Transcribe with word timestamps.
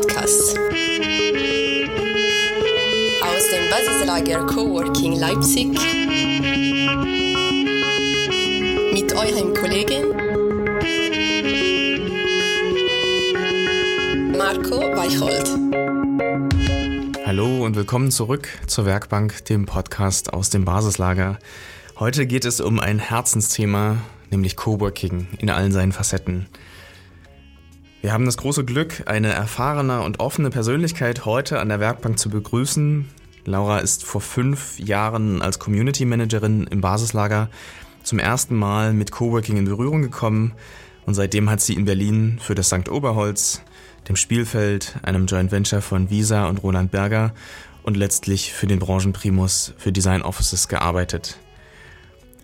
Podcast. 0.00 0.56
Aus 3.20 3.50
dem 3.50 3.68
Basislager 3.68 4.46
Coworking 4.46 5.18
Leipzig. 5.18 5.70
Mit 8.92 9.12
eurem 9.12 9.54
Kollegen 9.54 10.10
Marco 14.38 14.78
Weicholt. 14.94 15.50
Hallo 17.26 17.64
und 17.64 17.74
willkommen 17.74 18.12
zurück 18.12 18.48
zur 18.68 18.86
Werkbank, 18.86 19.46
dem 19.46 19.66
Podcast 19.66 20.32
aus 20.32 20.48
dem 20.50 20.64
Basislager. 20.64 21.40
Heute 21.98 22.26
geht 22.26 22.44
es 22.44 22.60
um 22.60 22.78
ein 22.78 23.00
Herzensthema, 23.00 23.96
nämlich 24.30 24.54
Coworking 24.54 25.26
in 25.38 25.50
allen 25.50 25.72
seinen 25.72 25.90
Facetten. 25.90 26.46
Wir 28.00 28.12
haben 28.12 28.26
das 28.26 28.36
große 28.36 28.64
Glück, 28.64 29.02
eine 29.06 29.32
erfahrene 29.32 30.02
und 30.02 30.20
offene 30.20 30.50
Persönlichkeit 30.50 31.24
heute 31.24 31.58
an 31.58 31.68
der 31.68 31.80
Werkbank 31.80 32.16
zu 32.16 32.30
begrüßen. 32.30 33.08
Laura 33.44 33.78
ist 33.78 34.04
vor 34.04 34.20
fünf 34.20 34.78
Jahren 34.78 35.42
als 35.42 35.58
Community 35.58 36.04
Managerin 36.04 36.68
im 36.68 36.80
Basislager 36.80 37.50
zum 38.04 38.20
ersten 38.20 38.54
Mal 38.54 38.92
mit 38.92 39.10
Coworking 39.10 39.56
in 39.56 39.64
Berührung 39.64 40.00
gekommen 40.00 40.52
und 41.06 41.14
seitdem 41.14 41.50
hat 41.50 41.60
sie 41.60 41.74
in 41.74 41.86
Berlin 41.86 42.38
für 42.40 42.54
das 42.54 42.68
St. 42.68 42.88
Oberholz, 42.88 43.62
dem 44.08 44.14
Spielfeld, 44.14 44.94
einem 45.02 45.26
Joint 45.26 45.50
Venture 45.50 45.82
von 45.82 46.08
Visa 46.08 46.46
und 46.46 46.62
Roland 46.62 46.92
Berger 46.92 47.34
und 47.82 47.96
letztlich 47.96 48.52
für 48.52 48.68
den 48.68 48.78
Branchenprimus 48.78 49.74
für 49.76 49.90
Design 49.90 50.22
Offices 50.22 50.68
gearbeitet. 50.68 51.38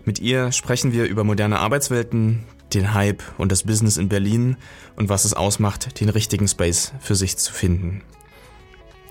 Mit 0.04 0.18
ihr 0.18 0.50
sprechen 0.50 0.92
wir 0.92 1.04
über 1.04 1.22
moderne 1.22 1.60
Arbeitswelten, 1.60 2.44
den 2.72 2.94
Hype 2.94 3.22
und 3.38 3.52
das 3.52 3.64
Business 3.64 3.96
in 3.96 4.08
Berlin 4.08 4.56
und 4.96 5.08
was 5.08 5.24
es 5.24 5.34
ausmacht, 5.34 6.00
den 6.00 6.08
richtigen 6.08 6.48
Space 6.48 6.92
für 7.00 7.14
sich 7.14 7.36
zu 7.36 7.52
finden. 7.52 8.02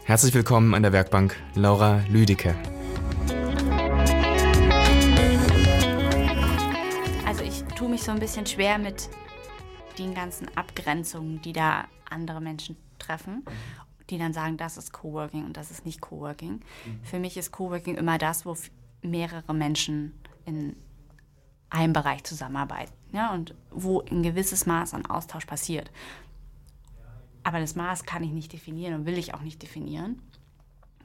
Herzlich 0.05 0.33
willkommen 0.33 0.73
an 0.73 0.83
der 0.83 0.91
Werkbank 0.91 1.35
Laura 1.55 2.03
Lüdecke. 2.09 2.55
Also 7.25 7.43
ich 7.43 7.63
tue 7.75 7.89
mich 7.89 8.03
so 8.03 8.11
ein 8.11 8.19
bisschen 8.19 8.45
schwer 8.45 8.77
mit 8.77 9.09
den 9.97 10.13
ganzen 10.13 10.47
Abgrenzungen, 10.57 11.41
die 11.41 11.53
da 11.53 11.85
andere 12.09 12.41
Menschen 12.41 12.75
treffen, 12.99 13.45
die 14.09 14.17
dann 14.17 14.33
sagen, 14.33 14.57
das 14.57 14.77
ist 14.77 14.91
Coworking 14.91 15.45
und 15.45 15.55
das 15.55 15.71
ist 15.71 15.85
nicht 15.85 16.01
Coworking. 16.01 16.59
Für 17.03 17.19
mich 17.19 17.37
ist 17.37 17.51
Coworking 17.51 17.95
immer 17.95 18.17
das, 18.17 18.45
wo 18.45 18.57
mehrere 19.01 19.53
Menschen 19.53 20.13
in 20.45 20.75
einem 21.69 21.93
Bereich 21.93 22.23
zusammenarbeiten 22.23 23.02
ja, 23.13 23.33
und 23.33 23.55
wo 23.71 24.01
ein 24.01 24.23
gewisses 24.23 24.65
Maß 24.65 24.93
an 24.93 25.05
Austausch 25.05 25.45
passiert. 25.45 25.89
Aber 27.43 27.59
das 27.59 27.75
Maß 27.75 28.03
kann 28.03 28.23
ich 28.23 28.31
nicht 28.31 28.51
definieren 28.51 28.95
und 28.95 29.05
will 29.05 29.17
ich 29.17 29.33
auch 29.33 29.41
nicht 29.41 29.61
definieren. 29.61 30.21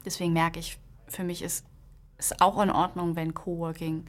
Deswegen 0.05 0.33
merke 0.33 0.59
ich, 0.59 0.79
für 1.07 1.23
mich 1.23 1.41
ist 1.41 1.65
es 2.17 2.39
auch 2.41 2.61
in 2.61 2.71
Ordnung, 2.71 3.15
wenn 3.15 3.33
Coworking 3.33 4.05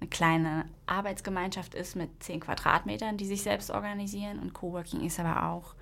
eine 0.00 0.10
kleine 0.10 0.64
Arbeitsgemeinschaft 0.86 1.74
ist 1.74 1.96
mit 1.96 2.22
10 2.22 2.40
Quadratmetern, 2.40 3.16
die 3.16 3.26
sich 3.26 3.42
selbst 3.42 3.70
organisieren. 3.70 4.38
Und 4.38 4.52
Coworking 4.52 5.00
ist 5.00 5.18
aber 5.18 5.48
auch 5.48 5.74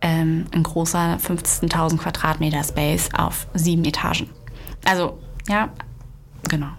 ähm, 0.00 0.46
ein 0.52 0.62
großer 0.62 1.18
15.000 1.18 1.98
Quadratmeter 1.98 2.64
Space 2.64 3.10
auf 3.12 3.46
sieben 3.52 3.84
Etagen. 3.84 4.30
Also, 4.84 5.18
ja, 5.48 5.70
genau. 6.48 6.72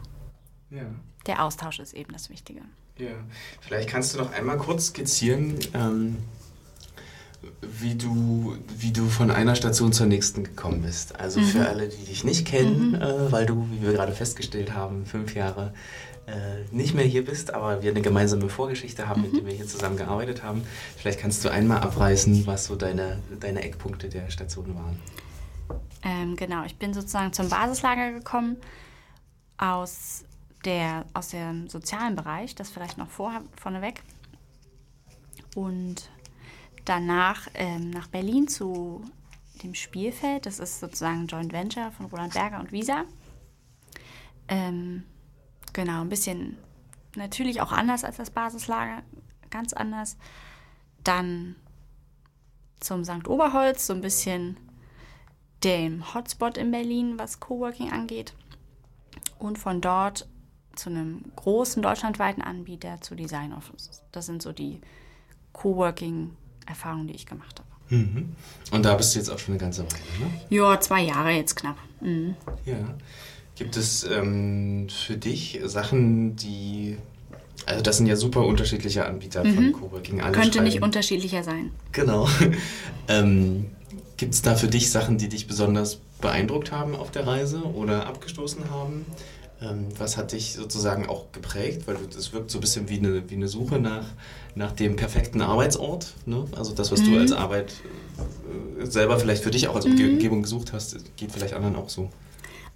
Ja. 0.72 0.86
Der 1.28 1.44
Austausch 1.44 1.80
ist 1.80 1.94
eben 1.94 2.14
das 2.14 2.30
Wichtige. 2.30 2.62
Ja, 3.02 3.10
vielleicht 3.62 3.90
kannst 3.90 4.14
du 4.14 4.20
noch 4.20 4.32
einmal 4.32 4.58
kurz 4.58 4.88
skizzieren, 4.88 5.58
ähm, 5.74 6.18
wie, 7.62 7.96
du, 7.96 8.56
wie 8.78 8.92
du 8.92 9.08
von 9.08 9.32
einer 9.32 9.56
Station 9.56 9.92
zur 9.92 10.06
nächsten 10.06 10.44
gekommen 10.44 10.84
bist. 10.84 11.20
Also 11.20 11.40
mhm. 11.40 11.46
für 11.46 11.68
alle, 11.68 11.90
die 11.90 12.06
dich 12.06 12.24
nicht 12.24 12.46
kennen, 12.46 12.90
mhm. 12.90 12.96
äh, 13.02 13.32
weil 13.32 13.48
du, 13.48 13.68
wie 13.72 13.82
wir 13.82 13.94
gerade 13.94 14.12
festgestellt 14.12 14.76
haben, 14.76 15.08
fünf 15.08 15.34
Jahre 15.34 15.74
äh, 16.28 16.32
nicht 16.70 16.94
mehr 16.94 17.04
hier 17.04 17.26
bist, 17.26 17.56
aber 17.56 17.82
wir 17.82 17.90
eine 17.90 18.02
gemeinsame 18.02 18.50
Vorgeschichte 18.50 19.08
haben, 19.10 19.22
mhm. 19.22 19.28
mit 19.32 19.38
der 19.38 19.48
wir 19.48 19.54
hier 19.56 19.68
zusammen 19.68 19.98
gearbeitet 19.98 20.44
haben. 20.44 20.62
Vielleicht 20.96 21.20
kannst 21.20 21.44
du 21.44 21.50
einmal 21.50 21.80
abreißen, 21.80 22.46
was 22.46 22.66
so 22.66 22.76
deine, 22.76 23.18
deine 23.40 23.64
Eckpunkte 23.64 24.10
der 24.10 24.30
Station 24.30 24.76
waren. 24.76 25.00
Ähm, 26.04 26.36
genau, 26.36 26.66
ich 26.66 26.78
bin 26.78 26.94
sozusagen 26.94 27.34
zum 27.34 27.50
Basislager 27.50 28.12
gekommen 28.12 28.58
aus 29.58 30.24
der, 30.66 31.06
aus 31.14 31.30
dem 31.30 31.70
sozialen 31.70 32.16
Bereich, 32.16 32.56
das 32.56 32.70
vielleicht 32.70 32.98
noch 32.98 33.10
vor, 33.10 33.42
vorneweg. 33.56 34.04
Und 35.56 36.10
danach 36.86 37.48
ähm, 37.54 37.90
nach 37.90 38.08
Berlin 38.08 38.48
zu 38.48 39.04
dem 39.64 39.76
Spielfeld. 39.76 40.46
Das 40.46 40.60
ist 40.60 40.80
sozusagen 40.80 41.22
ein 41.22 41.28
Joint 41.28 41.54
Venture 41.54 41.92
von 41.92 42.08
Roland 42.08 42.34
Berger 42.34 42.60
und 42.60 42.72
Visa. 42.72 43.06
Ähm, 44.48 45.04
genau, 45.74 46.02
ein 46.02 46.10
bisschen 46.10 46.58
natürlich 47.16 47.62
auch 47.62 47.72
anders 47.72 48.04
als 48.04 48.18
das 48.18 48.32
Basislager, 48.32 49.04
ganz 49.50 49.74
anders. 49.74 50.18
Dann 51.04 51.56
zum 52.80 53.04
St. 53.04 53.28
Oberholz, 53.28 53.88
so 53.88 53.94
ein 53.94 54.02
bisschen 54.02 54.58
dem 55.64 56.14
Hotspot 56.14 56.58
in 56.58 56.72
Berlin, 56.72 57.20
was 57.20 57.40
Coworking 57.40 57.92
angeht. 57.92 58.34
Und 59.38 59.60
von 59.60 59.82
dort 59.82 60.28
zu 60.82 60.90
einem 60.90 61.22
großen 61.36 61.82
deutschlandweiten 61.84 62.42
Anbieter 62.42 63.00
zu 63.02 63.16
Design 63.16 63.54
Offices. 63.54 64.02
Das 64.12 64.26
sind 64.26 64.42
so 64.42 64.52
die 64.52 64.82
Coworking-Erfahrungen, 65.54 67.08
die 67.08 67.14
ich 67.14 67.28
gemacht 67.28 67.60
habe. 67.60 67.96
Mhm. 67.96 68.36
Und 68.72 68.84
da 68.84 68.96
bist 68.96 69.14
du 69.14 69.20
jetzt 69.20 69.30
auch 69.30 69.38
schon 69.38 69.54
eine 69.54 69.62
ganze 69.62 69.84
Weile, 69.84 70.02
ne? 70.20 70.42
Ja, 70.50 70.80
zwei 70.80 71.04
Jahre 71.04 71.32
jetzt 71.32 71.56
knapp. 71.56 71.78
Mhm. 72.00 72.36
Ja. 72.66 72.96
Gibt 73.56 73.78
es 73.78 74.04
ähm, 74.06 74.88
für 74.90 75.18
dich 75.18 75.60
Sachen, 75.66 76.36
die 76.36 76.98
also 77.68 77.84
das 77.84 77.98
sind 77.98 78.08
ja 78.08 78.16
super 78.16 78.44
unterschiedliche 78.44 79.06
Anbieter 79.06 79.44
mhm. 79.44 79.54
von 79.54 79.72
Coworking. 79.74 80.22
Alle 80.22 80.32
Könnte 80.32 80.54
schreiben. 80.54 80.66
nicht 80.66 80.82
unterschiedlicher 80.82 81.44
sein. 81.44 81.72
Genau. 81.92 82.28
ähm, 83.08 83.68
Gibt 84.18 84.34
es 84.34 84.42
da 84.42 84.56
für 84.56 84.68
dich 84.68 84.90
Sachen, 84.90 85.20
die 85.20 85.30
dich 85.30 85.46
besonders 85.46 86.00
beeindruckt 86.22 86.72
haben 86.72 86.96
auf 86.96 87.12
der 87.12 87.28
Reise 87.28 87.64
oder 87.66 88.08
abgestoßen 88.08 88.72
haben? 88.72 89.06
Ähm, 89.62 89.88
was 89.98 90.18
hat 90.18 90.32
dich 90.32 90.54
sozusagen 90.54 91.08
auch 91.08 91.32
geprägt? 91.32 91.86
Weil 91.86 91.98
es 92.18 92.34
wirkt 92.34 92.50
so 92.50 92.58
ein 92.58 92.62
bisschen 92.62 92.90
wie 92.90 92.98
eine, 92.98 93.30
wie 93.30 93.36
eine 93.36 93.48
Suche 93.48 93.80
nach, 93.80 94.06
nach 94.56 94.72
dem 94.72 94.96
perfekten 94.96 95.42
Arbeitsort. 95.42 96.14
Ne? 96.26 96.46
Also 96.56 96.74
das, 96.74 96.92
was 96.92 97.02
mhm. 97.02 97.14
du 97.14 97.20
als 97.20 97.32
Arbeit 97.32 97.74
äh, 98.80 98.86
selber 98.86 99.20
vielleicht 99.20 99.44
für 99.44 99.52
dich 99.52 99.68
auch 99.68 99.76
als 99.76 99.86
mhm. 99.86 99.94
Umgebung 99.94 100.42
gesucht 100.42 100.74
hast, 100.74 101.16
geht 101.16 101.32
vielleicht 101.32 101.54
anderen 101.54 101.76
auch 101.76 101.90
so. 101.90 102.10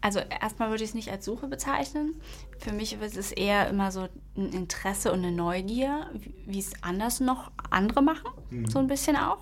Also 0.01 0.19
erstmal 0.19 0.69
würde 0.69 0.83
ich 0.83 0.91
es 0.91 0.95
nicht 0.95 1.09
als 1.09 1.25
Suche 1.25 1.47
bezeichnen. 1.47 2.13
Für 2.59 2.71
mich 2.71 2.93
ist 2.93 3.17
es 3.17 3.31
eher 3.31 3.67
immer 3.67 3.91
so 3.91 4.07
ein 4.37 4.53
Interesse 4.53 5.11
und 5.11 5.19
eine 5.19 5.31
Neugier, 5.31 6.11
wie 6.45 6.59
es 6.59 6.71
anders 6.83 7.19
noch 7.19 7.49
andere 7.71 8.03
machen, 8.03 8.29
mhm. 8.51 8.69
so 8.69 8.77
ein 8.77 8.85
bisschen 8.85 9.15
auch. 9.15 9.39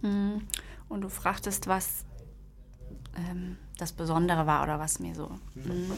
Mhm. 0.00 0.42
Und 0.88 1.02
du 1.02 1.08
fragtest, 1.08 1.68
was 1.68 2.04
ähm, 3.16 3.56
das 3.78 3.92
Besondere 3.92 4.46
war 4.48 4.64
oder 4.64 4.80
was 4.80 4.98
mir 4.98 5.14
so. 5.14 5.30
Mhm. 5.54 5.92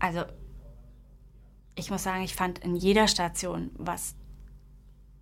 Also 0.00 0.24
ich 1.76 1.90
muss 1.90 2.02
sagen, 2.02 2.22
ich 2.22 2.34
fand 2.34 2.58
in 2.58 2.74
jeder 2.74 3.06
Station 3.06 3.70
was 3.76 4.14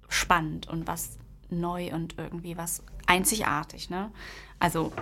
spannend 0.09 0.69
und 0.69 0.87
was 0.87 1.19
neu 1.51 1.93
und 1.93 2.17
irgendwie 2.17 2.57
was 2.57 2.83
einzigartig. 3.07 3.91
Ne? 3.91 4.11
Also 4.59 4.93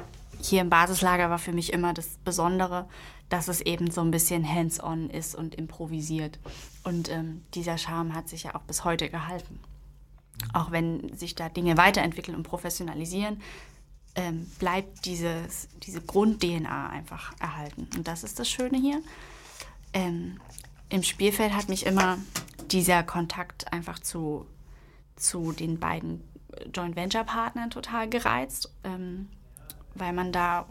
hier 0.41 0.61
im 0.61 0.71
Basislager 0.71 1.31
war 1.31 1.39
für 1.39 1.53
mich 1.53 1.73
immer 1.73 1.95
das 1.95 2.19
Besondere, 2.25 2.89
dass 3.29 3.49
es 3.49 3.61
eben 3.61 3.91
so 3.91 4.01
ein 4.03 4.11
bisschen 4.11 4.49
hands-on 4.49 5.11
ist 5.11 5.35
und 5.35 5.55
improvisiert. 5.55 6.39
Und 6.85 7.11
ähm, 7.11 7.43
dieser 7.55 7.79
Charme 7.79 8.15
hat 8.15 8.29
sich 8.29 8.45
ja 8.45 8.55
auch 8.55 8.63
bis 8.63 8.85
heute 8.85 9.09
gehalten. 9.09 9.59
Auch 10.53 10.71
wenn 10.71 11.17
sich 11.17 11.35
da 11.35 11.49
Dinge 11.49 11.77
weiterentwickeln 11.77 12.37
und 12.37 12.43
professionalisieren, 12.43 13.41
ähm, 14.15 14.47
bleibt 14.59 15.05
dieses, 15.07 15.69
diese 15.83 16.01
Grund-DNA 16.01 16.89
einfach 16.91 17.33
erhalten. 17.41 17.89
Und 17.97 18.07
das 18.07 18.23
ist 18.23 18.39
das 18.39 18.49
Schöne 18.49 18.79
hier. 18.79 19.01
Ähm, 19.97 20.39
Im 20.91 21.03
Spielfeld 21.03 21.55
hat 21.55 21.71
mich 21.71 21.87
immer 21.87 22.19
dieser 22.71 23.03
Kontakt 23.03 23.73
einfach 23.73 23.99
zu, 23.99 24.47
zu 25.17 25.53
den 25.53 25.81
beiden 25.81 26.23
Joint 26.75 26.97
Venture 26.97 27.25
Partnern 27.25 27.71
total 27.71 28.07
gereizt, 28.07 28.75
ähm, 28.85 29.31
weil 29.95 30.13
man 30.13 30.33
da 30.33 30.67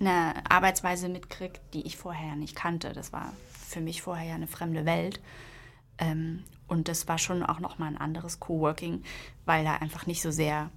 eine 0.00 0.34
Arbeitsweise 0.48 1.08
mitkriegt, 1.08 1.60
die 1.74 1.86
ich 1.86 1.96
vorher 1.96 2.34
nicht 2.34 2.56
kannte. 2.56 2.92
Das 2.92 3.12
war 3.12 3.32
für 3.52 3.80
mich 3.80 4.02
vorher 4.02 4.26
ja 4.26 4.34
eine 4.34 4.48
fremde 4.48 4.84
Welt. 4.84 5.20
Ähm, 5.98 6.42
und 6.66 6.88
das 6.88 7.06
war 7.06 7.18
schon 7.18 7.44
auch 7.44 7.60
nochmal 7.60 7.90
ein 7.90 7.96
anderes 7.96 8.40
Coworking, 8.40 9.04
weil 9.44 9.64
da 9.64 9.74
einfach 9.74 10.06
nicht 10.06 10.22
so 10.22 10.32
sehr 10.32 10.70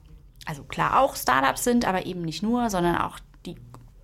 also 0.46 0.64
klar 0.64 1.00
auch 1.00 1.16
Startups 1.16 1.64
sind, 1.64 1.86
aber 1.86 2.06
eben 2.06 2.22
nicht 2.22 2.44
nur, 2.44 2.70
sondern 2.70 2.98
auch 2.98 3.18
die 3.48 3.56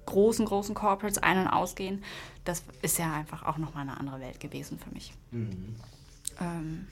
großen, 0.08 0.46
großen 0.46 0.74
Corporates 0.74 1.20
ein- 1.20 1.40
und 1.40 1.48
ausgehen. 1.48 2.04
Das 2.46 2.64
ist 2.82 2.98
ja 3.00 3.14
einfach 3.14 3.44
auch 3.44 3.58
nochmal 3.58 3.84
eine 3.84 4.00
andere 4.00 4.20
Welt 4.20 4.40
gewesen 4.40 4.80
für 4.80 4.92
mich. 4.92 5.14
Mhm. 5.32 5.76
Ähm, 6.40 6.88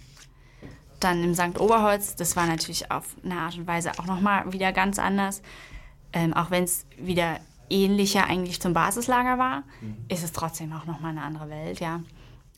dann 1.00 1.24
im 1.24 1.36
St. 1.36 1.60
Oberholz, 1.60 2.16
das 2.16 2.36
war 2.36 2.46
natürlich 2.46 2.92
auf 2.92 3.16
eine 3.24 3.36
Art 3.36 3.58
und 3.58 3.68
Weise 3.68 3.92
auch 4.00 4.06
nochmal 4.06 4.52
wieder 4.52 4.72
ganz 4.72 5.00
anders. 5.00 5.42
Ähm, 6.12 6.34
auch 6.34 6.52
wenn 6.52 6.64
es 6.64 6.86
wieder 6.98 7.40
ähnlicher 7.70 8.26
eigentlich 8.26 8.62
zum 8.62 8.74
Basislager 8.74 9.38
war, 9.38 9.64
mhm. 9.82 9.98
ist 10.08 10.24
es 10.24 10.32
trotzdem 10.32 10.74
auch 10.74 10.86
nochmal 10.86 11.12
eine 11.12 11.24
andere 11.24 11.50
Welt, 11.50 11.80
ja. 11.80 12.02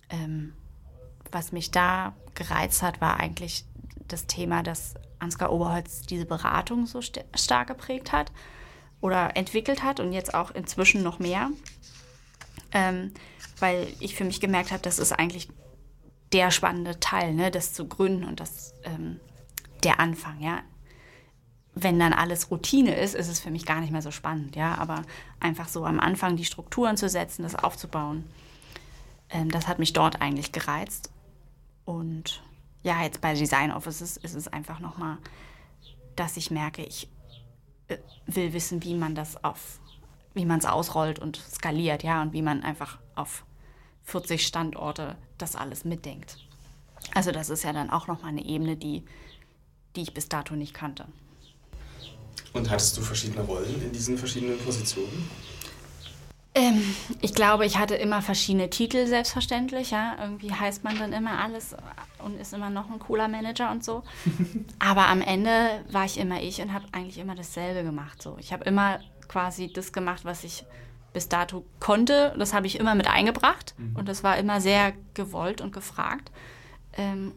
Ähm, 0.09 0.53
was 1.31 1.51
mich 1.51 1.71
da 1.71 2.13
gereizt 2.35 2.83
hat, 2.83 3.01
war 3.01 3.19
eigentlich 3.19 3.65
das 4.07 4.27
Thema, 4.27 4.61
dass 4.61 4.95
Ansgar 5.19 5.51
Oberholz 5.51 6.01
diese 6.01 6.25
Beratung 6.25 6.85
so 6.85 7.01
st 7.01 7.25
stark 7.33 7.67
geprägt 7.67 8.11
hat 8.11 8.31
oder 9.01 9.35
entwickelt 9.35 9.83
hat 9.83 9.99
und 9.99 10.13
jetzt 10.13 10.33
auch 10.33 10.51
inzwischen 10.51 11.01
noch 11.01 11.19
mehr. 11.19 11.49
Ähm, 12.75 13.11
weil 13.59 13.87
ich 14.01 14.15
für 14.15 14.25
mich 14.25 14.41
gemerkt 14.41 14.71
habe, 14.71 14.83
das 14.83 14.99
ist 14.99 15.13
eigentlich 15.13 15.47
der 16.33 16.51
spannende 16.51 16.99
Teil, 16.99 17.33
ne, 17.33 17.49
das 17.49 17.73
zu 17.73 17.87
gründen 17.87 18.25
und 18.25 18.39
das 18.39 18.73
ähm, 18.83 19.19
der 19.83 19.99
Anfang, 19.99 20.41
ja. 20.41 20.61
Wenn 21.73 21.99
dann 21.99 22.13
alles 22.13 22.51
Routine 22.51 22.95
ist, 22.95 23.15
ist 23.15 23.27
es 23.27 23.39
für 23.39 23.51
mich 23.51 23.65
gar 23.65 23.81
nicht 23.81 23.91
mehr 23.91 24.01
so 24.01 24.11
spannend, 24.11 24.55
ja. 24.55 24.75
Aber 24.75 25.03
einfach 25.39 25.69
so 25.69 25.85
am 25.85 25.99
Anfang 25.99 26.35
die 26.35 26.45
Strukturen 26.45 26.97
zu 26.97 27.07
setzen, 27.07 27.43
das 27.43 27.55
aufzubauen, 27.55 28.25
ähm, 29.29 29.49
das 29.49 29.67
hat 29.67 29.79
mich 29.79 29.93
dort 29.93 30.21
eigentlich 30.21 30.51
gereizt. 30.51 31.11
Und 31.85 32.43
ja, 32.83 33.01
jetzt 33.03 33.21
bei 33.21 33.33
Design 33.33 33.71
Offices 33.71 34.17
ist 34.17 34.35
es 34.35 34.47
einfach 34.47 34.79
nochmal, 34.79 35.17
dass 36.15 36.37
ich 36.37 36.51
merke, 36.51 36.83
ich 36.83 37.09
äh, 37.87 37.97
will 38.25 38.53
wissen, 38.53 38.83
wie 38.83 38.95
man 38.95 39.15
das 39.15 39.43
auf, 39.43 39.79
wie 40.35 40.45
man 40.45 40.59
es 40.59 40.65
ausrollt 40.65 41.17
und 41.17 41.37
skaliert, 41.51 42.03
ja, 42.03 42.21
und 42.21 42.33
wie 42.33 42.43
man 42.43 42.61
einfach 42.61 42.99
auf 43.15 43.43
40 44.03 44.45
Standorte 44.45 45.15
das 45.37 45.55
alles 45.55 45.85
mitdenkt. 45.85 46.37
Also 47.13 47.31
das 47.31 47.49
ist 47.49 47.63
ja 47.63 47.73
dann 47.73 47.89
auch 47.89 48.07
nochmal 48.07 48.29
eine 48.29 48.45
Ebene, 48.45 48.75
die, 48.75 49.03
die 49.95 50.01
ich 50.01 50.13
bis 50.13 50.29
dato 50.29 50.55
nicht 50.55 50.73
kannte. 50.73 51.05
Und 52.53 52.69
hattest 52.69 52.97
du 52.97 53.01
verschiedene 53.01 53.41
Rollen 53.41 53.81
in 53.81 53.91
diesen 53.91 54.17
verschiedenen 54.17 54.57
Positionen? 54.59 55.29
Ähm, 56.53 56.95
ich 57.21 57.33
glaube, 57.33 57.65
ich 57.65 57.77
hatte 57.77 57.95
immer 57.95 58.21
verschiedene 58.21 58.69
Titel, 58.69 59.07
selbstverständlich. 59.07 59.91
Ja? 59.91 60.15
Irgendwie 60.21 60.53
heißt 60.53 60.85
man 60.85 60.97
dann 60.97 61.11
immer 61.11 61.39
alles 61.39 61.75
und 62.23 62.39
ist 62.39 62.53
immer 62.53 62.69
noch 62.69 62.89
ein 62.89 62.97
cooler 62.97 63.27
Manager 63.27 63.71
und 63.71 63.83
so. 63.83 64.03
Aber 64.79 65.07
am 65.07 65.21
Ende 65.21 65.83
war 65.91 66.05
ich 66.05 66.17
immer 66.17 66.41
ich 66.41 66.61
und 66.61 66.73
habe 66.73 66.85
eigentlich 66.93 67.17
immer 67.17 67.35
dasselbe 67.35 67.83
gemacht. 67.83 68.21
So. 68.21 68.37
Ich 68.39 68.53
habe 68.53 68.63
immer 68.63 68.99
quasi 69.27 69.71
das 69.71 69.93
gemacht, 69.93 70.25
was 70.25 70.43
ich 70.43 70.65
bis 71.13 71.29
dato 71.29 71.65
konnte. 71.79 72.35
Das 72.37 72.53
habe 72.53 72.67
ich 72.67 72.79
immer 72.79 72.93
mit 72.93 73.07
eingebracht 73.07 73.73
mhm. 73.77 73.95
und 73.95 74.09
das 74.09 74.23
war 74.23 74.37
immer 74.37 74.59
sehr 74.59 74.93
gewollt 75.13 75.61
und 75.61 75.71
gefragt. 75.71 76.31
Ähm, 76.93 77.33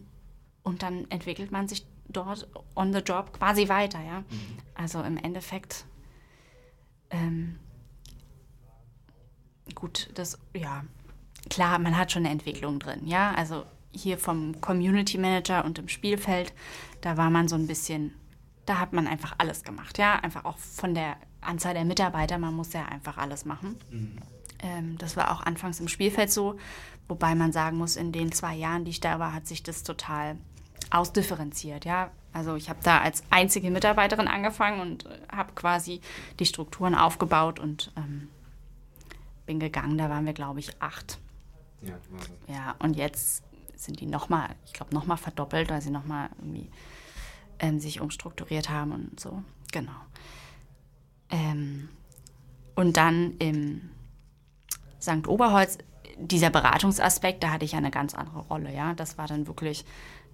und 0.63 0.83
dann 0.83 1.11
entwickelt 1.11 1.53
man 1.53 1.69
sich 1.69 1.87
dort 2.09 2.49
on 2.75 2.93
the 2.93 2.99
job 2.99 3.33
quasi 3.33 3.69
weiter. 3.69 4.01
Ja? 4.03 4.21
Mhm. 4.21 4.59
Also 4.75 5.01
im 5.03 5.17
Endeffekt. 5.17 5.85
Ähm, 7.11 7.59
gut, 9.75 10.11
das, 10.15 10.39
ja, 10.55 10.85
klar, 11.49 11.79
man 11.79 11.97
hat 11.97 12.13
schon 12.13 12.25
eine 12.25 12.33
Entwicklung 12.33 12.79
drin, 12.79 13.07
ja. 13.07 13.33
Also 13.35 13.65
hier 13.93 14.19
vom 14.19 14.61
Community 14.61 15.19
Manager 15.19 15.65
und 15.65 15.79
im 15.79 15.89
Spielfeld, 15.89 16.53
da 17.01 17.17
war 17.17 17.31
man 17.31 17.49
so 17.49 17.57
ein 17.57 17.67
bisschen, 17.67 18.13
da 18.67 18.79
hat 18.79 18.93
man 18.93 19.07
einfach 19.07 19.37
alles 19.39 19.63
gemacht, 19.63 19.99
ja. 19.99 20.17
Einfach 20.17 20.45
auch 20.45 20.59
von 20.59 20.95
der 20.95 21.17
Anzahl 21.41 21.75
der 21.75 21.85
Mitarbeiter, 21.85 22.39
man 22.39 22.55
muss 22.55 22.73
ja 22.73 22.85
einfach 22.87 23.17
alles 23.19 23.45
machen. 23.45 23.77
Mhm. 23.91 24.19
Ähm, 24.61 24.99
das 24.99 25.17
war 25.17 25.31
auch 25.33 25.43
anfangs 25.43 25.81
im 25.81 25.89
Spielfeld 25.89 26.33
so, 26.33 26.57
wobei 27.07 27.35
man 27.35 27.53
sagen 27.53 27.79
muss, 27.79 27.97
in 27.97 28.13
den 28.13 28.33
zwei 28.33 28.55
Jahren, 28.55 28.85
die 28.85 28.91
ich 28.91 29.01
da 29.01 29.19
war, 29.19 29.33
hat 29.33 29.47
sich 29.47 29.63
das 29.63 29.83
total 29.83 30.37
ausdifferenziert, 30.91 31.85
ja. 31.85 32.11
Also 32.33 32.57
ich 32.57 32.69
habe 32.69 32.81
da 32.83 33.01
als 33.01 33.23
einzige 33.31 33.71
Mitarbeiterin 33.71 34.29
angefangen 34.29 34.81
und 34.81 35.07
äh, 35.07 35.19
habe 35.33 35.53
quasi 35.55 36.01
die 36.39 36.47
Strukturen 36.47 36.95
aufgebaut 36.95 37.59
und 37.59 37.93
ähm, 37.97 38.29
bin 39.47 39.61
gegangen, 39.61 39.97
da 39.99 40.11
waren 40.11 40.27
wir, 40.27 40.35
glaube 40.35 40.61
ich, 40.61 40.71
acht. 40.81 41.19
Ja, 41.81 41.95
ja, 42.49 42.75
und 42.81 42.97
jetzt 42.97 43.45
sind 43.77 44.01
die 44.01 44.07
nochmal, 44.07 44.49
ich 44.67 44.73
glaube, 44.73 44.95
nochmal 44.95 45.17
verdoppelt, 45.17 45.71
weil 45.71 45.81
sie 45.81 45.91
nochmal 45.91 46.29
irgendwie 46.39 46.69
ähm, 47.61 47.81
sich 47.81 48.01
umstrukturiert 48.01 48.69
haben 48.69 48.93
und 48.93 49.21
so. 49.21 49.43
Genau. 49.73 49.93
Ähm, 51.31 51.89
und 52.75 52.97
dann 52.97 53.37
im 53.39 53.91
St. 55.01 55.27
Oberholz, 55.27 55.79
dieser 56.17 56.51
Beratungsaspekt, 56.51 57.43
da 57.43 57.51
hatte 57.51 57.65
ich 57.65 57.73
ja 57.73 57.79
eine 57.79 57.91
ganz 57.91 58.15
andere 58.15 58.41
Rolle, 58.41 58.75
ja. 58.75 58.95
Das 58.95 59.19
war 59.19 59.27
dann 59.27 59.47
wirklich, 59.47 59.85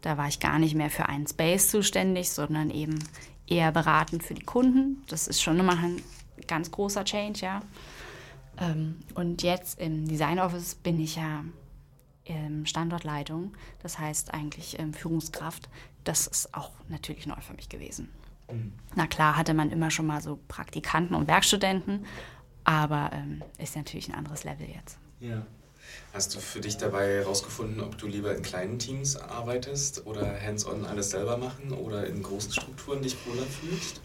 da 0.00 0.16
war 0.16 0.28
ich 0.28 0.40
gar 0.40 0.58
nicht 0.58 0.74
mehr 0.74 0.90
für 0.90 1.08
einen 1.08 1.26
Space 1.26 1.70
zuständig, 1.70 2.30
sondern 2.30 2.70
eben 2.70 2.98
eher 3.46 3.72
beratend 3.72 4.22
für 4.22 4.34
die 4.34 4.44
Kunden. 4.44 5.02
Das 5.08 5.28
ist 5.28 5.42
schon 5.42 5.58
immer 5.58 5.78
ein 5.78 6.02
ganz 6.46 6.70
großer 6.70 7.04
Change, 7.04 7.40
ja. 7.40 7.62
Ähm, 8.58 9.00
und 9.14 9.42
jetzt 9.42 9.78
im 9.80 10.06
Design 10.06 10.38
Office 10.38 10.74
bin 10.74 11.00
ich 11.00 11.16
ja 11.16 11.44
ähm, 12.26 12.66
Standortleitung, 12.66 13.52
das 13.82 13.98
heißt 13.98 14.32
eigentlich 14.32 14.78
ähm, 14.78 14.94
Führungskraft. 14.94 15.68
Das 16.04 16.26
ist 16.26 16.54
auch 16.54 16.72
natürlich 16.88 17.26
neu 17.26 17.40
für 17.40 17.54
mich 17.54 17.68
gewesen. 17.68 18.10
Na 18.94 19.06
klar 19.06 19.36
hatte 19.36 19.54
man 19.54 19.70
immer 19.70 19.90
schon 19.90 20.06
mal 20.06 20.20
so 20.20 20.38
Praktikanten 20.48 21.14
und 21.14 21.28
Werkstudenten, 21.28 22.06
aber 22.64 23.10
ähm, 23.12 23.42
ist 23.58 23.76
natürlich 23.76 24.08
ein 24.08 24.14
anderes 24.14 24.44
Level 24.44 24.66
jetzt. 24.68 24.98
Ja. 25.20 25.46
Hast 26.12 26.34
du 26.34 26.40
für 26.40 26.60
dich 26.60 26.76
dabei 26.76 27.16
herausgefunden, 27.16 27.80
ob 27.80 27.98
du 27.98 28.06
lieber 28.06 28.34
in 28.34 28.42
kleinen 28.42 28.78
Teams 28.78 29.16
arbeitest 29.16 30.06
oder 30.06 30.40
hands-on 30.40 30.86
alles 30.86 31.10
selber 31.10 31.36
machen 31.36 31.72
oder 31.72 32.06
in 32.06 32.22
großen 32.22 32.52
Strukturen 32.52 33.02
dich 33.02 33.16
wohler 33.26 33.42
fühlst? 33.42 34.00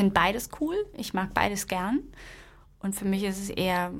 finde 0.00 0.14
beides 0.14 0.48
cool. 0.60 0.86
Ich 0.96 1.12
mag 1.12 1.34
beides 1.34 1.66
gern. 1.66 2.00
Und 2.78 2.94
für 2.94 3.04
mich 3.04 3.22
ist 3.22 3.38
es 3.38 3.50
eher 3.50 3.92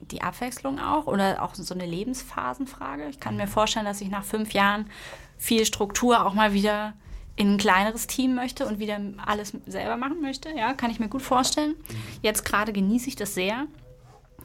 die 0.00 0.20
Abwechslung 0.20 0.80
auch 0.80 1.06
oder 1.06 1.42
auch 1.42 1.54
so 1.54 1.74
eine 1.74 1.86
Lebensphasenfrage. 1.86 3.06
Ich 3.06 3.20
kann 3.20 3.36
mir 3.36 3.46
vorstellen, 3.46 3.84
dass 3.84 4.00
ich 4.00 4.08
nach 4.08 4.24
fünf 4.24 4.52
Jahren 4.52 4.90
viel 5.38 5.64
Struktur 5.64 6.26
auch 6.26 6.34
mal 6.34 6.52
wieder 6.52 6.94
in 7.36 7.54
ein 7.54 7.58
kleineres 7.58 8.06
Team 8.06 8.34
möchte 8.34 8.66
und 8.66 8.78
wieder 8.78 8.98
alles 9.24 9.52
selber 9.66 9.96
machen 9.96 10.20
möchte. 10.22 10.50
Ja, 10.50 10.72
kann 10.72 10.90
ich 10.90 11.00
mir 11.00 11.08
gut 11.08 11.22
vorstellen. 11.22 11.74
Jetzt 12.22 12.44
gerade 12.44 12.72
genieße 12.72 13.08
ich 13.08 13.16
das 13.16 13.34
sehr, 13.34 13.66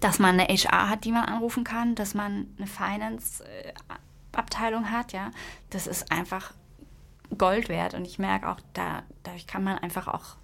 dass 0.02 0.20
man 0.20 0.38
eine 0.40 0.54
HR 0.54 0.90
hat, 0.90 1.06
die 1.06 1.12
man 1.12 1.26
anrufen 1.26 1.64
kann, 1.64 1.96
dass 1.96 2.14
man 2.14 2.48
eine 2.58 2.68
Finance-Abteilung 2.68 4.92
hat. 4.92 5.14
Ja, 5.14 5.32
das 5.70 5.88
ist 5.88 6.12
einfach 6.12 6.52
Gold 7.38 7.70
wert. 7.70 7.94
Und 7.94 8.04
ich 8.06 8.20
merke 8.20 8.50
auch, 8.50 8.60
da, 8.74 9.04
dadurch 9.24 9.48
kann 9.48 9.64
man 9.64 9.78
einfach 9.78 10.10
auch, 10.10 10.36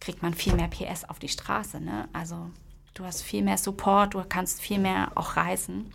kriegt 0.00 0.22
man 0.22 0.34
viel 0.34 0.52
mehr 0.54 0.68
PS 0.68 1.04
auf 1.04 1.18
die 1.18 1.28
Straße. 1.28 1.80
Ne? 1.80 2.06
Also 2.12 2.50
du 2.92 3.04
hast 3.04 3.22
viel 3.22 3.42
mehr 3.42 3.56
Support, 3.56 4.12
du 4.12 4.22
kannst 4.28 4.60
viel 4.60 4.78
mehr 4.78 5.12
auch 5.14 5.36
reisen. 5.36 5.90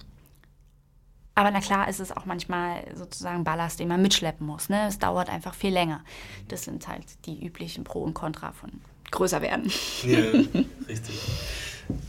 Aber 1.34 1.52
na 1.52 1.62
klar 1.62 1.88
ist 1.88 2.00
es 2.00 2.12
auch 2.12 2.26
manchmal 2.26 2.84
sozusagen 2.94 3.44
Ballast, 3.44 3.80
den 3.80 3.88
man 3.88 4.02
mitschleppen 4.02 4.46
muss. 4.46 4.70
Ne? 4.70 4.88
Es 4.88 5.00
dauert 5.00 5.30
einfach 5.30 5.54
viel 5.54 5.72
länger. 5.72 6.02
Das 6.50 6.64
sind 6.64 6.88
halt 6.88 7.06
die 7.26 7.46
üblichen 7.46 7.84
Pro 7.84 8.04
und 8.04 8.14
Contra 8.14 8.52
von 8.52 8.72
größer 9.12 9.42
werden. 9.42 9.72
Ja, 10.04 10.20
richtig. 10.88 11.20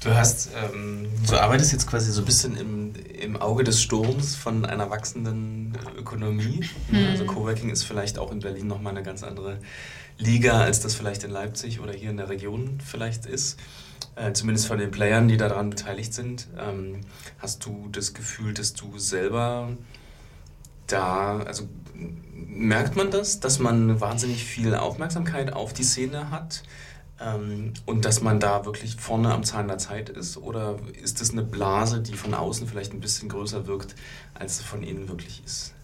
Du 0.00 0.14
hast, 0.14 0.50
ähm, 0.54 1.08
du 1.28 1.36
arbeitest 1.36 1.72
jetzt 1.72 1.88
quasi 1.88 2.12
so 2.12 2.22
ein 2.22 2.24
bisschen 2.24 2.56
im, 2.56 2.92
im 3.20 3.36
Auge 3.36 3.64
des 3.64 3.82
Sturms 3.82 4.36
von 4.36 4.64
einer 4.64 4.90
wachsenden 4.90 5.76
Ökonomie. 5.96 6.64
Mhm. 6.90 7.06
Also 7.10 7.24
Coworking 7.24 7.70
ist 7.70 7.82
vielleicht 7.82 8.18
auch 8.18 8.30
in 8.30 8.40
Berlin 8.40 8.68
nochmal 8.68 8.92
eine 8.92 9.02
ganz 9.02 9.22
andere 9.22 9.58
Liga, 10.18 10.60
als 10.60 10.80
das 10.80 10.94
vielleicht 10.94 11.24
in 11.24 11.30
Leipzig 11.30 11.80
oder 11.80 11.92
hier 11.92 12.10
in 12.10 12.16
der 12.16 12.28
Region 12.28 12.78
vielleicht 12.84 13.26
ist. 13.26 13.58
Äh, 14.14 14.32
zumindest 14.32 14.66
von 14.66 14.78
den 14.78 14.90
Playern, 14.90 15.28
die 15.28 15.36
daran 15.36 15.70
beteiligt 15.70 16.12
sind. 16.12 16.48
Ähm, 16.58 17.00
hast 17.38 17.64
du 17.64 17.88
das 17.90 18.12
Gefühl, 18.12 18.52
dass 18.52 18.74
du 18.74 18.98
selber 18.98 19.70
da, 20.86 21.38
also 21.38 21.68
merkt 21.94 22.96
man 22.96 23.10
das, 23.10 23.40
dass 23.40 23.58
man 23.58 24.00
wahnsinnig 24.00 24.44
viel 24.44 24.74
Aufmerksamkeit 24.74 25.52
auf 25.52 25.72
die 25.72 25.84
Szene 25.84 26.30
hat? 26.30 26.62
Ähm, 27.20 27.72
und 27.86 28.04
dass 28.04 28.20
man 28.20 28.40
da 28.40 28.64
wirklich 28.66 28.96
vorne 28.96 29.32
am 29.32 29.44
Zahn 29.44 29.68
der 29.68 29.78
Zeit 29.78 30.08
ist? 30.10 30.36
Oder 30.36 30.76
ist 31.00 31.20
das 31.20 31.30
eine 31.30 31.42
Blase, 31.42 32.00
die 32.00 32.14
von 32.14 32.34
außen 32.34 32.66
vielleicht 32.66 32.92
ein 32.92 33.00
bisschen 33.00 33.28
größer 33.28 33.66
wirkt, 33.66 33.94
als 34.34 34.58
sie 34.58 34.64
von 34.64 34.82
innen 34.82 35.08
wirklich 35.08 35.42
ist? 35.44 35.74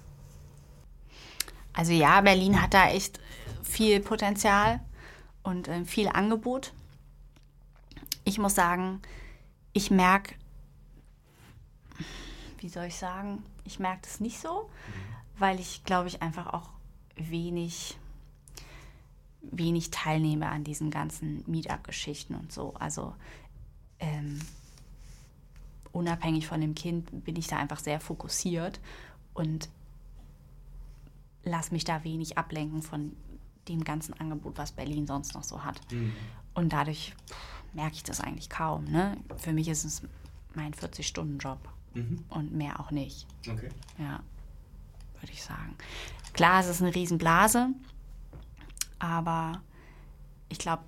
Also 1.72 1.92
ja, 1.92 2.20
Berlin 2.20 2.60
hat 2.60 2.74
da 2.74 2.90
echt 2.90 3.20
viel 3.62 4.00
Potenzial 4.00 4.80
und 5.42 5.68
äh, 5.68 5.84
viel 5.84 6.08
Angebot. 6.08 6.72
Ich 8.24 8.38
muss 8.38 8.54
sagen, 8.54 9.00
ich 9.72 9.90
merke, 9.90 10.34
wie 12.58 12.68
soll 12.68 12.86
ich 12.86 12.96
sagen, 12.96 13.42
ich 13.64 13.78
merke 13.78 14.02
das 14.02 14.20
nicht 14.20 14.38
so, 14.38 14.68
weil 15.38 15.60
ich 15.60 15.84
glaube 15.84 16.08
ich 16.08 16.22
einfach 16.22 16.48
auch 16.48 16.70
wenig 17.16 17.96
wenig 19.40 19.90
teilnehme 19.90 20.48
an 20.48 20.64
diesen 20.64 20.90
ganzen 20.90 21.42
Meetup-Geschichten 21.46 22.34
und 22.34 22.52
so. 22.52 22.74
Also, 22.74 23.14
ähm, 23.98 24.40
unabhängig 25.92 26.46
von 26.46 26.60
dem 26.60 26.74
Kind 26.74 27.24
bin 27.24 27.36
ich 27.36 27.46
da 27.46 27.56
einfach 27.56 27.78
sehr 27.78 28.00
fokussiert 28.00 28.80
und 29.34 29.68
lass 31.44 31.70
mich 31.70 31.84
da 31.84 32.04
wenig 32.04 32.36
ablenken 32.36 32.82
von 32.82 33.16
dem 33.68 33.84
ganzen 33.84 34.18
Angebot, 34.18 34.58
was 34.58 34.72
Berlin 34.72 35.06
sonst 35.06 35.34
noch 35.34 35.44
so 35.44 35.64
hat. 35.64 35.80
Mhm. 35.92 36.12
Und 36.54 36.72
dadurch 36.72 37.14
merke 37.72 37.94
ich 37.94 38.02
das 38.02 38.20
eigentlich 38.20 38.48
kaum. 38.48 38.84
Ne? 38.84 39.16
Für 39.36 39.52
mich 39.52 39.68
ist 39.68 39.84
es 39.84 40.02
mein 40.54 40.72
40-Stunden-Job 40.72 41.58
mhm. 41.94 42.24
und 42.30 42.52
mehr 42.52 42.80
auch 42.80 42.90
nicht. 42.90 43.26
Okay. 43.48 43.68
Ja, 43.98 44.20
würde 45.20 45.32
ich 45.32 45.42
sagen. 45.42 45.76
Klar, 46.32 46.60
es 46.60 46.68
ist 46.68 46.80
eine 46.82 46.94
Riesenblase, 46.94 47.68
aber 48.98 49.60
ich 50.48 50.58
glaube, 50.58 50.82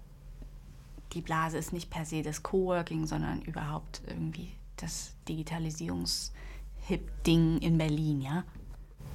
die 1.13 1.21
Blase 1.21 1.59
ist 1.59 1.73
nicht 1.73 1.91
per 1.91 2.05
se 2.05 2.23
das 2.23 2.43
Coworking, 2.43 3.07
sondern 3.07 3.43
überhaupt 3.43 4.03
irgendwie 4.07 4.51
das 4.77 5.15
Digitalisierungs-Hip-Ding 5.29 7.59
in 7.59 7.79
Berlin, 7.79 8.21
ja. 8.21 8.45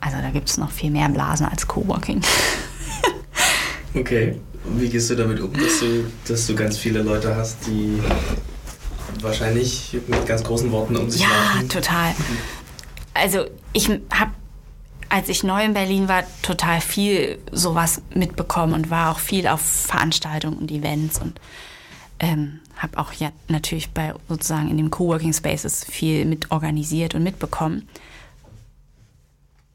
Also 0.02 0.18
da 0.22 0.32
gibt 0.32 0.50
es 0.50 0.58
noch 0.58 0.72
viel 0.72 0.92
mehr 0.92 1.08
Blasen 1.10 1.46
als 1.46 1.68
Coworking. 1.68 2.22
okay. 3.96 4.40
Und 4.64 4.82
wie 4.82 4.90
gehst 4.90 5.10
du 5.10 5.16
damit 5.16 5.40
um, 5.40 5.54
dass 5.54 5.80
du, 5.80 6.06
dass 6.28 6.48
du 6.48 6.56
ganz 6.56 6.78
viele 6.78 7.02
Leute 7.02 7.36
hast, 7.36 7.68
die 7.68 8.00
wahrscheinlich 9.22 9.98
mit 10.08 10.26
ganz 10.26 10.44
großen 10.44 10.72
Worten 10.72 10.96
um 10.98 11.10
sich 11.10 11.22
ja? 11.22 11.28
Ja, 11.28 11.68
total. 11.68 12.14
Also 13.14 13.46
ich 13.74 13.90
habe 13.90 14.32
als 15.10 15.30
ich 15.30 15.44
neu 15.44 15.64
in 15.64 15.74
Berlin 15.74 16.08
war, 16.08 16.24
total 16.42 16.82
viel 16.82 17.40
sowas 17.52 18.02
mitbekommen 18.14 18.74
und 18.74 18.90
war 18.90 19.12
auch 19.12 19.20
viel 19.20 19.48
auf 19.48 19.62
Veranstaltungen 19.62 20.58
und 20.58 20.72
Events 20.72 21.22
und 21.22 21.40
ähm, 22.20 22.60
habe 22.76 22.98
auch 22.98 23.14
ja 23.14 23.32
natürlich 23.48 23.92
bei 23.92 24.14
sozusagen 24.28 24.70
in 24.70 24.78
dem 24.78 24.90
Coworking 24.90 25.34
Spaces 25.34 25.86
viel 25.86 26.26
mit 26.26 26.52
organisiert 26.52 27.16
und 27.16 27.24
mitbekommen. 27.24 27.88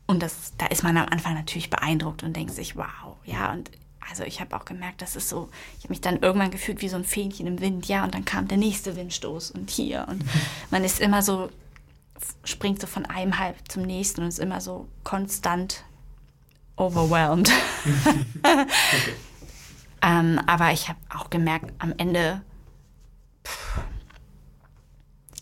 Und 0.07 0.23
das, 0.23 0.53
da 0.59 0.67
ist 0.67 0.83
man 0.83 0.97
am 0.97 1.09
Anfang 1.09 1.35
natürlich 1.35 1.71
beeindruckt 1.71 2.23
und 2.23 2.35
denkt 2.35 2.53
sich, 2.53 2.77
wow, 2.77 3.17
ja, 3.25 3.53
und 3.53 3.71
also 4.11 4.25
ich 4.25 4.41
habe 4.41 4.57
auch 4.57 4.65
gemerkt, 4.65 5.03
das 5.03 5.17
ist 5.17 5.29
so, 5.29 5.49
ich 5.79 5.85
habe 5.85 5.91
mich 5.91 6.01
dann 6.01 6.21
irgendwann 6.21 6.51
gefühlt 6.51 6.83
wie 6.83 6.89
so 6.89 6.97
ein 6.97 7.05
Fähnchen 7.05 7.47
im 7.47 7.61
Wind, 7.61 7.87
ja, 7.87 8.05
und 8.05 8.15
dann 8.15 8.25
kam 8.25 8.49
der 8.49 8.59
nächste 8.59 8.97
Windstoß 8.97 9.53
und 9.53 9.71
hier 9.71 10.07
und 10.09 10.25
man 10.71 10.85
ist 10.85 11.01
immer 11.01 11.23
so 11.23 11.51
springt 12.45 12.81
so 12.81 12.87
von 12.87 13.07
einem 13.07 13.39
Halb 13.39 13.57
zum 13.69 13.83
nächsten 13.83 14.23
und 14.23 14.29
ist 14.29 14.39
immer 14.39 14.61
so 14.61 14.89
konstant 15.05 15.85
overwhelmed. 16.77 17.51
okay. 18.43 18.67
ähm, 20.03 20.41
aber 20.47 20.73
ich 20.73 20.89
habe 20.89 20.99
auch 21.15 21.31
gemerkt, 21.31 21.73
am 21.79 21.95
Ende, 21.97 22.43
pff, 23.47 23.81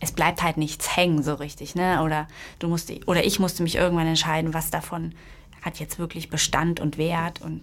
es 0.00 0.12
bleibt 0.12 0.42
halt 0.42 0.56
nichts 0.56 0.96
hängen 0.96 1.22
so 1.22 1.34
richtig, 1.34 1.74
ne? 1.74 2.02
Oder 2.02 2.28
du 2.58 2.68
musst, 2.68 2.90
oder 3.06 3.24
ich 3.24 3.40
musste 3.40 3.62
mich 3.62 3.76
irgendwann 3.76 4.06
entscheiden, 4.06 4.54
was 4.54 4.70
davon 4.70 5.14
hat 5.62 5.80
jetzt 5.80 5.98
wirklich 5.98 6.30
Bestand 6.30 6.78
und 6.78 6.98
Wert 6.98 7.40
und 7.42 7.62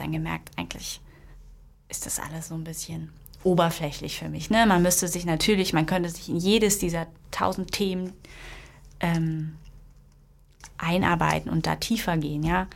dann 0.00 0.12
gemerkt, 0.12 0.50
eigentlich 0.56 1.00
ist 1.88 2.06
das 2.06 2.20
alles 2.20 2.48
so 2.48 2.54
ein 2.54 2.64
bisschen 2.64 3.10
oberflächlich 3.44 4.18
für 4.18 4.28
mich. 4.28 4.50
Ne? 4.50 4.66
Man 4.66 4.82
müsste 4.82 5.08
sich 5.08 5.24
natürlich, 5.24 5.72
man 5.72 5.86
könnte 5.86 6.10
sich 6.10 6.28
in 6.28 6.36
jedes 6.36 6.78
dieser 6.78 7.06
tausend 7.30 7.72
Themen 7.72 8.12
ähm, 9.00 9.56
einarbeiten 10.76 11.50
und 11.50 11.66
da 11.66 11.76
tiefer 11.76 12.16
gehen, 12.16 12.42
ja. 12.42 12.66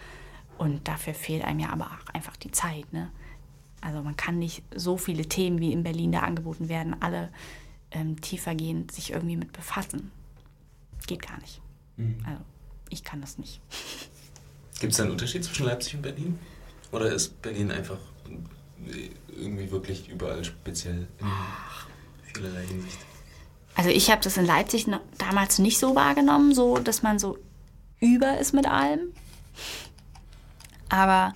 Und 0.59 0.87
dafür 0.87 1.15
fehlt 1.15 1.45
einem 1.45 1.61
ja 1.61 1.71
aber 1.71 1.87
auch 1.87 2.15
einfach 2.15 2.37
die 2.37 2.53
Zeit, 2.53 2.93
ne? 2.93 3.11
Also 3.81 4.01
man 4.03 4.17
kann 4.17 4.39
nicht 4.39 4.63
so 4.75 4.97
viele 4.97 5.27
Themen, 5.27 5.59
wie 5.59 5.73
in 5.73 5.83
Berlin 5.83 6.13
da 6.13 6.21
angeboten 6.21 6.69
werden, 6.69 6.95
alle 7.01 7.31
ähm, 7.91 8.21
tiefergehend 8.21 8.93
sich 8.93 9.11
irgendwie 9.11 9.37
mit 9.37 9.53
befassen. 9.53 10.13
Geht 11.09 11.27
gar 11.27 11.41
nicht. 11.41 11.61
Mhm. 11.97 12.19
Also 12.25 12.41
ich 12.91 13.03
kann 13.03 13.21
das 13.21 13.39
nicht. 13.39 13.61
Gibt 14.79 14.93
es 14.93 14.99
da 14.99 15.03
einen 15.03 15.13
Unterschied 15.13 15.45
zwischen 15.45 15.67
Leipzig 15.67 15.97
und 15.97 16.03
Berlin? 16.03 16.39
Oder 16.93 17.13
ist 17.13 17.43
Berlin 17.43 17.73
einfach 17.73 17.99
irgendwie 19.29 19.71
wirklich 19.71 20.09
überall 20.09 20.45
speziell 20.45 21.09
in 21.19 21.27
vielerlei 22.33 22.67
Hinsicht? 22.67 22.99
Also 23.75 23.91
ich 23.91 24.11
habe 24.11 24.23
das 24.23 24.37
in 24.37 24.45
Leipzig 24.45 24.87
damals 25.19 25.59
nicht 25.59 25.79
so 25.79 25.95
wahrgenommen, 25.95 26.55
so 26.55 26.77
dass 26.79 27.03
man 27.03 27.19
so 27.19 27.39
über 27.99 28.39
ist 28.39 28.53
mit 28.53 28.67
allem. 28.67 29.13
Aber 30.91 31.35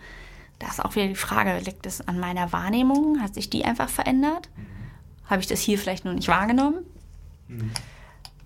da 0.59 0.69
ist 0.69 0.85
auch 0.85 0.95
wieder 0.95 1.07
die 1.07 1.15
Frage, 1.15 1.59
liegt 1.59 1.87
es 1.87 2.07
an 2.07 2.21
meiner 2.21 2.53
Wahrnehmung? 2.53 3.21
Hat 3.21 3.35
sich 3.35 3.49
die 3.49 3.65
einfach 3.65 3.89
verändert? 3.89 4.51
Mhm. 4.57 4.67
Habe 5.31 5.41
ich 5.41 5.47
das 5.47 5.61
hier 5.61 5.79
vielleicht 5.79 6.05
nur 6.05 6.15
nicht 6.15 6.29
wahrgenommen? 6.29 6.85
Mhm. 7.49 7.71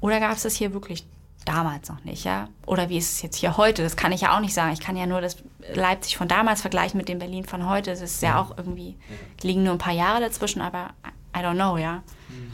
Oder 0.01 0.21
gab 0.21 0.37
es 0.37 0.43
das 0.43 0.55
hier 0.55 0.73
wirklich 0.73 1.05
damals 1.45 1.89
noch 1.89 2.05
nicht, 2.05 2.25
ja? 2.25 2.49
Oder 2.67 2.89
wie 2.89 2.99
ist 2.99 3.13
es 3.13 3.23
jetzt 3.23 3.37
hier 3.37 3.57
heute? 3.57 3.83
Das 3.83 3.97
kann 3.97 4.13
ich 4.13 4.23
ja 4.23 4.37
auch 4.37 4.41
nicht 4.41 4.55
sagen. 4.55 4.73
Ich 4.73 4.81
kann 4.81 4.97
ja 4.97 5.07
nur 5.07 5.21
das 5.21 5.37
Leipzig 5.75 6.17
von 6.17 6.29
damals 6.29 6.61
vergleichen 6.61 6.99
mit 6.99 7.09
dem 7.09 7.19
Berlin 7.19 7.45
von 7.45 7.69
heute. 7.69 7.91
Das 7.91 8.01
ist 8.01 8.23
ja 8.23 8.41
auch 8.41 8.57
irgendwie, 8.57 8.97
liegen 9.43 9.63
nur 9.63 9.73
ein 9.73 9.79
paar 9.79 9.93
Jahre 9.93 10.21
dazwischen, 10.21 10.61
aber 10.61 10.91
I 11.37 11.41
don't 11.41 11.55
know, 11.55 11.77
ja. 11.77 12.03
Mhm. 12.29 12.53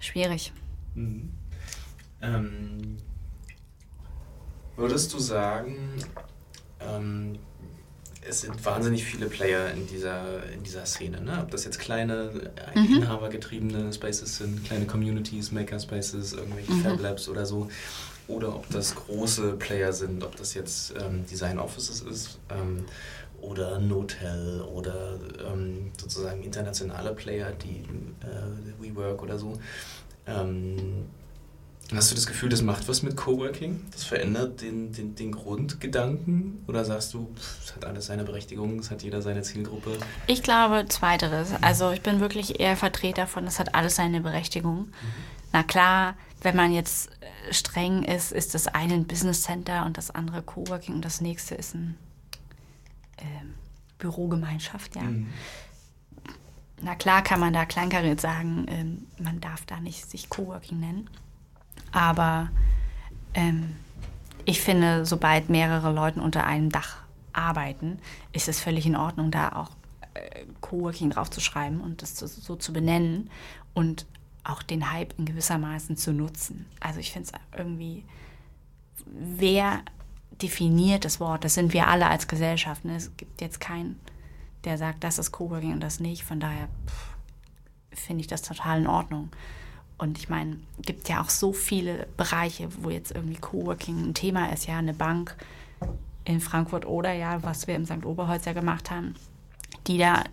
Schwierig. 0.00 0.52
Mhm. 0.94 1.32
Ähm, 2.20 2.98
würdest 4.76 5.12
du 5.12 5.18
sagen, 5.18 5.76
ähm, 6.80 7.38
es 8.28 8.42
sind 8.42 8.64
wahnsinnig 8.64 9.04
viele 9.04 9.26
Player 9.26 9.72
in 9.72 9.86
dieser, 9.86 10.44
in 10.52 10.62
dieser 10.62 10.86
Szene, 10.86 11.20
ne? 11.20 11.40
Ob 11.42 11.50
das 11.50 11.64
jetzt 11.64 11.78
kleine, 11.78 12.30
mhm. 12.74 12.96
inhabergetriebene 12.96 13.92
Spaces 13.92 14.38
sind, 14.38 14.64
kleine 14.64 14.86
Communities, 14.86 15.50
Makerspaces, 15.50 16.32
irgendwelche 16.32 16.72
mhm. 16.72 16.82
Fab 16.82 17.00
Labs 17.00 17.28
oder 17.28 17.46
so, 17.46 17.68
oder 18.28 18.54
ob 18.54 18.68
das 18.70 18.94
große 18.94 19.54
Player 19.54 19.92
sind, 19.92 20.22
ob 20.22 20.36
das 20.36 20.54
jetzt 20.54 20.94
ähm, 21.00 21.26
Design 21.26 21.58
Offices 21.58 22.00
ist 22.02 22.38
ähm, 22.50 22.84
oder 23.40 23.80
Notel 23.80 24.62
oder 24.62 25.18
ähm, 25.52 25.90
sozusagen 26.00 26.42
internationale 26.42 27.12
Player, 27.14 27.52
die 27.52 27.84
äh, 28.24 28.82
WeWork 28.82 29.22
oder 29.22 29.38
so. 29.38 29.58
Hast 31.94 32.10
du 32.10 32.14
das 32.14 32.26
Gefühl, 32.26 32.48
das 32.48 32.62
macht 32.62 32.88
was 32.88 33.02
mit 33.02 33.16
Coworking? 33.16 33.80
Das 33.90 34.04
verändert 34.04 34.62
den, 34.62 34.92
den, 34.92 35.14
den 35.14 35.32
Grundgedanken? 35.32 36.64
Oder 36.66 36.84
sagst 36.84 37.12
du, 37.12 37.34
es 37.62 37.74
hat 37.74 37.84
alles 37.84 38.06
seine 38.06 38.24
Berechtigung, 38.24 38.78
es 38.78 38.90
hat 38.90 39.02
jeder 39.02 39.20
seine 39.20 39.42
Zielgruppe? 39.42 39.98
Ich 40.26 40.42
glaube, 40.42 40.86
zweiteres. 40.88 41.50
Also 41.60 41.90
ich 41.90 42.00
bin 42.00 42.20
wirklich 42.20 42.60
eher 42.60 42.76
Vertreter 42.76 43.26
von, 43.26 43.46
es 43.46 43.58
hat 43.58 43.74
alles 43.74 43.96
seine 43.96 44.20
Berechtigung. 44.20 44.86
Mhm. 44.86 44.92
Na 45.52 45.62
klar, 45.62 46.16
wenn 46.40 46.56
man 46.56 46.72
jetzt 46.72 47.10
äh, 47.20 47.52
streng 47.52 48.04
ist, 48.04 48.32
ist 48.32 48.54
das 48.54 48.68
eine 48.68 48.94
ein 48.94 49.06
Business 49.06 49.42
Center 49.42 49.84
und 49.84 49.98
das 49.98 50.10
andere 50.10 50.42
Coworking 50.42 50.94
und 50.94 51.04
das 51.04 51.20
nächste 51.20 51.54
ist 51.54 51.74
ein 51.74 51.96
ähm, 53.18 53.54
Bürogemeinschaft, 53.98 54.96
ja. 54.96 55.02
Mhm. 55.02 55.28
Na 56.80 56.96
klar 56.96 57.22
kann 57.22 57.38
man 57.38 57.52
da 57.52 57.64
kleinkariert 57.64 58.20
sagen, 58.20 58.66
ähm, 58.68 59.06
man 59.18 59.40
darf 59.40 59.64
da 59.66 59.78
nicht 59.78 60.10
sich 60.10 60.28
Coworking 60.28 60.80
nennen. 60.80 61.08
Aber 61.92 62.50
ähm, 63.34 63.76
ich 64.44 64.60
finde, 64.60 65.06
sobald 65.06 65.48
mehrere 65.48 65.92
Leute 65.92 66.20
unter 66.20 66.44
einem 66.44 66.70
Dach 66.70 66.96
arbeiten, 67.32 67.98
ist 68.32 68.48
es 68.48 68.60
völlig 68.60 68.86
in 68.86 68.96
Ordnung, 68.96 69.30
da 69.30 69.50
auch 69.50 69.70
äh, 70.14 70.44
Coworking 70.60 71.10
draufzuschreiben 71.10 71.80
und 71.80 72.02
das 72.02 72.16
so, 72.18 72.56
zu 72.56 72.72
benennen 72.72 73.30
und 73.74 74.06
auch 74.44 74.62
den 74.62 74.92
Hype 74.92 75.18
in 75.18 75.24
gewisser 75.24 75.58
Maßen 75.58 75.96
zu 75.96 76.12
nutzen. 76.12 76.66
Also 76.80 76.98
ich 76.98 77.12
finde 77.12 77.30
es 77.32 77.58
irgendwie, 77.58 78.04
wer 79.06 79.82
definiert 80.42 81.04
das 81.04 81.20
Wort? 81.20 81.44
Das 81.44 81.54
sind 81.54 81.72
wir 81.72 81.86
alle 81.86 82.08
als 82.08 82.26
Gesellschaft. 82.26 82.84
Ne? 82.84 82.96
Es 82.96 83.16
gibt 83.16 83.40
jetzt 83.40 83.60
keinen 83.60 84.00
der 84.64 84.78
sagt, 84.78 85.02
das 85.04 85.18
ist 85.18 85.32
Coworking 85.32 85.72
und 85.72 85.80
das 85.80 86.00
nicht. 86.00 86.22
Von 86.24 86.40
daher 86.40 86.68
finde 87.90 88.20
ich 88.20 88.26
das 88.26 88.42
total 88.42 88.80
in 88.80 88.86
Ordnung. 88.86 89.30
Und 89.98 90.18
ich 90.18 90.28
meine, 90.28 90.58
gibt 90.80 91.08
ja 91.08 91.22
auch 91.22 91.30
so 91.30 91.52
viele 91.52 92.06
Bereiche, 92.16 92.68
wo 92.82 92.90
jetzt 92.90 93.12
irgendwie 93.12 93.36
Coworking 93.36 94.08
ein 94.08 94.14
Thema 94.14 94.52
ist. 94.52 94.66
Ja, 94.66 94.78
eine 94.78 94.94
Bank 94.94 95.36
in 96.24 96.40
Frankfurt 96.40 96.86
oder 96.86 97.12
ja, 97.12 97.42
was 97.42 97.66
wir 97.66 97.74
im 97.74 97.86
St. 97.86 98.04
Oberholz 98.04 98.44
ja 98.44 98.52
gemacht 98.52 98.90
haben, 98.90 99.14
die 99.86 99.98
da 99.98 100.24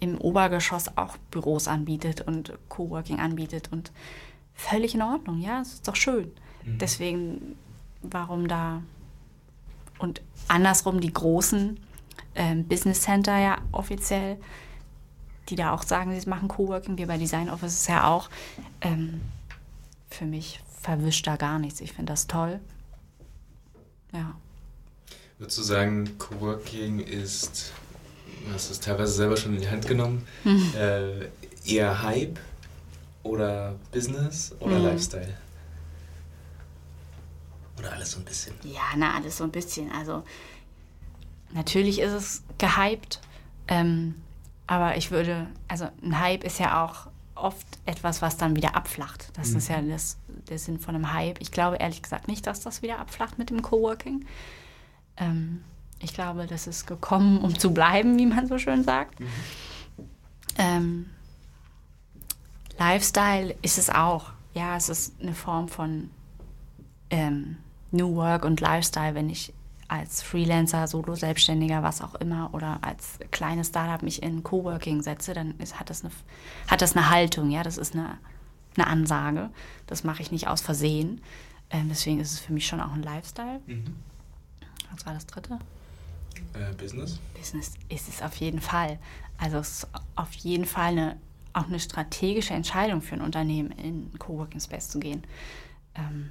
im 0.00 0.20
Obergeschoss 0.20 0.96
auch 0.96 1.16
Büros 1.30 1.68
anbietet 1.68 2.22
und 2.22 2.52
Coworking 2.68 3.20
anbietet 3.20 3.70
und 3.70 3.92
völlig 4.54 4.94
in 4.94 5.02
Ordnung, 5.02 5.40
ja, 5.40 5.60
es 5.60 5.74
ist 5.74 5.88
doch 5.88 5.96
schön. 5.96 6.32
Mhm. 6.64 6.78
Deswegen, 6.78 7.56
warum 8.02 8.48
da 8.48 8.82
und 9.98 10.20
andersrum 10.48 11.00
die 11.00 11.12
großen 11.12 11.78
ähm, 12.34 12.66
Business 12.66 13.02
Center 13.02 13.38
ja 13.38 13.58
offiziell, 13.70 14.38
die 15.48 15.56
da 15.56 15.72
auch 15.72 15.82
sagen, 15.82 16.18
sie 16.18 16.28
machen 16.28 16.48
Coworking, 16.48 16.98
wir 16.98 17.06
bei 17.06 17.18
Design 17.18 17.50
Offices 17.50 17.86
ja 17.86 18.04
auch. 18.08 18.30
Ähm, 18.80 19.20
für 20.10 20.24
mich 20.24 20.60
verwischt 20.80 21.26
da 21.26 21.36
gar 21.36 21.58
nichts. 21.58 21.80
Ich 21.80 21.92
finde 21.92 22.12
das 22.12 22.26
toll. 22.26 22.60
Ja. 24.12 24.34
Würdest 25.38 25.58
du 25.58 25.62
sagen, 25.62 26.18
Coworking 26.18 27.00
ist, 27.00 27.72
du 28.46 28.52
hast 28.52 28.70
es 28.70 28.78
teilweise 28.80 29.12
selber 29.12 29.36
schon 29.36 29.54
in 29.54 29.60
die 29.60 29.70
Hand 29.70 29.86
genommen, 29.88 30.26
mhm. 30.44 30.72
äh, 30.76 31.28
eher 31.64 32.02
Hype 32.02 32.38
oder 33.22 33.74
Business 33.90 34.54
oder 34.60 34.78
Mhm. 34.78 34.84
Lifestyle? 34.84 35.34
Oder 37.78 37.92
alles 37.92 38.12
so 38.12 38.18
ein 38.18 38.24
bisschen? 38.24 38.54
Ja, 38.62 38.82
na, 38.96 39.14
alles 39.16 39.38
so 39.38 39.44
ein 39.44 39.50
bisschen. 39.50 39.90
Also, 39.92 40.22
natürlich 41.52 41.98
ist 41.98 42.12
es 42.12 42.42
gehypt, 42.58 43.20
ähm, 43.68 44.14
aber 44.72 44.96
ich 44.96 45.10
würde, 45.10 45.48
also 45.68 45.86
ein 46.02 46.18
Hype 46.18 46.44
ist 46.44 46.58
ja 46.58 46.82
auch 46.82 47.08
oft 47.34 47.66
etwas, 47.84 48.22
was 48.22 48.38
dann 48.38 48.56
wieder 48.56 48.74
abflacht. 48.74 49.28
Das 49.34 49.50
ist 49.50 49.68
ja 49.68 49.82
das, 49.82 50.16
der 50.48 50.58
Sinn 50.58 50.78
von 50.78 50.94
einem 50.94 51.12
Hype. 51.12 51.42
Ich 51.42 51.52
glaube 51.52 51.76
ehrlich 51.76 52.00
gesagt 52.00 52.26
nicht, 52.26 52.46
dass 52.46 52.60
das 52.60 52.80
wieder 52.80 52.98
abflacht 52.98 53.38
mit 53.38 53.50
dem 53.50 53.60
Coworking. 53.60 54.24
Ähm, 55.18 55.62
ich 56.00 56.14
glaube, 56.14 56.46
das 56.46 56.66
ist 56.66 56.86
gekommen, 56.86 57.42
um 57.42 57.58
zu 57.58 57.74
bleiben, 57.74 58.18
wie 58.18 58.24
man 58.24 58.46
so 58.46 58.56
schön 58.56 58.82
sagt. 58.82 59.18
Ähm, 60.56 61.10
Lifestyle 62.78 63.54
ist 63.60 63.76
es 63.76 63.90
auch. 63.90 64.32
Ja, 64.54 64.74
es 64.78 64.88
ist 64.88 65.20
eine 65.20 65.34
Form 65.34 65.68
von 65.68 66.08
ähm, 67.10 67.58
New 67.90 68.14
Work 68.14 68.46
und 68.46 68.58
Lifestyle, 68.62 69.14
wenn 69.14 69.28
ich 69.28 69.52
als 69.92 70.22
Freelancer, 70.22 70.88
Solo-Selbstständiger, 70.88 71.82
was 71.82 72.00
auch 72.00 72.14
immer, 72.14 72.54
oder 72.54 72.78
als 72.80 73.18
kleines 73.30 73.68
Startup 73.68 74.02
mich 74.02 74.22
in 74.22 74.42
Coworking 74.42 75.02
setze, 75.02 75.34
dann 75.34 75.54
ist, 75.58 75.78
hat, 75.78 75.90
das 75.90 76.02
eine, 76.02 76.10
hat 76.66 76.80
das 76.80 76.96
eine 76.96 77.10
Haltung, 77.10 77.50
ja, 77.50 77.62
das 77.62 77.76
ist 77.76 77.94
eine, 77.94 78.16
eine 78.74 78.86
Ansage. 78.86 79.50
Das 79.86 80.02
mache 80.02 80.22
ich 80.22 80.32
nicht 80.32 80.48
aus 80.48 80.62
Versehen. 80.62 81.20
Ähm, 81.68 81.88
deswegen 81.90 82.20
ist 82.20 82.32
es 82.32 82.40
für 82.40 82.54
mich 82.54 82.66
schon 82.66 82.80
auch 82.80 82.94
ein 82.94 83.02
Lifestyle. 83.02 83.60
Was 84.94 85.04
war 85.04 85.12
das 85.12 85.26
dritte? 85.26 85.58
Äh, 86.54 86.72
Business? 86.72 87.20
Business 87.34 87.74
ist 87.90 88.08
es 88.08 88.22
auf 88.22 88.36
jeden 88.36 88.62
Fall. 88.62 88.98
Also 89.36 89.58
es 89.58 89.84
ist 89.84 89.88
auf 90.16 90.32
jeden 90.32 90.64
Fall 90.64 90.92
eine, 90.92 91.16
auch 91.52 91.66
eine 91.66 91.80
strategische 91.80 92.54
Entscheidung 92.54 93.02
für 93.02 93.16
ein 93.16 93.20
Unternehmen, 93.20 93.72
in 93.72 94.10
Coworking 94.18 94.60
Space 94.60 94.88
zu 94.88 95.00
gehen. 95.00 95.22
Ähm, 95.94 96.30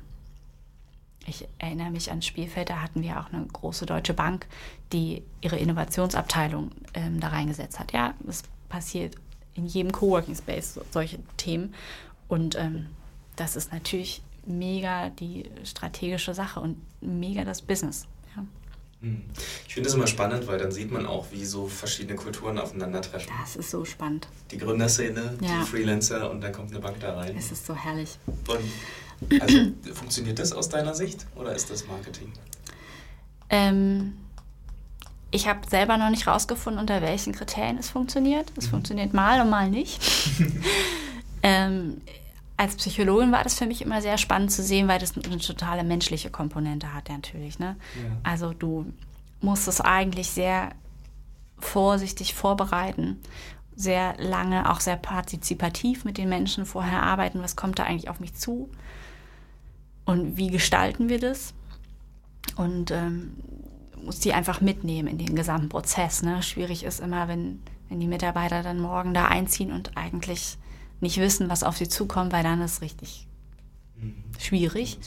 ich 1.28 1.48
erinnere 1.60 1.92
mich 1.92 2.10
ans 2.10 2.26
Spielfeld, 2.26 2.70
da 2.70 2.82
hatten 2.82 3.02
wir 3.04 3.20
auch 3.20 3.32
eine 3.32 3.46
große 3.46 3.86
deutsche 3.86 4.14
Bank, 4.14 4.48
die 4.92 5.24
ihre 5.42 5.58
Innovationsabteilung 5.58 6.72
ähm, 6.94 7.20
da 7.20 7.28
reingesetzt 7.30 7.80
hat. 7.80 7.94
Ja, 7.94 8.14
es 8.28 8.44
passiert 8.70 9.16
in 9.54 9.66
jedem 9.68 9.92
Coworking 9.92 10.36
Space 10.36 10.74
so, 10.74 10.82
solche 10.92 11.20
Themen. 11.38 11.74
Und 12.28 12.56
ähm, 12.56 12.88
das 13.36 13.56
ist 13.56 13.72
natürlich 13.72 14.22
mega 14.46 15.10
die 15.10 15.50
strategische 15.64 16.34
Sache 16.34 16.60
und 16.60 16.78
mega 17.02 17.44
das 17.46 17.62
Business. 17.62 18.08
Ja. 18.36 18.44
Ich 19.68 19.74
finde 19.74 19.88
das 19.90 19.96
immer 19.96 20.08
spannend, 20.08 20.48
weil 20.48 20.58
dann 20.58 20.72
sieht 20.72 20.92
man 20.92 21.06
auch, 21.06 21.28
wie 21.32 21.46
so 21.46 21.68
verschiedene 21.68 22.16
Kulturen 22.16 22.58
aufeinandertreffen. 22.58 23.32
Das 23.42 23.56
ist 23.56 23.70
so 23.72 23.86
spannend. 23.86 24.28
Die 24.52 24.58
Gründerszene, 24.58 25.38
Ja. 25.42 25.60
die 25.62 25.66
Freelancer 25.68 26.32
und 26.32 26.42
dann 26.42 26.52
kommt 26.52 26.72
eine 26.72 26.80
Bank 26.80 27.00
da 27.00 27.16
rein. 27.16 27.36
Es 27.38 27.52
ist 27.52 27.66
so 27.66 27.76
herrlich. 27.76 28.18
Und 28.26 28.60
also, 29.40 29.72
funktioniert 29.94 30.40
das 30.40 30.54
aus 30.54 30.70
deiner 30.70 30.94
Sicht 30.94 31.26
oder 31.36 31.54
ist 31.56 31.70
das 31.70 31.88
Marketing? 31.88 32.32
Ähm, 33.50 34.14
ich 35.32 35.48
habe 35.48 35.60
selber 35.70 35.98
noch 35.98 36.10
nicht 36.10 36.28
rausgefunden, 36.28 36.80
unter 36.80 37.02
welchen 37.02 37.34
Kriterien 37.34 37.78
es 37.78 37.90
funktioniert. 37.90 38.52
Es 38.58 38.68
funktioniert 38.68 39.14
mal 39.14 39.42
und 39.42 39.50
mal 39.50 39.70
nicht. 39.70 40.02
ähm, 41.44 42.02
als 42.58 42.76
Psychologin 42.76 43.32
war 43.32 43.44
das 43.44 43.56
für 43.56 43.66
mich 43.66 43.82
immer 43.82 44.02
sehr 44.02 44.18
spannend 44.18 44.52
zu 44.52 44.62
sehen, 44.62 44.88
weil 44.88 45.00
das 45.00 45.16
eine 45.18 45.40
totale 45.40 45.84
menschliche 45.84 46.30
Komponente 46.30 46.94
hat, 46.94 47.10
ja, 47.10 47.16
natürlich. 47.16 47.60
Ne? 47.60 47.76
Ja. 47.96 48.18
Also 48.24 48.54
du 48.54 48.86
musst 49.40 49.68
es 49.68 49.82
eigentlich 49.82 50.30
sehr 50.30 50.72
vorsichtig 51.58 52.34
vorbereiten, 52.34 53.20
sehr 53.76 54.16
lange, 54.18 54.70
auch 54.70 54.80
sehr 54.80 54.98
partizipativ 54.98 56.06
mit 56.06 56.18
den 56.18 56.30
Menschen 56.30 56.66
vorher 56.66 57.04
arbeiten. 57.04 57.42
Was 57.42 57.56
kommt 57.56 57.80
da 57.80 57.84
eigentlich 57.84 58.10
auf 58.10 58.20
mich 58.20 58.36
zu? 58.36 58.70
Und 60.06 60.38
wie 60.38 60.50
gestalten 60.50 61.10
wir 61.10 61.20
das? 61.20 61.54
Und 62.56 62.92
ähm, 62.92 63.34
muss 64.04 64.20
die 64.20 64.34
einfach 64.34 64.62
mitnehmen 64.62 65.08
in 65.08 65.18
den 65.18 65.36
gesamten 65.36 65.70
Prozess. 65.70 66.24
Ne? 66.24 66.42
Schwierig 66.44 66.84
ist 66.84 67.00
immer, 67.00 67.28
wenn, 67.28 67.62
wenn 67.90 68.00
die 68.00 68.08
Mitarbeiter 68.08 68.64
dann 68.64 68.80
morgen 68.80 69.14
da 69.14 69.26
einziehen 69.26 69.72
und 69.72 69.96
eigentlich 69.96 70.58
nicht 71.00 71.18
wissen, 71.18 71.50
was 71.50 71.64
auf 71.64 71.78
sie 71.78 71.88
zukommt, 71.88 72.32
weil 72.32 72.44
dann 72.44 72.62
ist 72.62 72.74
es 72.74 72.82
richtig 72.82 73.28
schwierig. 74.40 74.98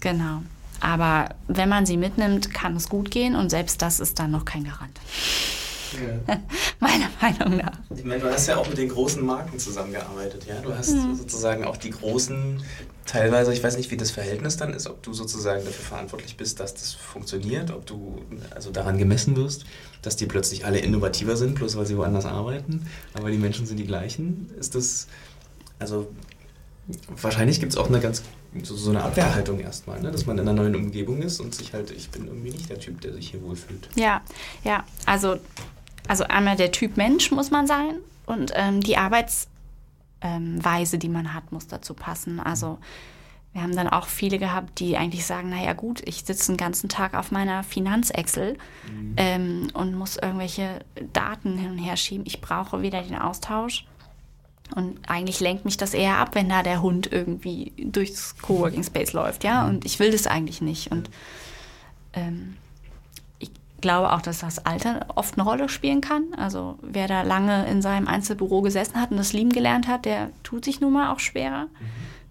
Genau. 0.00 0.42
Aber 0.80 1.30
wenn 1.48 1.68
man 1.68 1.86
sie 1.86 1.96
mitnimmt, 1.96 2.52
kann 2.52 2.76
es 2.76 2.88
gut 2.88 3.10
gehen 3.10 3.34
und 3.34 3.50
selbst 3.50 3.80
das 3.82 4.00
ist 4.00 4.18
dann 4.18 4.30
noch 4.30 4.44
kein 4.44 4.64
Garant. 4.64 4.98
Ja. 5.94 6.40
Meiner 6.80 7.10
Meinung 7.20 7.58
nach. 7.58 7.78
Ich 7.94 8.04
meine, 8.04 8.20
du 8.20 8.30
hast 8.30 8.46
ja 8.46 8.56
auch 8.56 8.68
mit 8.68 8.78
den 8.78 8.88
großen 8.88 9.24
Marken 9.24 9.58
zusammengearbeitet, 9.58 10.46
ja? 10.46 10.60
Du 10.60 10.74
hast 10.74 10.90
sozusagen 11.16 11.64
auch 11.64 11.76
die 11.76 11.90
großen, 11.90 12.62
teilweise, 13.06 13.52
ich 13.52 13.62
weiß 13.62 13.76
nicht, 13.76 13.90
wie 13.90 13.96
das 13.96 14.10
Verhältnis 14.10 14.56
dann 14.56 14.72
ist, 14.72 14.86
ob 14.86 15.02
du 15.02 15.12
sozusagen 15.12 15.64
dafür 15.64 15.84
verantwortlich 15.84 16.36
bist, 16.36 16.60
dass 16.60 16.74
das 16.74 16.92
funktioniert, 16.92 17.70
ob 17.70 17.86
du 17.86 18.22
also 18.54 18.70
daran 18.70 18.98
gemessen 18.98 19.36
wirst, 19.36 19.64
dass 20.02 20.16
die 20.16 20.26
plötzlich 20.26 20.64
alle 20.64 20.78
innovativer 20.78 21.36
sind, 21.36 21.54
bloß 21.54 21.76
weil 21.76 21.86
sie 21.86 21.96
woanders 21.96 22.26
arbeiten, 22.26 22.86
aber 23.14 23.30
die 23.30 23.38
Menschen 23.38 23.66
sind 23.66 23.78
die 23.78 23.86
gleichen. 23.86 24.50
Ist 24.58 24.74
das, 24.74 25.06
also 25.78 26.08
wahrscheinlich 27.08 27.60
gibt 27.60 27.72
es 27.72 27.78
auch 27.78 27.88
eine 27.88 28.00
ganz, 28.00 28.22
so, 28.62 28.76
so 28.76 28.90
eine 28.90 29.02
Abwehrhaltung 29.02 29.60
erstmal, 29.60 30.00
ne? 30.00 30.10
dass 30.10 30.26
man 30.26 30.38
in 30.38 30.48
einer 30.48 30.62
neuen 30.62 30.76
Umgebung 30.76 31.22
ist 31.22 31.40
und 31.40 31.54
sich 31.54 31.72
halt, 31.72 31.90
ich 31.90 32.10
bin 32.10 32.26
irgendwie 32.26 32.50
nicht 32.50 32.70
der 32.70 32.78
Typ, 32.78 33.00
der 33.00 33.12
sich 33.12 33.30
hier 33.30 33.42
wohlfühlt. 33.42 33.88
Ja, 33.96 34.22
ja, 34.64 34.84
also, 35.04 35.36
also 36.08 36.24
einmal 36.24 36.56
der 36.56 36.72
Typ 36.72 36.96
Mensch 36.96 37.30
muss 37.30 37.50
man 37.50 37.66
sein 37.66 37.96
und 38.26 38.52
ähm, 38.54 38.80
die 38.80 38.96
Arbeitsweise, 38.96 39.46
ähm, 40.22 41.00
die 41.00 41.08
man 41.08 41.34
hat, 41.34 41.52
muss 41.52 41.66
dazu 41.66 41.94
passen. 41.94 42.40
Also 42.40 42.78
wir 43.56 43.62
haben 43.62 43.74
dann 43.74 43.88
auch 43.88 44.06
viele 44.06 44.38
gehabt, 44.38 44.80
die 44.80 44.98
eigentlich 44.98 45.24
sagen, 45.24 45.48
naja 45.48 45.72
gut, 45.72 46.02
ich 46.04 46.24
sitze 46.26 46.52
den 46.52 46.58
ganzen 46.58 46.90
Tag 46.90 47.14
auf 47.14 47.30
meiner 47.30 47.62
Finanz-Excel 47.62 48.58
ähm, 49.16 49.68
und 49.72 49.94
muss 49.94 50.18
irgendwelche 50.18 50.80
Daten 51.14 51.56
hin 51.56 51.70
und 51.70 51.78
her 51.78 51.96
schieben. 51.96 52.26
Ich 52.26 52.42
brauche 52.42 52.82
wieder 52.82 53.00
den 53.00 53.16
Austausch. 53.16 53.86
Und 54.74 55.08
eigentlich 55.08 55.40
lenkt 55.40 55.64
mich 55.64 55.78
das 55.78 55.94
eher 55.94 56.18
ab, 56.18 56.34
wenn 56.34 56.50
da 56.50 56.62
der 56.62 56.82
Hund 56.82 57.10
irgendwie 57.10 57.72
durchs 57.78 58.36
Coworking 58.36 58.82
Space 58.82 59.14
läuft, 59.14 59.42
ja. 59.42 59.66
Und 59.66 59.86
ich 59.86 59.98
will 60.00 60.10
das 60.10 60.26
eigentlich 60.26 60.60
nicht. 60.60 60.90
Und 60.90 61.08
ähm, 62.12 62.58
glaube 63.86 64.12
auch, 64.12 64.20
dass 64.20 64.40
das 64.40 64.66
Alter 64.66 65.06
oft 65.14 65.38
eine 65.38 65.48
Rolle 65.48 65.68
spielen 65.68 66.00
kann. 66.00 66.34
Also 66.36 66.76
wer 66.82 67.06
da 67.06 67.22
lange 67.22 67.68
in 67.70 67.82
seinem 67.82 68.08
Einzelbüro 68.08 68.60
gesessen 68.60 69.00
hat 69.00 69.12
und 69.12 69.16
das 69.16 69.32
lieben 69.32 69.50
gelernt 69.50 69.86
hat, 69.86 70.04
der 70.04 70.30
tut 70.42 70.64
sich 70.64 70.80
nun 70.80 70.92
mal 70.92 71.12
auch 71.12 71.20
schwerer. 71.20 71.68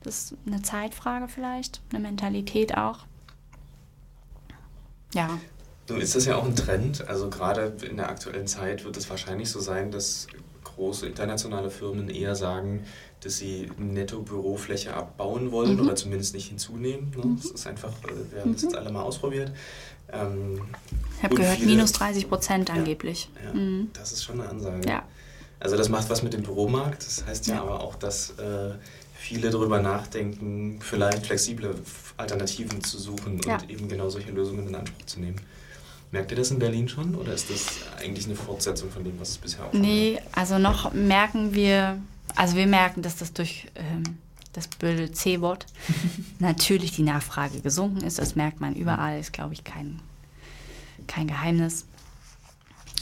Das 0.04 0.32
ist 0.32 0.36
eine 0.46 0.62
Zeitfrage 0.62 1.30
vielleicht, 1.30 1.82
eine 1.92 2.02
Mentalität 2.02 2.78
auch. 2.78 3.06
Ja. 5.14 5.30
Nun 5.88 6.02
ist 6.02 6.14
das 6.14 6.26
ja 6.26 6.36
auch 6.36 6.44
ein 6.44 6.58
Trend. 6.58 7.08
Also 7.08 7.30
gerade 7.30 7.74
in 7.90 7.96
der 7.96 8.10
aktuellen 8.10 8.48
Zeit 8.48 8.84
wird 8.84 8.98
es 8.98 9.10
wahrscheinlich 9.10 9.50
so 9.50 9.62
sein, 9.62 9.92
dass 9.92 10.28
große 10.64 11.08
internationale 11.08 11.70
Firmen 11.70 12.10
eher 12.10 12.36
sagen, 12.36 12.84
dass 13.22 13.38
sie 13.38 13.72
Netto-Bürofläche 13.78 14.94
abbauen 14.94 15.52
wollen 15.52 15.80
oder 15.80 15.96
zumindest 15.96 16.36
nicht 16.36 16.50
hinzunehmen. 16.50 17.12
Ne? 17.16 17.38
Das 17.42 17.50
ist 17.50 17.66
einfach, 17.66 17.94
äh, 18.04 18.34
wir 18.34 18.42
haben 18.42 18.54
das 18.54 18.64
jetzt 18.64 18.76
alle 18.76 18.92
mal 18.92 19.04
ausprobiert. 19.04 19.52
Ähm, 20.12 20.62
Ich 21.18 21.24
habe 21.24 21.36
gehört, 21.36 21.58
viele- 21.58 21.72
minus 21.72 21.92
30 21.94 22.30
Prozent 22.30 22.70
angeblich. 22.70 23.30
Ja, 23.44 23.54
Mhm. 23.54 23.90
das 23.94 24.12
ist 24.12 24.24
schon 24.24 24.40
eine 24.40 24.50
Ansage. 24.50 24.88
Ja. 24.88 25.04
Also 25.60 25.78
das 25.78 25.90
macht 25.90 26.10
was 26.10 26.22
mit 26.22 26.34
dem 26.34 26.44
Büromarkt. 26.44 27.06
Das 27.06 27.26
heißt 27.26 27.48
ja, 27.48 27.56
Ja. 27.56 27.62
aber 27.64 27.80
auch, 27.82 27.96
dass 27.96 28.32
äh, 28.32 28.74
viele 29.18 29.50
darüber 29.50 29.82
nachdenken, 29.82 30.80
vielleicht 30.82 31.26
flexible 31.26 31.76
Alternativen 32.18 32.84
zu 32.84 33.00
suchen 33.00 33.42
Ja. 33.46 33.56
und 33.58 33.70
eben 33.70 33.88
genau 33.90 34.10
solche 34.10 34.32
Lösungen 34.32 34.68
in 34.68 34.76
Anspruch 34.76 35.06
zu 35.06 35.20
nehmen. 35.20 35.38
Merkt 36.12 36.32
ihr 36.32 36.38
das 36.38 36.52
in 36.52 36.60
Berlin 36.60 36.88
schon 36.88 37.16
oder 37.16 37.34
ist 37.34 37.50
das 37.50 37.66
eigentlich 38.00 38.26
eine 38.26 38.36
Fortsetzung 38.36 38.92
von 38.92 39.04
dem, 39.04 39.20
was 39.20 39.30
es 39.32 39.38
bisher 39.38 39.66
auch 39.66 39.72
schon 39.72 39.82
Nee, 39.82 40.20
also 40.34 40.60
noch 40.60 40.94
merken 40.94 41.54
wir, 41.56 41.98
also 42.36 42.56
wir 42.56 42.68
merken, 42.68 43.02
dass 43.02 43.18
das 43.18 43.34
durch 43.34 43.66
ähm, 43.76 44.04
das 44.56 44.68
blöde 44.68 45.12
C-Wort 45.12 45.66
natürlich 46.40 46.92
die 46.92 47.04
Nachfrage 47.04 47.62
gesunken 47.62 48.02
ist. 48.02 48.20
Das 48.20 48.36
merkt 48.36 48.62
man 48.62 48.76
überall, 48.76 49.20
ist 49.20 49.34
glaube 49.34 49.54
ich 49.54 49.64
kein, 49.64 50.00
kein 51.08 51.28
Geheimnis. 51.28 51.86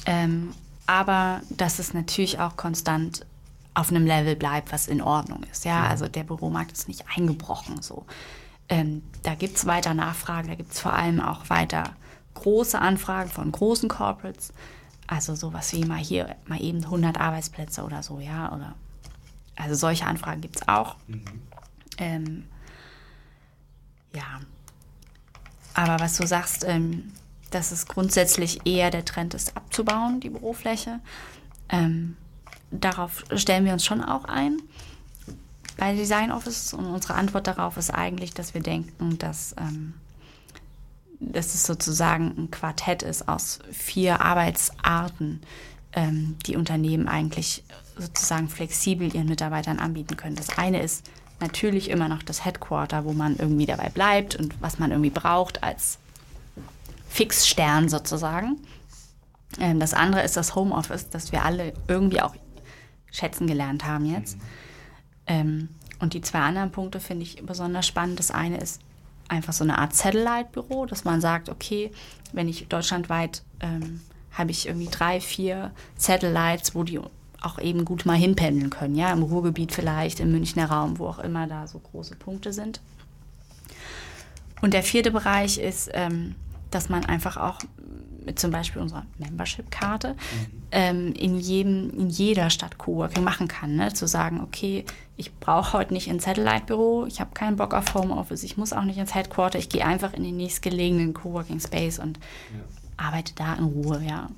Ähm, 0.06 0.54
aber 0.86 1.42
dass 1.50 1.80
es 1.80 1.94
natürlich 1.94 2.39
auch 2.39 2.58
konstant 2.58 3.26
auf 3.74 3.89
einem 3.89 4.06
Level 4.06 4.36
bleibt, 4.36 4.72
was 4.72 4.88
in 4.88 5.02
Ordnung 5.02 5.44
ist. 5.52 5.66
Ja, 5.66 5.88
also 5.88 6.08
der 6.08 6.24
Büromarkt 6.24 6.74
ist 6.74 6.88
nicht 6.88 7.06
eingebrochen. 7.16 7.82
So. 7.82 8.06
Ähm, 8.70 9.04
da 9.24 9.36
gibt 9.36 9.58
es 9.58 9.66
weiter 9.66 9.94
Nachfragen, 9.94 10.48
da 10.48 10.56
gibt 10.56 10.74
es 10.74 10.80
vor 10.80 10.94
allem 10.94 11.20
auch 11.20 11.50
weiter 11.50 11.96
große 12.36 12.80
Anfragen 12.80 13.30
von 13.30 13.52
großen 13.52 13.89
Corporates. 13.89 14.54
Also 15.08 15.36
sowas 15.36 15.74
wie 15.74 15.86
mal 15.86 15.98
hier, 15.98 16.36
mal 16.48 16.62
eben 16.62 16.84
100 16.84 17.20
Arbeitsplätze 17.20 17.84
oder 17.84 18.04
so, 18.04 18.20
ja. 18.20 18.54
Oder, 18.54 18.76
also 19.56 19.76
solche 19.76 20.06
Anfragen 20.06 20.42
gibt 20.42 20.58
es 20.58 20.68
auch. 20.68 20.96
Ähm, 21.98 22.46
ja. 24.16 24.42
Aber 25.74 26.00
was 26.00 26.18
du 26.18 26.28
sagst, 26.28 26.66
ähm, 26.68 27.12
dass 27.54 27.72
es 27.72 27.88
grundsätzlich 27.88 28.66
eher 28.66 28.89
der 28.92 29.06
Trend 29.06 29.34
ist, 29.34 29.56
abzubauen, 29.56 30.20
die 30.20 30.30
Bürofläche. 30.30 31.00
Ähm, 31.70 32.18
darauf 32.72 33.24
stellen 33.36 33.66
wir 33.66 33.74
uns 33.74 33.86
schon 33.86 34.04
auch 34.04 34.26
ein. 34.26 34.62
bei 35.78 35.96
Design 35.96 36.32
Offices 36.32 36.74
und 36.74 36.86
unsere 36.86 37.16
Antwort 37.16 37.48
darauf 37.48 37.78
ist 37.78 37.89
eigentlich, 37.89 38.34
dass 38.34 38.54
wir 38.54 38.62
denken, 38.62 39.18
dass, 39.18 39.56
ähm, 39.58 39.94
dass 41.20 41.56
es 41.56 41.66
sozusagen 41.66 42.34
ein 42.38 42.52
Quartett 42.52 43.02
ist 43.02 43.28
aus 43.28 43.60
vier 43.72 44.22
Arbeitsarten, 44.22 45.42
ähm, 45.94 46.38
die 46.46 46.56
Unternehmen 46.56 47.08
eigentlich 47.08 47.63
sozusagen 47.97 48.49
flexibel 48.49 49.13
ihren 49.13 49.27
Mitarbeitern 49.27 49.79
anbieten 49.79 50.17
können. 50.17 50.36
Das 50.36 50.58
eine 50.58 50.82
ist 50.82 51.10
natürlich 51.39 51.89
immer 51.89 52.08
noch 52.08 52.23
das 52.23 52.45
Headquarter, 52.45 53.06
wo 53.06 53.13
man 53.13 53.36
irgendwie 53.38 53.65
dabei 53.65 53.89
bleibt 53.89 54.36
und 54.36 54.62
was 54.62 54.79
man 54.79 54.91
irgendwie 54.91 55.10
braucht 55.10 55.63
als 55.63 55.99
Fixstern 57.10 57.89
sozusagen. 57.89 58.58
Ähm, 59.60 59.79
das 59.79 59.93
andere 59.93 60.23
ist 60.23 60.38
das 60.38 60.56
Homeoffice, 60.56 61.10
das 61.10 61.32
wir 61.32 61.43
alle 61.43 61.73
irgendwie 61.88 62.21
auch 62.21 62.36
schätzen 63.12 63.47
gelernt 63.47 63.86
haben 63.86 64.06
jetzt. 64.06 64.38
Ähm, 65.27 65.69
und 65.99 66.13
die 66.13 66.21
zwei 66.21 66.39
anderen 66.39 66.71
Punkte 66.71 66.99
finde 66.99 67.23
ich 67.23 67.45
besonders 67.45 67.88
spannend. 67.88 68.19
Das 68.19 68.32
eine 68.32 68.58
ist 68.58 68.82
einfach 69.27 69.53
so 69.53 69.63
eine 69.63 69.77
Art 69.77 69.95
Satellite-Büro, 69.95 70.86
dass 70.86 71.06
man 71.06 71.21
sagt, 71.21 71.49
okay, 71.49 71.91
wenn 72.34 72.47
ich 72.47 72.67
deutschlandweit 72.67 73.43
ähm, 73.60 74.01
habe 74.32 74.51
ich 74.51 74.67
irgendwie 74.67 74.89
drei, 74.89 75.21
vier 75.21 75.71
Satellites, 75.95 76.75
wo 76.75 76.84
die 76.84 76.99
auch 77.43 77.60
eben 77.60 77.86
gut 77.86 78.06
mal 78.06 78.15
hinpendeln 78.15 78.69
können, 78.69 78.95
ja, 78.95 79.12
im 79.12 79.23
Ruhrgebiet 79.23 79.71
vielleicht, 79.71 80.19
im 80.19 80.32
Münchner 80.32 80.65
Raum, 80.65 80.97
wo 80.99 81.08
auch 81.08 81.19
immer 81.19 81.47
da 81.47 81.67
so 81.67 81.79
große 81.79 82.15
Punkte 82.15 82.53
sind. 82.53 82.82
Und 84.62 84.73
der 84.73 84.84
vierte 84.84 85.12
Bereich 85.12 85.58
ist, 85.58 85.89
ähm, 85.93 86.36
dass 86.71 86.89
man 86.89 87.06
einfach 87.06 87.38
auch 87.38 87.60
mit 88.25 88.39
zum 88.39 88.51
Beispiel 88.51 88.82
unserer 88.82 89.06
Membership-Karte 89.17 90.10
mhm. 90.13 90.62
ähm, 90.71 91.13
in, 91.13 91.38
jedem, 91.38 91.89
in 91.99 92.10
jeder 92.10 92.49
Stadt 92.49 92.77
Coworking 92.77 93.23
machen 93.23 93.47
kann. 93.47 93.75
Ne? 93.75 93.93
Zu 93.93 94.08
sagen, 94.08 94.41
okay, 94.41 94.86
ich 95.17 95.34
brauche 95.36 95.73
heute 95.73 95.93
nicht 95.93 96.08
ins 96.08 96.23
Satellite-Büro, 96.23 97.06
ich 97.06 97.19
habe 97.19 97.32
keinen 97.34 97.58
Bock 97.58 97.73
auf 97.73 97.93
Homeoffice, 97.93 98.43
ich 98.43 98.58
muss 98.58 98.73
auch 98.73 98.84
nicht 98.84 98.97
ins 98.97 99.13
Headquarter, 99.13 99.60
ich 99.60 99.69
gehe 99.69 99.86
einfach 99.86 100.13
in 100.13 100.23
den 100.23 100.38
nächstgelegenen 100.38 101.13
Coworking-Space 101.13 101.99
und 101.99 102.17
ja. 102.17 103.06
arbeite 103.06 103.34
da 103.36 103.53
in 103.56 103.65
Ruhe, 103.65 104.01
ja. 104.08 104.29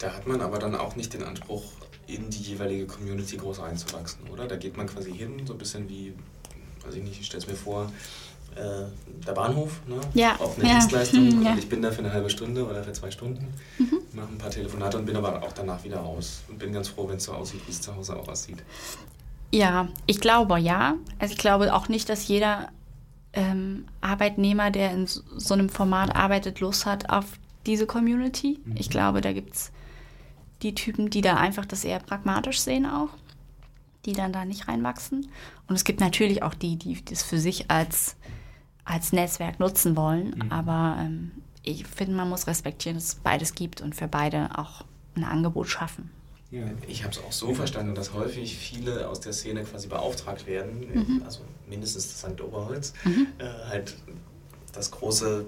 Da 0.00 0.12
hat 0.12 0.26
man 0.26 0.40
aber 0.40 0.58
dann 0.58 0.74
auch 0.74 0.96
nicht 0.96 1.12
den 1.14 1.22
Anspruch, 1.22 1.62
in 2.06 2.28
die 2.30 2.42
jeweilige 2.42 2.86
Community 2.86 3.36
groß 3.36 3.60
einzuwachsen, 3.60 4.28
oder? 4.32 4.48
Da 4.48 4.56
geht 4.56 4.76
man 4.76 4.86
quasi 4.86 5.12
hin, 5.12 5.46
so 5.46 5.52
ein 5.52 5.58
bisschen 5.58 5.88
wie, 5.88 6.12
weiß 6.84 6.94
ich 6.94 7.04
nicht, 7.04 7.20
ich 7.20 7.26
stelle 7.26 7.42
es 7.42 7.48
mir 7.48 7.54
vor, 7.54 7.92
äh, 8.56 8.86
der 9.26 9.32
Bahnhof, 9.32 9.80
ne? 9.86 10.00
ja. 10.14 10.34
auf 10.36 10.58
eine 10.58 10.66
ja. 10.66 10.74
Dienstleistung. 10.74 11.28
Mhm, 11.28 11.42
ja. 11.42 11.52
Und 11.52 11.58
ich 11.58 11.68
bin 11.68 11.82
da 11.82 11.92
für 11.92 12.00
eine 12.00 12.12
halbe 12.12 12.30
Stunde 12.30 12.66
oder 12.66 12.82
für 12.82 12.92
zwei 12.92 13.10
Stunden, 13.10 13.46
mhm. 13.78 13.98
mache 14.12 14.28
ein 14.28 14.38
paar 14.38 14.50
Telefonate 14.50 14.98
und 14.98 15.06
bin 15.06 15.16
aber 15.16 15.42
auch 15.42 15.52
danach 15.52 15.84
wieder 15.84 15.98
raus. 15.98 16.40
Und 16.48 16.58
bin 16.58 16.72
ganz 16.72 16.88
froh, 16.88 17.08
wenn 17.08 17.18
es 17.18 17.24
so 17.24 17.32
aussieht, 17.32 17.60
wie 17.66 17.70
es 17.70 17.80
zu 17.80 17.94
Hause 17.94 18.16
auch 18.16 18.26
aussieht. 18.26 18.58
Ja, 19.52 19.88
ich 20.06 20.20
glaube 20.20 20.58
ja. 20.58 20.96
Also 21.18 21.32
ich 21.32 21.38
glaube 21.38 21.72
auch 21.74 21.88
nicht, 21.88 22.08
dass 22.08 22.26
jeder 22.26 22.70
ähm, 23.32 23.84
Arbeitnehmer, 24.00 24.70
der 24.70 24.92
in 24.92 25.06
so 25.06 25.54
einem 25.54 25.68
Format 25.68 26.16
arbeitet, 26.16 26.60
Lust 26.60 26.86
hat 26.86 27.10
auf 27.10 27.26
diese 27.66 27.86
Community. 27.86 28.58
Mhm. 28.64 28.76
Ich 28.76 28.90
glaube, 28.90 29.20
da 29.20 29.32
gibt 29.32 29.54
es 29.54 29.70
die 30.62 30.74
Typen, 30.74 31.10
die 31.10 31.20
da 31.20 31.36
einfach 31.36 31.66
das 31.66 31.84
eher 31.84 32.00
pragmatisch 32.00 32.60
sehen 32.60 32.86
auch, 32.86 33.10
die 34.04 34.12
dann 34.12 34.32
da 34.32 34.44
nicht 34.44 34.68
reinwachsen. 34.68 35.28
Und 35.66 35.74
es 35.74 35.84
gibt 35.84 36.00
natürlich 36.00 36.42
auch 36.42 36.54
die, 36.54 36.76
die 36.76 37.04
das 37.04 37.22
für 37.22 37.38
sich 37.38 37.70
als 37.70 38.16
als 38.84 39.12
Netzwerk 39.12 39.60
nutzen 39.60 39.96
wollen. 39.96 40.34
Mhm. 40.36 40.52
Aber 40.52 40.96
ähm, 41.00 41.30
ich 41.62 41.86
finde, 41.86 42.14
man 42.14 42.28
muss 42.28 42.46
respektieren, 42.46 42.96
dass 42.96 43.04
es 43.04 43.14
beides 43.16 43.54
gibt 43.54 43.80
und 43.80 43.94
für 43.94 44.08
beide 44.08 44.58
auch 44.58 44.84
ein 45.14 45.24
Angebot 45.24 45.68
schaffen. 45.68 46.10
Ja. 46.50 46.64
Ich 46.88 47.04
habe 47.04 47.14
es 47.14 47.22
auch 47.22 47.30
so 47.30 47.54
verstanden, 47.54 47.94
dass 47.94 48.12
häufig 48.12 48.56
viele 48.56 49.08
aus 49.08 49.20
der 49.20 49.32
Szene 49.32 49.62
quasi 49.62 49.86
beauftragt 49.86 50.46
werden, 50.46 50.80
mhm. 50.92 51.22
also 51.24 51.40
mindestens 51.68 52.08
das 52.08 52.18
St. 52.18 52.40
Oberholz, 52.40 52.92
mhm. 53.04 53.28
äh, 53.38 53.44
halt 53.68 53.94
dass 54.72 54.90
große 54.90 55.46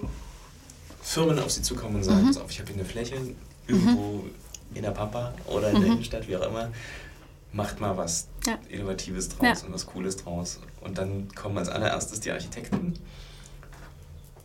Firmen 1.01 1.39
auf 1.39 1.51
sie 1.51 1.61
zukommen 1.61 1.95
und 1.95 2.03
sagen, 2.03 2.25
mhm. 2.25 2.37
auf, 2.37 2.49
ich 2.49 2.59
habe 2.59 2.69
hier 2.69 2.79
eine 2.79 2.85
Fläche 2.85 3.15
irgendwo 3.67 4.23
mhm. 4.23 4.31
In 4.73 4.83
der 4.83 4.91
Pampa 4.91 5.33
oder 5.47 5.69
in 5.69 5.75
der 5.75 5.85
mhm. 5.85 5.91
Innenstadt, 5.93 6.27
wie 6.27 6.35
auch 6.37 6.47
immer, 6.47 6.69
macht 7.51 7.79
mal 7.79 7.97
was 7.97 8.27
ja. 8.45 8.57
Innovatives 8.69 9.29
draus 9.29 9.61
ja. 9.61 9.67
und 9.67 9.73
was 9.73 9.85
Cooles 9.85 10.17
draus. 10.17 10.59
Und 10.81 10.97
dann 10.97 11.27
kommen 11.35 11.57
als 11.57 11.69
allererstes 11.69 12.19
die 12.19 12.31
Architekten 12.31 12.95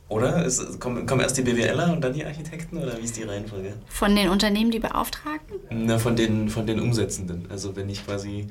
oder? 0.08 0.44
Es, 0.46 0.80
kommen, 0.80 1.06
kommen 1.06 1.20
erst 1.20 1.36
die 1.36 1.42
BWLer 1.42 1.92
und 1.92 2.00
dann 2.02 2.14
die 2.14 2.24
Architekten 2.24 2.78
oder 2.78 2.96
wie 2.98 3.04
ist 3.04 3.16
die 3.16 3.24
Reihenfolge? 3.24 3.74
Von 3.88 4.16
den 4.16 4.30
Unternehmen, 4.30 4.70
die 4.70 4.78
beauftragen? 4.78 5.40
Na, 5.70 5.98
von 5.98 6.16
den, 6.16 6.48
von 6.48 6.66
den 6.66 6.80
Umsetzenden. 6.80 7.46
Also 7.50 7.76
wenn 7.76 7.90
ich 7.90 8.06
quasi, 8.06 8.46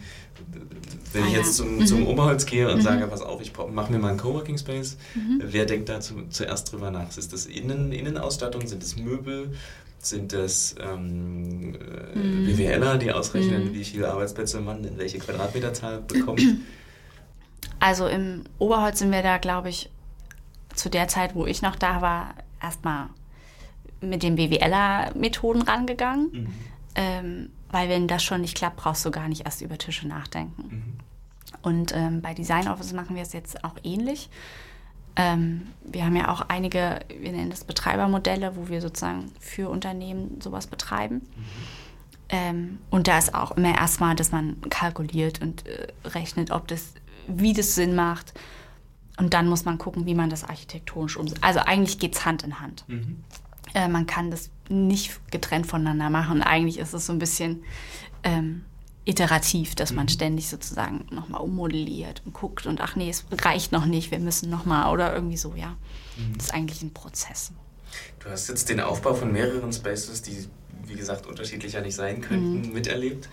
wenn 1.13 1.23
ah, 1.23 1.27
ich 1.27 1.33
jetzt 1.33 1.59
ja. 1.59 1.65
zum, 1.65 1.85
zum 1.85 2.01
mhm. 2.01 2.07
Oberholz 2.07 2.45
gehe 2.45 2.69
und 2.69 2.77
mhm. 2.77 2.81
sage, 2.81 3.07
pass 3.07 3.21
auf, 3.21 3.41
ich 3.41 3.53
mache 3.71 3.91
mir 3.91 3.97
mal 3.97 4.09
einen 4.09 4.19
Coworking 4.19 4.59
Space, 4.59 4.97
mhm. 5.15 5.41
wer 5.43 5.65
denkt 5.65 5.89
da 5.89 5.99
zu, 5.99 6.27
zuerst 6.29 6.71
drüber 6.71 6.91
nach? 6.91 7.17
Ist 7.17 7.33
das 7.33 7.47
Innen, 7.47 7.91
Innenausstattung? 7.91 8.67
Sind 8.67 8.83
es 8.83 8.95
Möbel? 8.95 9.53
Sind 10.09 10.33
das 10.33 10.75
ähm, 10.79 11.71
mhm. 11.71 12.45
BWLer, 12.45 12.97
die 12.97 13.11
ausrechnen, 13.11 13.65
mhm. 13.65 13.73
wie 13.73 13.83
viele 13.83 14.11
Arbeitsplätze 14.11 14.61
man 14.61 14.83
in 14.83 14.97
welche 14.97 15.19
Quadratmeterzahl 15.19 16.01
bekommt? 16.01 16.41
Also 17.79 18.07
im 18.07 18.43
Oberholz 18.57 18.99
sind 18.99 19.11
wir 19.11 19.21
da, 19.21 19.37
glaube 19.37 19.69
ich, 19.69 19.89
zu 20.73 20.89
der 20.89 21.07
Zeit, 21.07 21.35
wo 21.35 21.45
ich 21.45 21.61
noch 21.61 21.75
da 21.75 22.01
war, 22.01 22.33
erstmal 22.61 23.09
mit 24.01 24.23
den 24.23 24.35
BWLer-Methoden 24.35 25.61
rangegangen. 25.61 26.29
Mhm. 26.31 26.47
Ähm, 26.95 27.49
weil 27.69 27.89
wenn 27.89 28.07
das 28.07 28.23
schon 28.23 28.41
nicht 28.41 28.57
klappt, 28.57 28.77
brauchst 28.77 29.05
du 29.05 29.11
gar 29.11 29.27
nicht 29.27 29.45
erst 29.45 29.61
über 29.61 29.77
Tische 29.77 30.07
nachdenken. 30.07 30.63
Mhm. 30.69 30.83
Und 31.61 31.93
ähm, 31.95 32.21
bei 32.21 32.33
Design 32.33 32.67
Office 32.67 32.93
machen 32.93 33.15
wir 33.15 33.23
es 33.23 33.33
jetzt 33.33 33.63
auch 33.63 33.75
ähnlich. 33.83 34.29
Ähm, 35.17 35.67
wir 35.83 36.05
haben 36.05 36.15
ja 36.15 36.29
auch 36.31 36.41
einige, 36.47 36.99
wir 37.19 37.31
nennen 37.31 37.49
das 37.49 37.63
Betreibermodelle, 37.63 38.55
wo 38.55 38.69
wir 38.69 38.81
sozusagen 38.81 39.31
für 39.39 39.69
Unternehmen 39.69 40.39
sowas 40.41 40.67
betreiben. 40.67 41.15
Mhm. 41.15 41.43
Ähm, 42.29 42.77
und 42.89 43.07
da 43.07 43.17
ist 43.17 43.33
auch 43.33 43.51
immer 43.57 43.75
erstmal, 43.75 44.15
dass 44.15 44.31
man 44.31 44.61
kalkuliert 44.69 45.41
und 45.41 45.65
äh, 45.65 45.87
rechnet, 46.05 46.51
ob 46.51 46.67
das, 46.67 46.93
wie 47.27 47.53
das 47.53 47.75
Sinn 47.75 47.95
macht, 47.95 48.33
und 49.17 49.33
dann 49.33 49.49
muss 49.49 49.65
man 49.65 49.77
gucken, 49.79 50.05
wie 50.05 50.13
man 50.13 50.29
das 50.29 50.43
architektonisch 50.43 51.17
umsetzt. 51.17 51.43
Also 51.43 51.59
eigentlich 51.59 51.99
geht 51.99 52.15
es 52.15 52.25
Hand 52.25 52.43
in 52.43 52.59
Hand. 52.59 52.85
Mhm. 52.87 53.23
Äh, 53.73 53.87
man 53.87 54.05
kann 54.05 54.31
das 54.31 54.51
nicht 54.69 55.19
getrennt 55.31 55.65
voneinander 55.65 56.09
machen. 56.09 56.37
Und 56.37 56.43
eigentlich 56.43 56.77
ist 56.77 56.93
es 56.93 57.07
so 57.07 57.13
ein 57.13 57.19
bisschen 57.19 57.63
ähm, 58.23 58.63
iterativ, 59.07 59.73
dass 59.75 59.91
mhm. 59.91 59.97
man 59.97 60.09
ständig 60.09 60.49
sozusagen 60.49 61.05
nochmal 61.11 61.41
ummodelliert 61.41 62.21
und 62.25 62.33
guckt 62.33 62.65
und 62.65 62.81
ach 62.81 62.95
nee, 62.95 63.09
es 63.09 63.25
reicht 63.41 63.71
noch 63.71 63.85
nicht, 63.85 64.11
wir 64.11 64.19
müssen 64.19 64.49
nochmal 64.49 64.93
oder 64.93 65.13
irgendwie 65.13 65.37
so, 65.37 65.55
ja. 65.55 65.77
Mhm. 66.17 66.37
Das 66.37 66.47
ist 66.47 66.53
eigentlich 66.53 66.81
ein 66.81 66.93
Prozess. 66.93 67.51
Du 68.19 68.29
hast 68.29 68.49
jetzt 68.49 68.69
den 68.69 68.81
Aufbau 68.81 69.13
von 69.13 69.31
mehreren 69.31 69.71
Spaces, 69.71 70.21
die 70.21 70.47
wie 70.85 70.95
gesagt 70.95 71.25
unterschiedlicher 71.25 71.81
nicht 71.81 71.95
sein 71.95 72.21
könnten, 72.21 72.67
mhm. 72.67 72.73
miterlebt. 72.73 73.29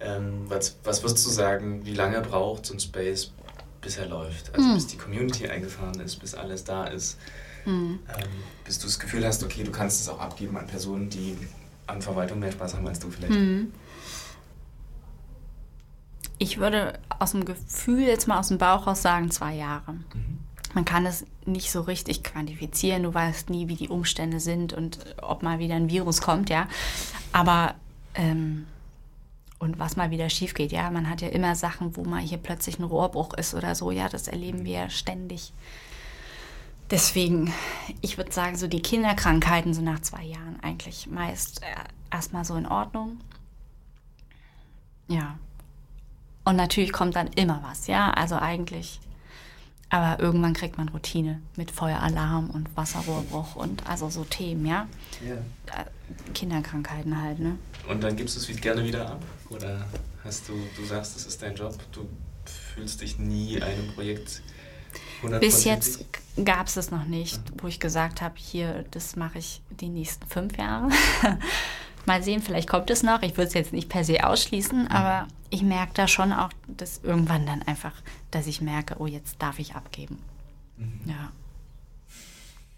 Ähm, 0.00 0.44
was, 0.46 0.76
was 0.84 1.02
würdest 1.02 1.26
du 1.26 1.30
sagen, 1.30 1.84
wie 1.84 1.94
lange 1.94 2.20
braucht 2.20 2.66
so 2.66 2.74
ein 2.74 2.80
Space, 2.80 3.32
bis 3.80 3.96
er 3.96 4.06
läuft. 4.06 4.54
Also 4.54 4.66
mhm. 4.66 4.74
bis 4.74 4.86
die 4.86 4.96
Community 4.96 5.48
eingefahren 5.48 6.00
ist, 6.00 6.16
bis 6.16 6.34
alles 6.34 6.64
da 6.64 6.84
ist. 6.84 7.18
Mhm. 7.64 7.98
Ähm, 8.08 8.28
bis 8.64 8.78
du 8.78 8.86
das 8.86 8.98
Gefühl 8.98 9.26
hast, 9.26 9.42
okay, 9.42 9.64
du 9.64 9.70
kannst 9.70 10.00
es 10.00 10.08
auch 10.08 10.20
abgeben 10.20 10.56
an 10.56 10.66
Personen, 10.66 11.10
die 11.10 11.36
an 11.86 12.02
Verwaltung 12.02 12.38
mehr 12.38 12.52
Spaß 12.52 12.74
haben 12.74 12.86
als 12.86 12.98
du 12.98 13.10
vielleicht. 13.10 13.32
Ich 16.38 16.58
würde 16.58 16.98
aus 17.18 17.32
dem 17.32 17.44
Gefühl 17.44 18.00
jetzt 18.00 18.28
mal 18.28 18.38
aus 18.38 18.48
dem 18.48 18.58
Bauch 18.58 18.86
raus 18.86 19.02
sagen, 19.02 19.30
zwei 19.30 19.54
Jahre. 19.54 19.92
Mhm. 19.92 20.38
Man 20.74 20.84
kann 20.84 21.06
es 21.06 21.24
nicht 21.44 21.70
so 21.70 21.80
richtig 21.80 22.22
quantifizieren. 22.22 23.02
Du 23.02 23.12
weißt 23.12 23.50
nie, 23.50 23.68
wie 23.68 23.74
die 23.74 23.88
Umstände 23.88 24.38
sind 24.38 24.72
und 24.72 24.98
ob 25.22 25.42
mal 25.42 25.58
wieder 25.58 25.74
ein 25.74 25.90
Virus 25.90 26.20
kommt, 26.20 26.50
ja. 26.50 26.68
Aber 27.32 27.74
ähm, 28.14 28.66
und 29.58 29.78
was 29.78 29.96
mal 29.96 30.10
wieder 30.10 30.30
schief 30.30 30.54
geht. 30.54 30.72
Ja, 30.72 30.90
man 30.90 31.08
hat 31.08 31.20
ja 31.20 31.28
immer 31.28 31.54
Sachen, 31.56 31.96
wo 31.96 32.04
mal 32.04 32.20
hier 32.20 32.38
plötzlich 32.38 32.78
ein 32.78 32.84
Rohrbruch 32.84 33.34
ist 33.34 33.54
oder 33.54 33.74
so. 33.74 33.90
Ja, 33.90 34.08
das 34.08 34.28
erleben 34.28 34.64
wir 34.64 34.88
ständig. 34.90 35.52
Deswegen, 36.90 37.52
ich 38.00 38.16
würde 38.16 38.32
sagen, 38.32 38.56
so 38.56 38.66
die 38.66 38.80
Kinderkrankheiten 38.80 39.74
sind 39.74 39.84
nach 39.84 40.00
zwei 40.00 40.22
Jahren 40.22 40.58
eigentlich 40.62 41.06
meist 41.06 41.62
äh, 41.62 41.66
erstmal 42.10 42.44
so 42.44 42.54
in 42.54 42.66
Ordnung. 42.66 43.20
Ja. 45.08 45.38
Und 46.48 46.56
natürlich 46.56 46.94
kommt 46.94 47.14
dann 47.14 47.28
immer 47.34 47.62
was, 47.62 47.88
ja. 47.88 48.10
Also 48.10 48.36
eigentlich. 48.36 49.00
Aber 49.90 50.18
irgendwann 50.18 50.54
kriegt 50.54 50.78
man 50.78 50.88
Routine 50.88 51.42
mit 51.56 51.70
Feueralarm 51.70 52.48
und 52.48 52.74
Wasserrohrbruch 52.74 53.54
und 53.54 53.86
also 53.86 54.08
so 54.08 54.24
Themen, 54.24 54.64
ja. 54.64 54.88
ja. 55.26 55.34
Äh, 55.34 55.84
Kinderkrankheiten 56.32 57.20
halt, 57.20 57.38
ne? 57.38 57.58
Und 57.86 58.02
dann 58.02 58.16
gibst 58.16 58.34
du 58.34 58.52
es 58.52 58.60
gerne 58.62 58.82
wieder 58.82 59.10
ab? 59.10 59.22
Oder 59.50 59.84
hast 60.24 60.48
du, 60.48 60.54
du 60.74 60.86
sagst, 60.86 61.18
es 61.18 61.26
ist 61.26 61.42
dein 61.42 61.54
Job, 61.54 61.74
du 61.92 62.08
fühlst 62.74 63.02
dich 63.02 63.18
nie 63.18 63.60
einem 63.60 63.92
Projekt 63.92 64.40
100%? 65.22 65.38
Bis 65.40 65.64
jetzt 65.64 66.06
gab 66.42 66.66
es 66.66 66.78
es 66.78 66.90
noch 66.90 67.04
nicht, 67.04 67.42
wo 67.58 67.66
ich 67.66 67.78
gesagt 67.78 68.22
habe, 68.22 68.36
hier, 68.38 68.86
das 68.90 69.16
mache 69.16 69.38
ich 69.38 69.60
die 69.68 69.90
nächsten 69.90 70.26
fünf 70.26 70.56
Jahre. 70.56 70.88
Mal 72.08 72.22
sehen, 72.24 72.42
vielleicht 72.42 72.68
kommt 72.68 72.90
es 72.90 73.02
noch. 73.04 73.22
Ich 73.22 73.36
würde 73.36 73.46
es 73.48 73.54
jetzt 73.54 73.72
nicht 73.72 73.88
per 73.88 74.02
se 74.02 74.26
ausschließen, 74.26 74.82
Mhm. 74.82 74.88
aber 74.88 75.28
ich 75.50 75.62
merke 75.62 75.92
da 75.94 76.08
schon 76.08 76.32
auch, 76.32 76.50
dass 76.66 77.00
irgendwann 77.04 77.46
dann 77.46 77.62
einfach, 77.62 77.92
dass 78.32 78.46
ich 78.48 78.60
merke, 78.60 78.96
oh, 78.98 79.06
jetzt 79.06 79.36
darf 79.40 79.58
ich 79.60 79.74
abgeben. 79.76 80.18
Mhm. 80.76 81.00
Ja. 81.06 81.30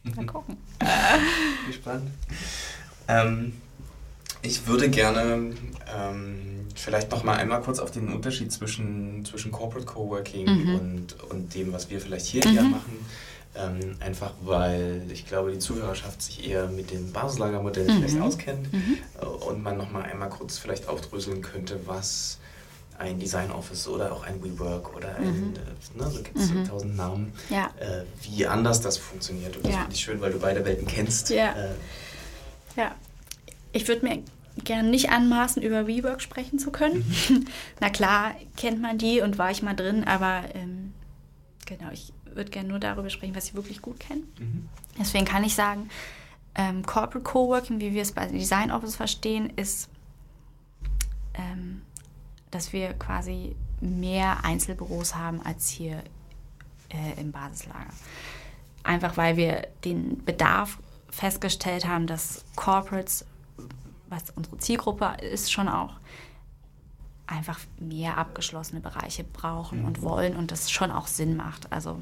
Mal 0.16 0.26
gucken. 0.26 0.56
Gespannt. 1.66 2.10
Ähm, 3.08 3.54
ich 4.42 4.66
würde 4.66 4.88
gerne 4.88 5.52
ähm, 5.94 6.66
vielleicht 6.74 7.10
noch 7.10 7.24
mal 7.24 7.36
einmal 7.36 7.60
kurz 7.60 7.78
auf 7.78 7.90
den 7.90 8.08
Unterschied 8.12 8.50
zwischen, 8.52 9.24
zwischen 9.24 9.52
Corporate 9.52 9.86
Coworking 9.86 10.46
Mhm. 10.46 10.74
und, 10.76 11.22
und 11.30 11.54
dem, 11.54 11.72
was 11.72 11.90
wir 11.90 12.00
vielleicht 12.00 12.26
hier 12.26 12.44
eher 12.46 12.62
machen. 12.62 13.04
Ähm, 13.60 13.96
einfach 14.00 14.32
weil 14.42 15.02
ich 15.12 15.26
glaube, 15.26 15.52
die 15.52 15.58
Zuhörerschaft 15.58 16.22
sich 16.22 16.48
eher 16.48 16.66
mit 16.68 16.90
dem 16.90 17.12
Basislagermodell 17.12 17.86
Mhm. 17.88 17.92
vielleicht 17.92 18.20
auskennt 18.20 18.68
äh, 19.20 19.24
und 19.24 19.62
man 19.62 19.76
noch 19.76 19.90
mal 19.90 20.02
einmal 20.02 20.28
kurz 20.30 20.58
vielleicht 20.58 20.88
aufdröseln 20.88 21.42
könnte, 21.42 21.80
was 21.86 22.38
ein 22.98 23.18
Design 23.18 23.50
Office 23.50 23.88
oder 23.88 24.12
auch 24.12 24.24
ein 24.24 24.42
WeWork 24.44 24.94
oder 24.94 25.16
ein, 25.16 25.54
äh, 25.56 25.98
ne, 25.98 26.10
so 26.10 26.22
gibt 26.22 26.38
es 26.38 26.50
Mhm. 26.52 26.64
tausend 26.68 26.96
Namen, 26.96 27.32
Ja. 27.48 27.70
äh, 27.80 28.04
wie 28.22 28.46
anders 28.46 28.80
das 28.82 28.98
funktioniert. 28.98 29.56
Und 29.56 29.64
das 29.66 29.72
Ja. 29.74 29.80
finde 29.80 29.94
ich 29.94 30.00
schön, 30.02 30.20
weil 30.20 30.32
du 30.32 30.38
beide 30.38 30.64
Welten 30.66 30.86
kennst. 30.86 31.30
Ja. 31.30 31.52
Äh, 31.52 31.70
Ja, 32.76 32.94
ich 33.72 33.88
würde 33.88 34.06
mir 34.06 34.22
gern 34.64 34.90
nicht 34.90 35.10
anmaßen, 35.10 35.62
über 35.62 35.86
WeWork 35.86 36.20
sprechen 36.22 36.58
zu 36.58 36.70
können. 36.70 37.02
Na 37.80 37.88
klar, 37.90 38.34
kennt 38.56 38.80
man 38.82 38.98
die 38.98 39.20
und 39.22 39.38
war 39.38 39.50
ich 39.50 39.62
mal 39.62 39.74
drin, 39.74 40.04
aber 40.04 40.42
ähm, 40.54 40.92
genau, 41.66 41.90
ich 41.92 42.12
würde 42.24 42.50
gerne 42.50 42.68
nur 42.68 42.78
darüber 42.78 43.10
sprechen, 43.10 43.34
was 43.34 43.48
ich 43.48 43.54
wirklich 43.54 43.82
gut 43.82 44.00
kenne. 44.00 44.22
Mhm. 44.38 44.68
Deswegen 44.98 45.24
kann 45.24 45.44
ich 45.44 45.54
sagen, 45.54 45.90
ähm, 46.54 46.84
Corporate 46.84 47.22
Coworking, 47.22 47.80
wie 47.80 47.94
wir 47.94 48.02
es 48.02 48.12
bei 48.12 48.26
Design 48.26 48.70
Office 48.70 48.96
verstehen, 48.96 49.52
ist, 49.56 49.88
ähm, 51.34 51.82
dass 52.50 52.72
wir 52.72 52.94
quasi 52.94 53.54
mehr 53.80 54.44
Einzelbüros 54.44 55.14
haben 55.14 55.40
als 55.42 55.68
hier 55.68 56.02
äh, 56.88 57.20
im 57.20 57.32
Basislager. 57.32 57.92
Einfach 58.82 59.16
weil 59.16 59.36
wir 59.36 59.68
den 59.84 60.24
Bedarf 60.24 60.78
festgestellt 61.08 61.86
haben, 61.86 62.06
dass 62.06 62.44
Corporates, 62.56 63.24
was 64.08 64.30
unsere 64.30 64.58
Zielgruppe 64.58 65.16
ist, 65.22 65.52
schon 65.52 65.68
auch 65.68 65.94
einfach 67.30 67.60
mehr 67.78 68.18
abgeschlossene 68.18 68.80
Bereiche 68.80 69.24
brauchen 69.24 69.84
und 69.84 70.02
wollen 70.02 70.36
und 70.36 70.50
das 70.50 70.70
schon 70.70 70.90
auch 70.90 71.06
Sinn 71.06 71.36
macht. 71.36 71.72
Also 71.72 72.00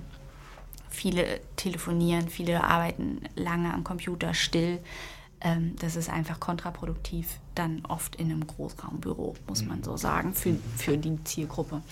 viele 0.89 1.41
telefonieren, 1.57 2.29
viele 2.29 2.65
arbeiten 2.65 3.21
lange 3.37 3.73
am 3.73 3.85
Computer 3.85 4.35
still. 4.35 4.81
Ähm, 5.41 5.77
das 5.77 5.97
ist 5.97 6.11
einfach 6.11 6.41
kontraproduktiv, 6.41 7.39
dann 7.55 7.85
oft 7.87 8.17
in 8.17 8.31
einem 8.33 8.47
Großraumbüro, 8.47 9.37
muss 9.47 9.65
man 9.65 9.85
so 9.85 9.97
sagen, 9.97 10.35
für, 10.35 10.57
für 10.77 10.97
die 10.97 11.23
Zielgruppe. 11.25 11.83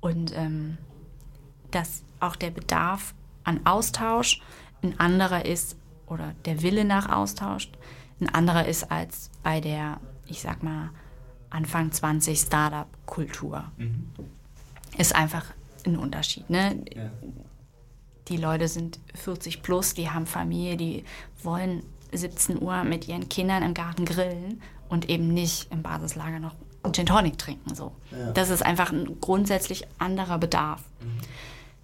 Und 0.00 0.34
ähm, 0.34 0.78
dass 1.70 2.02
auch 2.20 2.36
der 2.36 2.50
Bedarf 2.50 3.14
an 3.44 3.66
Austausch 3.66 4.40
ein 4.82 4.98
anderer 4.98 5.44
ist 5.44 5.76
oder 6.06 6.34
der 6.44 6.62
Wille 6.62 6.84
nach 6.84 7.10
Austausch 7.10 7.68
ein 8.20 8.28
anderer 8.28 8.66
ist 8.66 8.90
als 8.90 9.30
bei 9.42 9.60
der, 9.60 10.00
ich 10.30 10.40
sag 10.40 10.62
mal, 10.62 10.90
Anfang 11.50 11.90
20 11.90 12.38
Startup-Kultur. 12.38 13.64
Ist 14.98 15.14
einfach 15.14 15.44
ein 15.84 15.96
Unterschied. 15.96 16.48
Ne? 16.48 16.84
Ja. 16.94 17.10
Die 18.28 18.36
Leute 18.36 18.68
sind 18.68 19.00
40 19.14 19.62
plus, 19.62 19.94
die 19.94 20.10
haben 20.10 20.26
Familie, 20.26 20.76
die 20.76 21.04
wollen 21.42 21.82
17 22.12 22.62
Uhr 22.62 22.84
mit 22.84 23.08
ihren 23.08 23.28
Kindern 23.28 23.62
im 23.62 23.74
Garten 23.74 24.04
grillen 24.04 24.62
und 24.88 25.08
eben 25.08 25.28
nicht 25.28 25.72
im 25.72 25.82
Basislager 25.82 26.38
noch 26.38 26.54
Gin 26.92 27.06
Tonic 27.06 27.38
trinken. 27.38 27.74
So. 27.74 27.92
Ja. 28.10 28.32
Das 28.32 28.50
ist 28.50 28.62
einfach 28.62 28.92
ein 28.92 29.20
grundsätzlich 29.20 29.86
anderer 29.98 30.38
Bedarf. 30.38 30.82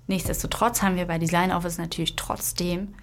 Nichtsdestotrotz 0.07 0.83
haben 0.83 0.97
wir 0.97 1.07
bei 1.07 1.19
Design 1.19 1.53
Office 1.53 1.79
natürlich 1.79 2.17
trotzdem 2.17 2.95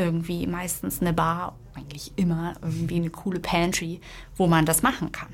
irgendwie 0.00 0.46
meistens 0.46 1.00
eine 1.00 1.12
Bar, 1.12 1.56
eigentlich 1.74 2.12
immer 2.16 2.54
irgendwie 2.62 2.96
eine 2.96 3.10
coole 3.10 3.38
Pantry, 3.38 4.00
wo 4.36 4.46
man 4.46 4.64
das 4.64 4.82
machen 4.82 5.12
kann. 5.12 5.28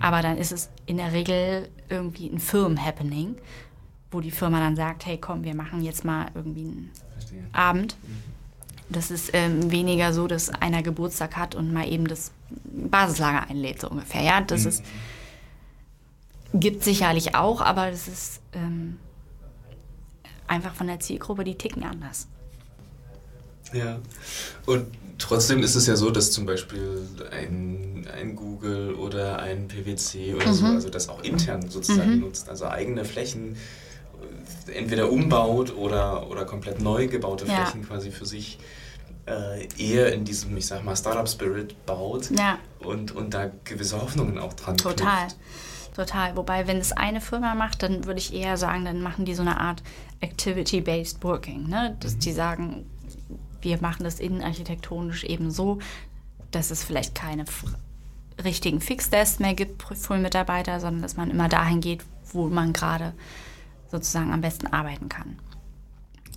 Aber 0.00 0.22
dann 0.22 0.36
ist 0.36 0.50
es 0.50 0.70
in 0.86 0.96
der 0.96 1.12
Regel 1.12 1.68
irgendwie 1.88 2.28
ein 2.28 2.40
Firmen-Happening, 2.40 3.36
wo 4.10 4.20
die 4.20 4.32
Firma 4.32 4.58
dann 4.58 4.74
sagt, 4.74 5.06
hey 5.06 5.18
komm, 5.18 5.44
wir 5.44 5.54
machen 5.54 5.82
jetzt 5.82 6.04
mal 6.04 6.26
irgendwie 6.34 6.62
einen 6.62 6.90
Verstehe. 7.12 7.44
Abend. 7.52 7.96
Das 8.88 9.10
ist 9.10 9.30
ähm, 9.34 9.70
weniger 9.70 10.12
so, 10.12 10.26
dass 10.26 10.50
einer 10.50 10.82
Geburtstag 10.82 11.36
hat 11.36 11.54
und 11.54 11.72
mal 11.72 11.86
eben 11.86 12.08
das 12.08 12.32
Basislager 12.64 13.48
einlädt, 13.48 13.80
so 13.80 13.90
ungefähr. 13.90 14.22
Ja, 14.22 14.40
das 14.40 14.64
ist, 14.64 14.84
gibt 16.54 16.82
sicherlich 16.82 17.34
auch, 17.34 17.60
aber 17.60 17.90
das 17.90 18.08
ist 18.08 18.40
ähm, 18.54 18.96
einfach 20.46 20.74
von 20.74 20.86
der 20.86 21.00
Zielgruppe, 21.00 21.44
die 21.44 21.54
ticken 21.54 21.84
anders. 21.84 22.28
Ja. 23.72 23.98
Und 24.66 24.86
trotzdem 25.18 25.62
ist 25.62 25.74
es 25.74 25.86
ja 25.86 25.96
so, 25.96 26.10
dass 26.10 26.30
zum 26.30 26.46
Beispiel 26.46 27.06
ein, 27.30 28.06
ein 28.18 28.36
Google 28.36 28.94
oder 28.94 29.38
ein 29.40 29.68
PwC 29.68 30.34
oder 30.34 30.52
so, 30.52 30.66
also 30.66 30.88
das 30.88 31.08
auch 31.08 31.22
intern 31.22 31.68
sozusagen 31.68 32.20
nutzt, 32.20 32.48
also 32.48 32.66
eigene 32.66 33.04
Flächen 33.04 33.56
entweder 34.74 35.10
umbaut 35.10 35.74
oder, 35.76 36.28
oder 36.30 36.44
komplett 36.44 36.80
neu 36.80 37.06
gebaute 37.08 37.46
Ja. 37.46 37.64
Flächen 37.64 37.86
quasi 37.86 38.10
für 38.10 38.26
sich 38.26 38.58
äh, 39.26 39.66
eher 39.78 40.12
in 40.12 40.24
diesem, 40.24 40.56
ich 40.56 40.66
sag 40.66 40.84
mal, 40.84 40.96
Startup-Spirit 40.96 41.84
baut 41.86 42.30
Ja. 42.30 42.58
und, 42.80 43.12
und 43.14 43.34
da 43.34 43.50
gewisse 43.64 44.00
Hoffnungen 44.00 44.38
auch 44.38 44.54
dran 44.54 44.76
Total. 44.76 45.26
knüpft. 45.26 45.36
Total. 45.94 46.36
Wobei, 46.36 46.66
wenn 46.66 46.78
es 46.78 46.92
eine 46.92 47.20
Firma 47.20 47.54
macht, 47.54 47.82
dann 47.82 48.04
würde 48.06 48.20
ich 48.20 48.32
eher 48.32 48.56
sagen, 48.56 48.84
dann 48.84 49.02
machen 49.02 49.24
die 49.24 49.34
so 49.34 49.42
eine 49.42 49.58
Art 49.60 49.82
Activity-Based 50.20 51.22
Working. 51.24 51.68
Ne? 51.68 51.96
Dass 52.00 52.18
die 52.18 52.32
sagen, 52.32 52.86
wir 53.62 53.80
machen 53.80 54.04
das 54.04 54.20
innenarchitektonisch 54.20 55.24
eben 55.24 55.50
so, 55.50 55.78
dass 56.50 56.70
es 56.70 56.84
vielleicht 56.84 57.14
keine 57.14 57.44
richtigen 58.42 58.80
Fixtests 58.80 59.38
mehr 59.38 59.54
gibt 59.54 59.82
für 59.82 60.16
Mitarbeiter, 60.16 60.80
sondern 60.80 61.02
dass 61.02 61.16
man 61.16 61.30
immer 61.30 61.48
dahin 61.48 61.80
geht, 61.80 62.04
wo 62.32 62.48
man 62.48 62.72
gerade 62.72 63.14
sozusagen 63.90 64.32
am 64.32 64.40
besten 64.40 64.68
arbeiten 64.68 65.08
kann. 65.08 65.38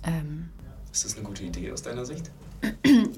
Ähm, 0.04 0.48
Ist 0.90 1.04
das 1.04 1.16
eine 1.16 1.24
gute 1.24 1.44
Idee 1.44 1.70
aus 1.70 1.82
deiner 1.82 2.04
Sicht? 2.04 2.30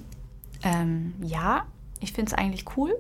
Ähm, 0.64 1.12
ja, 1.21 1.67
ich 2.01 2.12
finde 2.12 2.33
es 2.33 2.38
eigentlich 2.38 2.64
cool. 2.77 2.97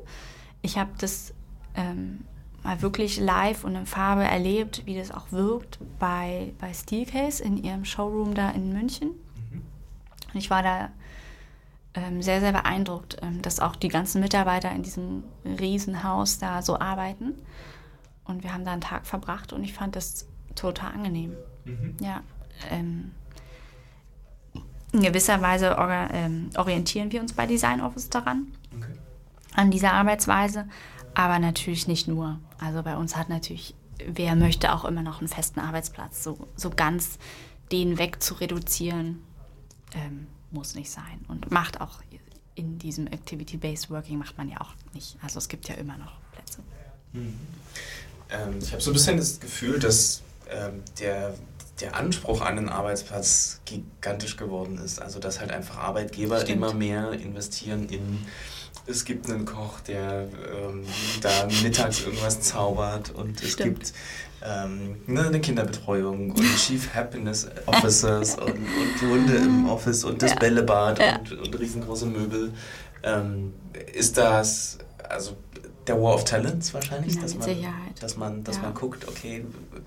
Ich 0.60 0.76
habe 0.76 0.90
das 0.98 1.32
ähm, 1.74 2.20
mal 2.62 2.82
wirklich 2.82 3.18
live 3.18 3.64
und 3.64 3.74
in 3.74 3.86
Farbe 3.86 4.22
erlebt, 4.22 4.82
wie 4.84 4.96
das 4.96 5.10
auch 5.10 5.32
wirkt 5.32 5.78
bei, 5.98 6.52
bei 6.60 6.72
Steelcase 6.74 7.42
in 7.42 7.56
ihrem 7.56 7.84
Showroom 7.84 8.34
da 8.34 8.50
in 8.50 8.72
München. 8.72 9.10
Und 10.34 10.40
ich 10.40 10.50
war 10.50 10.62
da 10.62 10.90
ähm, 11.94 12.20
sehr, 12.22 12.40
sehr 12.40 12.52
beeindruckt, 12.52 13.16
ähm, 13.22 13.40
dass 13.40 13.60
auch 13.60 13.76
die 13.76 13.88
ganzen 13.88 14.20
Mitarbeiter 14.20 14.70
in 14.72 14.82
diesem 14.82 15.22
Riesenhaus 15.44 16.38
da 16.38 16.60
so 16.60 16.78
arbeiten. 16.78 17.34
Und 18.24 18.42
wir 18.42 18.52
haben 18.52 18.64
da 18.64 18.72
einen 18.72 18.80
Tag 18.80 19.06
verbracht 19.06 19.52
und 19.52 19.62
ich 19.64 19.74
fand 19.74 19.96
das 19.96 20.26
total 20.54 20.92
angenehm. 20.92 21.34
Ja. 22.00 22.22
Ähm, 22.70 23.12
in 24.92 25.02
gewisser 25.02 25.40
Weise 25.42 25.76
ähm, 26.12 26.50
orientieren 26.56 27.10
wir 27.10 27.20
uns 27.20 27.32
bei 27.32 27.46
Design 27.46 27.80
Office 27.80 28.10
daran, 28.10 28.52
Okay. 28.76 28.92
an 29.54 29.70
dieser 29.70 29.92
Arbeitsweise, 29.92 30.66
aber 31.14 31.38
natürlich 31.38 31.88
nicht 31.88 32.06
nur. 32.06 32.38
Also 32.58 32.82
bei 32.82 32.96
uns 32.96 33.16
hat 33.16 33.28
natürlich, 33.28 33.74
wer 34.06 34.36
möchte 34.36 34.72
auch 34.72 34.84
immer 34.84 35.02
noch 35.02 35.18
einen 35.18 35.28
festen 35.28 35.60
Arbeitsplatz. 35.60 36.22
So, 36.22 36.38
so 36.54 36.70
ganz 36.70 37.18
den 37.72 37.98
weg 37.98 38.22
zu 38.22 38.34
reduzieren, 38.34 39.22
ähm, 39.94 40.26
muss 40.50 40.74
nicht 40.74 40.90
sein. 40.90 41.24
Und 41.28 41.50
macht 41.50 41.80
auch 41.80 42.00
in 42.54 42.78
diesem 42.78 43.06
Activity-Based 43.06 43.90
Working 43.90 44.18
macht 44.18 44.38
man 44.38 44.48
ja 44.48 44.60
auch 44.60 44.74
nicht. 44.92 45.16
Also 45.22 45.38
es 45.38 45.48
gibt 45.48 45.68
ja 45.68 45.74
immer 45.74 45.96
noch 45.98 46.12
Plätze. 46.32 46.60
Ähm, 47.12 48.58
ich 48.60 48.72
habe 48.72 48.82
so 48.82 48.90
ein 48.90 48.94
bisschen 48.94 49.16
das 49.16 49.40
Gefühl, 49.40 49.78
dass 49.78 50.22
ähm, 50.48 50.82
der, 51.00 51.34
der 51.80 51.96
Anspruch 51.96 52.40
an 52.40 52.58
einen 52.58 52.68
Arbeitsplatz 52.68 53.60
gigantisch 53.64 54.36
geworden 54.36 54.78
ist. 54.78 55.00
Also 55.00 55.18
dass 55.18 55.40
halt 55.40 55.50
einfach 55.50 55.78
Arbeitgeber 55.78 56.40
Stimmt. 56.40 56.56
immer 56.56 56.74
mehr 56.74 57.12
investieren 57.12 57.88
in 57.88 58.24
es 58.86 59.04
gibt 59.04 59.30
einen 59.30 59.46
Koch, 59.46 59.80
der 59.80 60.28
ähm, 60.52 60.84
da 61.22 61.48
mittags 61.62 62.00
irgendwas 62.00 62.40
zaubert 62.40 63.10
und 63.10 63.42
es 63.42 63.52
Stimmt. 63.52 63.80
gibt 63.80 63.92
ähm, 64.44 64.96
ne, 65.06 65.26
eine 65.26 65.40
Kinderbetreuung 65.40 66.30
und 66.32 66.56
Chief 66.56 66.94
Happiness 66.94 67.48
Officers 67.66 68.36
und, 68.38 68.50
und 68.52 69.10
Hunde 69.10 69.36
im 69.36 69.66
Office 69.68 70.04
und 70.04 70.22
das 70.22 70.32
Ja. 70.32 70.38
Bällebad 70.38 70.98
Ja. 70.98 71.18
und, 71.18 71.32
und 71.32 71.58
riesengroße 71.58 72.06
Möbel. 72.06 72.52
Ähm, 73.02 73.54
ist 73.94 74.16
das, 74.18 74.78
also 75.08 75.36
der 75.86 76.00
War 76.00 76.14
of 76.14 76.24
Talents 76.24 76.72
wahrscheinlich, 76.72 77.14
Ja, 77.14 77.20
dass, 77.22 77.32
mit 77.34 77.40
man, 77.46 77.56
Sicherheit. 77.56 77.74
dass 78.02 78.16
man, 78.16 78.42
dass 78.44 78.56
Ja. 78.56 78.62
man 78.62 78.74
guckt, 78.74 79.06
okay, 79.06 79.44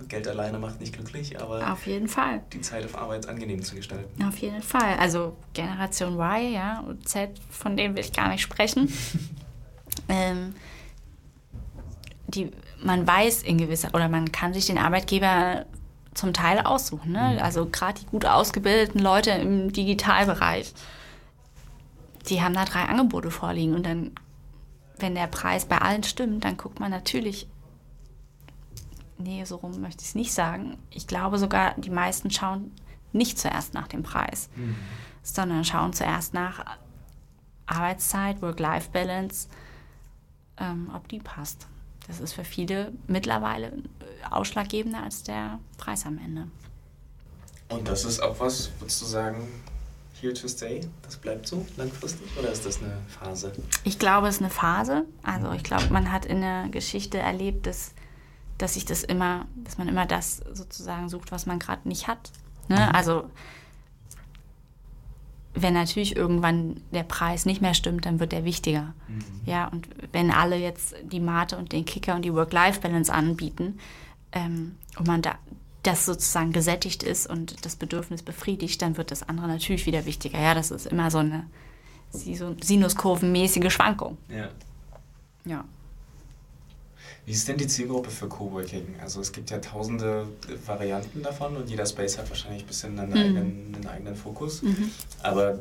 Geld 0.08 0.28
alleine 0.28 0.60
macht 0.60 0.80
nicht 0.80 0.93
glücklich, 0.93 1.41
aber 1.41 1.72
Auf 1.74 1.88
jeden 1.88 2.08
Fall. 2.08 2.41
die 2.54 2.62
Zeit 2.62 2.86
auf 2.86 2.96
Arbeit 2.98 3.28
angenehm 3.28 3.63
zu 3.63 3.76
gestalten. 3.76 4.24
Auf 4.24 4.38
jeden 4.38 4.62
Fall. 4.62 4.96
Also 5.00 5.36
Generation 5.54 6.13
Y, 6.20 6.54
ja, 6.54 6.80
und 6.82 7.08
Z, 7.10 7.32
von 7.50 7.76
denen 7.76 7.96
will 7.96 8.04
ich 8.04 8.13
gar 8.13 8.30
nicht 8.30 8.41
sprechen. 8.41 8.93
ähm, 10.10 10.54
die, 12.28 12.52
man 12.88 13.06
weiß 13.06 13.43
in 13.43 13.58
gewisser, 13.58 13.89
oder 13.93 14.08
man 14.08 14.32
kann 14.32 14.54
sich 14.54 14.65
den 14.65 14.78
Arbeitgeber 14.78 15.65
zum 16.13 16.34
Teil 16.34 16.62
aussuchen. 16.62 17.12
Ne? 17.12 17.43
Also 17.43 17.65
gerade 17.67 18.00
die 18.00 18.08
gut 18.08 18.26
ausgebildeten 18.26 19.00
Leute 19.00 19.32
im 19.32 19.71
Digitalbereich, 19.73 20.73
die 22.30 22.41
haben 22.41 22.54
da 22.54 22.63
drei 22.63 22.84
Angebote 22.84 23.30
vorliegen. 23.30 23.76
Und 23.76 23.86
dann, 23.86 24.12
wenn 25.00 25.15
der 25.15 25.28
Preis 25.28 25.65
bei 25.65 25.78
allen 25.78 26.04
stimmt, 26.04 26.45
dann 26.45 26.56
guckt 26.56 26.80
man 26.80 26.89
natürlich, 26.89 27.47
nee, 29.17 29.43
so 29.43 29.58
rum 29.58 29.80
möchte 29.82 30.02
ich 30.02 30.10
es 30.10 30.15
nicht 30.15 30.34
sagen. 30.34 30.78
Ich 30.89 31.08
glaube 31.08 31.38
sogar, 31.38 31.76
die 31.76 31.89
meisten 31.89 32.32
schauen 32.32 32.71
nicht 33.12 33.38
zuerst 33.38 33.73
nach 33.73 33.88
dem 33.88 34.02
Preis, 34.02 34.50
sondern 35.23 35.65
schauen 35.65 35.91
zuerst 35.91 36.34
nach 36.34 36.63
Arbeitszeit, 37.65 38.41
Work-Life-Balance, 38.41 39.50
ähm, 40.58 40.89
ob 40.95 41.10
die 41.10 41.19
passt. 41.19 41.67
Das 42.08 42.20
ist 42.20 42.34
für 42.34 42.43
viele 42.43 42.93
mittlerweile 43.08 43.67
äh, 43.67 43.82
ausschlaggebender 44.30 45.04
als 45.04 45.24
der 45.24 45.60
Preis 45.78 46.06
am 46.06 46.17
Ende. 46.17 46.48
Und 47.70 47.88
das 47.88 48.06
ist 48.06 48.22
auch 48.22 48.39
was, 48.39 48.72
würdest 48.80 49.02
du 49.02 49.06
sagen, 49.06 49.48
here 50.22 50.34
to 50.34 50.48
stay? 50.48 50.82
Das 51.04 51.17
bleibt 51.17 51.48
so 51.48 51.65
langfristig 51.76 52.28
oder 52.38 52.52
ist 52.52 52.65
das 52.65 52.82
eine 52.82 52.98
Phase? 53.08 53.52
Ich 53.84 54.00
glaube, 54.00 54.28
es 54.28 54.36
ist 54.36 54.41
eine 54.41 54.50
Phase. 54.50 55.06
Also 55.24 55.52
ich 55.52 55.63
glaube, 55.63 55.88
man 55.89 56.12
hat 56.12 56.26
in 56.26 56.41
der 56.41 56.70
Geschichte 56.70 57.17
erlebt, 57.17 57.67
dass, 57.67 57.93
dass 58.58 58.76
sich 58.76 58.86
das 58.86 59.04
immer, 59.04 59.46
dass 59.56 59.78
man 59.78 59.88
immer 59.88 60.06
das 60.06 60.41
sozusagen 60.54 61.10
sucht, 61.10 61.32
was 61.32 61.46
man 61.46 61.60
gerade 61.60 61.88
nicht 61.88 62.08
hat. 62.08 62.32
Ne? 62.70 62.93
Also 62.93 63.30
wenn 65.62 65.74
natürlich 65.74 66.15
irgendwann 66.15 66.82
der 66.91 67.04
Preis 67.04 67.46
nicht 67.46 67.62
mehr 67.62 67.74
stimmt, 67.74 68.06
dann 68.06 68.20
wird 68.20 68.32
der 68.32 68.46
wichtiger. 68.46 68.93
Ja, 69.46 69.67
und 69.67 69.88
wenn 70.12 70.32
alle 70.32 70.58
jetzt 70.58 70.96
die 71.04 71.20
Mate 71.20 71.58
und 71.58 71.72
den 71.72 71.86
Kicker 71.86 72.15
und 72.15 72.24
die 72.24 72.34
Work-Life-Balance 72.34 73.13
anbieten 73.13 73.80
ähm, 74.32 74.76
und 74.98 75.08
man 75.08 75.22
da 75.22 75.36
das 75.84 76.06
sozusagen 76.06 76.52
gesättigt 76.52 77.04
ist 77.04 77.28
und 77.30 77.65
das 77.65 77.78
Bedürfnis 77.78 78.22
befriedigt, 78.22 78.82
dann 78.82 78.98
wird 78.98 79.12
das 79.12 79.28
andere 79.28 79.48
natürlich 79.48 79.86
wieder 79.86 80.06
wichtiger. 80.06 80.39
Ja, 80.39 80.54
das 80.54 80.72
ist 80.72 80.86
immer 80.86 81.10
so 81.12 81.20
eine 81.20 81.46
Sinuskurvenmäßige 82.12 83.72
Schwankung. 83.72 84.17
Ja. 84.30 84.50
Ja. 85.46 85.63
Wie 87.28 87.34
ist 87.34 87.46
denn 87.46 87.58
die 87.58 87.68
Zielgruppe 87.68 88.10
für 88.10 88.30
Coworking? 88.30 88.96
Also 89.02 89.20
es 89.20 89.34
gibt 89.34 89.50
ja 89.50 89.58
tausende 89.58 90.30
Varianten 90.66 91.22
davon 91.22 91.58
und 91.58 91.70
jeder 91.70 91.86
Space 91.86 92.18
hat 92.18 92.30
wahrscheinlich 92.30 92.63
ein 92.63 92.68
bisschen 92.68 92.98
einen, 92.98 93.12
eigenen, 93.12 93.76
einen 93.76 93.86
eigenen 93.86 94.16
Fokus. 94.16 94.62
Aber 95.24 95.56
äh, 95.56 95.60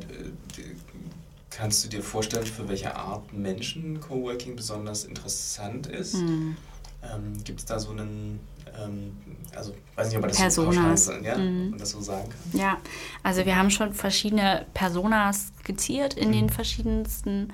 kannst 1.49 1.83
du 1.83 1.89
dir 1.89 2.01
vorstellen, 2.01 2.45
für 2.45 2.69
welche 2.69 2.95
Art 2.95 3.33
Menschen 3.33 3.99
Coworking 3.99 4.55
besonders 4.55 5.03
interessant 5.03 5.87
ist? 5.87 6.15
Ähm, 6.15 7.43
gibt 7.43 7.59
es 7.59 7.65
da 7.65 7.79
so 7.79 7.91
einen, 7.91 8.39
ähm, 8.81 9.17
also 9.53 9.75
weiß 9.95 10.07
nicht, 10.07 10.15
ob 10.15 10.21
man 10.21 10.31
das 10.31 10.55
so 10.55 10.63
Personas. 10.63 11.05
sagen, 11.05 11.25
ja, 11.25 11.37
man 11.37 11.77
das 11.77 11.89
so 11.89 11.99
sagen 11.99 12.29
kann? 12.29 12.61
Ja, 12.61 12.77
also 13.23 13.45
wir 13.45 13.57
haben 13.57 13.71
schon 13.71 13.91
verschiedene 13.91 14.65
Personas 14.73 15.51
skizziert 15.59 16.13
in 16.13 16.31
den 16.31 16.49
verschiedensten 16.49 17.51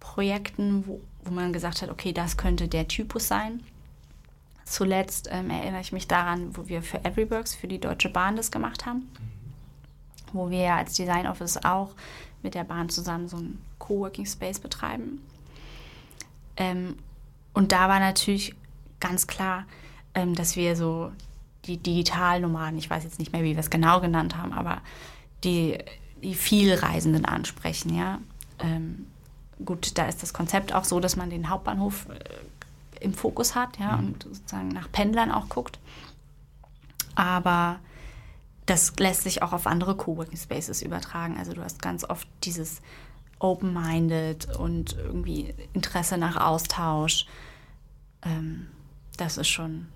Projekten, 0.00 0.84
wo, 0.84 1.00
wo 1.26 1.32
man 1.32 1.52
gesagt 1.52 1.82
hat, 1.82 1.90
okay, 1.90 2.12
das 2.12 2.36
könnte 2.36 2.68
der 2.68 2.88
Typus 2.88 3.28
sein. 3.28 3.62
Zuletzt 4.64 5.28
ähm, 5.30 5.50
erinnere 5.50 5.80
ich 5.80 5.92
mich 5.92 6.08
daran, 6.08 6.56
wo 6.56 6.68
wir 6.68 6.82
für 6.82 7.04
Everyworks, 7.04 7.54
für 7.54 7.68
die 7.68 7.78
Deutsche 7.78 8.08
Bahn 8.08 8.36
das 8.36 8.50
gemacht 8.50 8.84
haben, 8.84 9.08
wo 10.32 10.50
wir 10.50 10.74
als 10.74 10.94
Design 10.94 11.26
Office 11.26 11.56
auch 11.64 11.90
mit 12.42 12.54
der 12.54 12.64
Bahn 12.64 12.88
zusammen 12.88 13.28
so 13.28 13.36
einen 13.36 13.62
Coworking 13.78 14.26
Space 14.26 14.58
betreiben. 14.58 15.20
Ähm, 16.56 16.96
und 17.52 17.72
da 17.72 17.88
war 17.88 18.00
natürlich 18.00 18.54
ganz 18.98 19.26
klar, 19.26 19.66
ähm, 20.14 20.34
dass 20.34 20.56
wir 20.56 20.74
so 20.76 21.12
die 21.66 21.76
Digitalnomaden, 21.76 22.78
ich 22.78 22.90
weiß 22.90 23.04
jetzt 23.04 23.18
nicht 23.18 23.32
mehr, 23.32 23.42
wie 23.42 23.54
wir 23.54 23.60
es 23.60 23.70
genau 23.70 24.00
genannt 24.00 24.36
haben, 24.36 24.52
aber 24.52 24.80
die, 25.44 25.78
die 26.22 26.34
Vielreisenden 26.34 27.24
ansprechen, 27.24 27.94
ja. 27.94 28.20
Ähm, 28.58 29.06
gut, 29.64 29.96
da 29.98 30.06
ist 30.06 30.22
das 30.22 30.32
Konzept 30.32 30.72
auch 30.72 30.84
so, 30.84 31.00
dass 31.00 31.16
man 31.16 31.30
den 31.30 31.48
Hauptbahnhof 31.48 32.08
äh, 32.08 33.04
im 33.04 33.14
Fokus 33.14 33.54
hat, 33.54 33.78
ja, 33.78 33.96
und 33.96 34.22
sozusagen 34.22 34.68
nach 34.68 34.90
Pendlern 34.90 35.30
auch 35.30 35.48
guckt. 35.48 35.78
Aber 37.14 37.78
das 38.66 38.94
lässt 38.98 39.22
sich 39.22 39.42
auch 39.42 39.52
auf 39.52 39.66
andere 39.66 39.96
Coworking 39.96 40.36
Spaces 40.36 40.82
übertragen. 40.82 41.36
Also 41.38 41.52
du 41.52 41.62
hast 41.62 41.80
ganz 41.80 42.04
oft 42.04 42.28
dieses 42.44 42.82
Open-minded 43.38 44.56
und 44.56 44.94
irgendwie 44.94 45.54
Interesse 45.72 46.18
nach 46.18 46.36
Austausch. 46.36 47.26
Ähm, 48.22 48.66
das 49.16 49.36
ist 49.36 49.48
schon, 49.48 49.88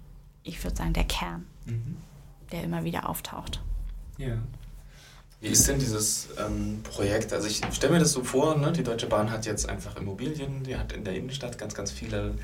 ich 0.43 0.63
würde 0.63 0.77
sagen, 0.77 0.93
der 0.93 1.05
Kern, 1.05 1.47
der 2.53 2.65
immer 2.65 2.85
wieder 2.85 3.09
auftaucht. 3.09 3.63
Ja. 4.19 4.39
Wie 5.41 5.49
ist 5.49 5.67
denn 5.67 5.79
dieses 5.79 6.29
ähm, 6.39 6.81
Projekt? 6.83 7.33
Also 7.33 7.49
ich 7.49 7.63
stelle 7.73 7.95
mir 7.95 7.99
das 7.99 8.13
so 8.13 8.23
vor, 8.23 8.59
ne? 8.59 8.73
die 8.73 8.83
Deutsche 8.83 9.07
Bahn 9.07 9.31
hat 9.31 9.47
jetzt 9.47 9.69
einfach 9.69 9.97
Immobilien, 9.97 10.63
die 10.65 10.77
hat 10.77 10.93
in 10.93 11.03
der 11.03 11.15
Innenstadt 11.15 11.57
ganz, 11.57 11.75
ganz 11.75 11.91
viele 11.91 12.35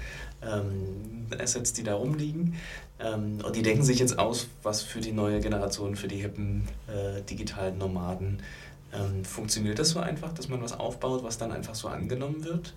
ähm, 0.43 1.27
Assets, 1.39 1.75
die 1.75 1.83
da 1.83 1.95
rumliegen. 1.95 2.55
Ähm, 2.99 3.41
und 3.45 3.55
die 3.55 3.61
denken 3.61 3.83
sich 3.83 3.99
jetzt 3.99 4.19
aus, 4.19 4.47
was 4.63 4.81
für 4.83 5.01
die 5.01 5.13
neue 5.13 5.41
Generation, 5.41 5.95
für 5.95 6.09
die 6.09 6.17
hippen 6.17 6.69
äh, 6.89 7.21
digitalen 7.23 7.77
Nomaden 7.77 8.43
ähm, 8.95 9.25
funktioniert 9.27 9.79
das 9.79 9.91
so 9.91 10.01
einfach, 10.01 10.33
dass 10.33 10.49
man 10.49 10.63
was 10.63 10.73
aufbaut, 10.73 11.23
was 11.23 11.37
dann 11.37 11.53
einfach 11.53 11.75
so 11.75 11.89
angenommen 11.89 12.45
wird? 12.45 12.73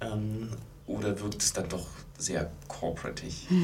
Ähm, 0.00 0.50
oder 0.86 1.18
wirkt 1.20 1.42
es 1.42 1.54
dann 1.54 1.68
doch 1.70 1.86
sehr 2.18 2.50
corporatig? 2.66 3.46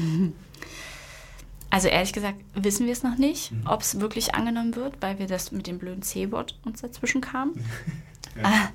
Also 1.75 1.89
ehrlich 1.89 2.13
gesagt 2.13 2.37
wissen 2.53 2.85
wir 2.85 2.93
es 2.93 3.03
noch 3.03 3.17
nicht, 3.17 3.51
ob 3.65 3.81
es 3.81 3.99
wirklich 3.99 4.33
angenommen 4.33 4.77
wird, 4.77 4.93
weil 5.01 5.19
wir 5.19 5.27
das 5.27 5.51
mit 5.51 5.67
dem 5.67 5.77
blöden 5.77 6.01
C-Wort 6.03 6.57
uns 6.63 6.81
dazwischen 6.81 7.19
kam. 7.19 7.51
Ja. 8.41 8.49
Äh, 8.49 8.67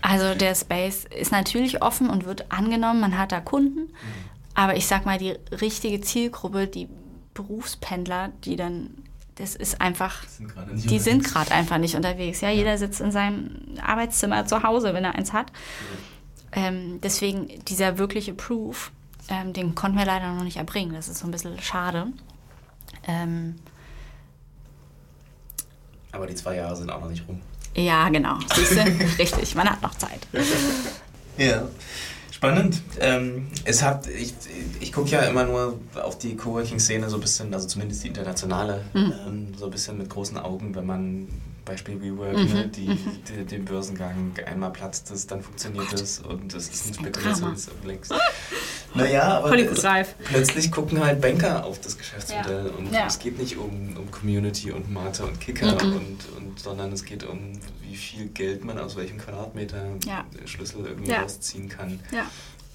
Also 0.00 0.34
der 0.38 0.54
Space 0.54 1.04
ist 1.04 1.32
natürlich 1.32 1.82
offen 1.82 2.08
und 2.10 2.24
wird 2.24 2.50
angenommen, 2.52 3.00
man 3.00 3.18
hat 3.18 3.30
da 3.32 3.40
Kunden, 3.40 3.92
aber 4.54 4.76
ich 4.76 4.86
sag 4.86 5.06
mal, 5.06 5.18
die 5.18 5.34
richtige 5.60 6.00
Zielgruppe, 6.00 6.66
die 6.68 6.88
Berufspendler, 7.34 8.30
die 8.44 8.54
dann, 8.56 8.90
das 9.36 9.54
ist 9.56 9.80
einfach, 9.80 10.22
Sind 10.28 10.48
gerade 10.48 10.72
nicht 10.74 10.90
die 10.90 10.98
sind 11.00 11.24
gerade 11.24 11.50
einfach 11.52 11.78
nicht 11.78 11.94
unterwegs. 11.96 12.40
Ja, 12.40 12.50
jeder 12.50 12.78
sitzt 12.78 13.00
in 13.00 13.10
seinem 13.12 13.76
Arbeitszimmer 13.84 14.46
zu 14.46 14.62
Hause, 14.62 14.94
wenn 14.94 15.04
er 15.04 15.14
eins 15.16 15.32
hat. 15.32 15.52
Ähm, 16.52 17.00
deswegen 17.02 17.48
dieser 17.66 17.98
wirkliche 17.98 18.34
Proof, 18.34 18.90
ähm, 19.28 19.52
den 19.52 19.74
konnten 19.74 19.98
wir 19.98 20.04
leider 20.06 20.32
noch 20.32 20.44
nicht 20.44 20.56
erbringen. 20.58 20.94
Das 20.94 21.08
ist 21.08 21.18
so 21.18 21.26
ein 21.26 21.32
bisschen 21.32 21.60
schade. 21.60 22.08
Ähm, 23.06 23.56
Aber 26.12 26.26
die 26.26 26.34
zwei 26.34 26.56
Jahre 26.56 26.76
sind 26.76 26.90
auch 26.90 27.00
noch 27.00 27.10
nicht 27.10 27.26
rum. 27.28 27.40
ja, 27.74 28.08
genau. 28.08 28.38
Siehste? 28.54 28.84
Richtig, 29.18 29.54
man 29.54 29.68
hat 29.68 29.82
noch 29.82 29.94
Zeit. 29.94 30.26
Ja, 31.38 31.62
spannend. 32.30 32.80
Ähm, 33.00 33.48
es 33.64 33.82
hat, 33.82 34.06
ich 34.08 34.34
ich 34.80 34.92
gucke 34.92 35.10
ja 35.10 35.20
immer 35.22 35.44
nur 35.44 35.78
auf 36.02 36.18
die 36.18 36.36
Coworking-Szene 36.36 37.08
so 37.10 37.16
ein 37.16 37.20
bisschen, 37.20 37.52
also 37.52 37.66
zumindest 37.68 38.02
die 38.04 38.08
internationale, 38.08 38.84
ähm, 38.94 39.52
so 39.56 39.66
ein 39.66 39.70
bisschen 39.70 39.98
mit 39.98 40.08
großen 40.08 40.38
Augen, 40.38 40.74
wenn 40.74 40.86
man 40.86 41.28
Beispiel 41.66 42.00
WeWork, 42.00 42.36
ne, 42.36 42.68
die, 42.68 42.86
die, 43.28 43.44
den 43.44 43.64
Börsengang 43.66 44.32
einmal 44.46 44.70
platzt 44.72 45.10
es, 45.10 45.26
dann 45.26 45.42
funktioniert 45.42 45.92
es 45.92 46.20
und 46.20 46.54
es 46.54 46.68
ist 46.70 46.86
ein 46.88 46.94
Spekulationsobjekt. 46.94 48.08
Naja, 48.94 49.38
aber 49.44 49.50
plötzlich 50.24 50.72
gucken 50.72 51.04
halt 51.04 51.20
Banker 51.20 51.66
auf 51.66 51.78
das 51.82 51.98
Geschäftsmodell 51.98 52.68
und 52.68 52.90
Ja. 52.94 53.06
es 53.06 53.18
geht 53.18 53.38
nicht 53.38 53.58
um, 53.58 53.94
um 53.94 54.10
Community 54.10 54.70
und 54.70 54.90
Mate 54.90 55.26
und 55.26 55.38
Kicker, 55.38 55.72
Mhm. 55.84 55.92
und, 55.96 56.18
und, 56.38 56.58
sondern 56.58 56.92
es 56.92 57.04
geht 57.04 57.22
um, 57.24 57.52
wie 57.82 57.94
viel 57.94 58.28
Geld 58.28 58.64
man 58.64 58.78
aus 58.78 58.96
welchem 58.96 59.18
Quadratmeter 59.18 59.84
Ja. 60.06 60.24
Schlüssel 60.46 60.86
irgendwie 60.86 61.10
Ja. 61.10 61.20
rausziehen 61.22 61.68
kann. 61.68 62.00
Ja. 62.10 62.24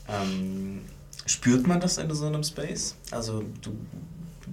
Ähm, 0.07 0.81
spürt 1.25 1.65
man 1.65 1.79
das 1.79 1.97
in 1.97 2.13
so 2.13 2.27
einem 2.27 2.43
Space? 2.43 2.93
Also 3.09 3.43
du 3.63 3.75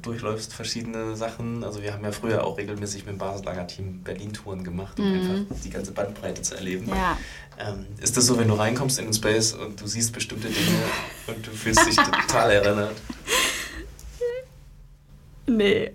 durchläufst 0.03 0.53
verschiedene 0.55 1.17
Sachen. 1.17 1.65
Also 1.65 1.83
wir 1.83 1.93
haben 1.93 2.05
ja 2.05 2.13
früher 2.13 2.45
auch 2.45 2.59
regelmäßig 2.59 3.05
mit 3.07 3.15
dem 3.15 3.19
Basislager-Team 3.19 4.03
Berlin-Touren 4.03 4.65
gemacht, 4.65 4.99
um 4.99 5.11
Mhm. 5.11 5.31
einfach 5.47 5.57
die 5.65 5.71
ganze 5.71 5.93
Bandbreite 5.93 6.43
zu 6.43 6.55
erleben. 6.57 6.89
Ja. 6.89 7.17
Ähm, 7.59 7.87
ist 8.01 8.17
das 8.17 8.27
so, 8.27 8.39
wenn 8.39 8.49
du 8.49 8.55
reinkommst 8.55 8.99
in 8.99 9.07
den 9.07 9.15
Space 9.15 9.53
und 9.53 9.81
du 9.81 9.87
siehst 9.87 10.13
bestimmte 10.13 10.49
Dinge 10.49 10.83
und 11.27 11.47
du 11.47 11.51
fühlst 11.51 11.87
dich 11.87 11.97
total 11.97 12.51
erinnert? 12.51 12.95
Nee. 15.47 15.93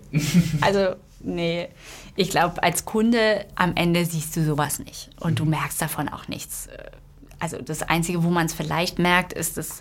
Also, 0.60 0.96
nee. 1.20 1.68
Ich 2.16 2.30
glaube, 2.30 2.62
als 2.62 2.84
Kunde 2.84 3.46
am 3.54 3.74
Ende 3.76 4.04
siehst 4.04 4.36
du 4.36 4.44
sowas 4.44 4.78
nicht. 4.78 5.10
Und 5.20 5.38
du 5.38 5.44
merkst 5.44 5.80
davon 5.80 6.08
auch 6.08 6.28
nichts. 6.28 6.66
Äh, 6.66 6.90
also 7.38 7.58
das 7.60 7.82
Einzige, 7.82 8.22
wo 8.22 8.30
man 8.30 8.46
es 8.46 8.54
vielleicht 8.54 8.98
merkt, 8.98 9.32
ist, 9.32 9.56
dass 9.56 9.80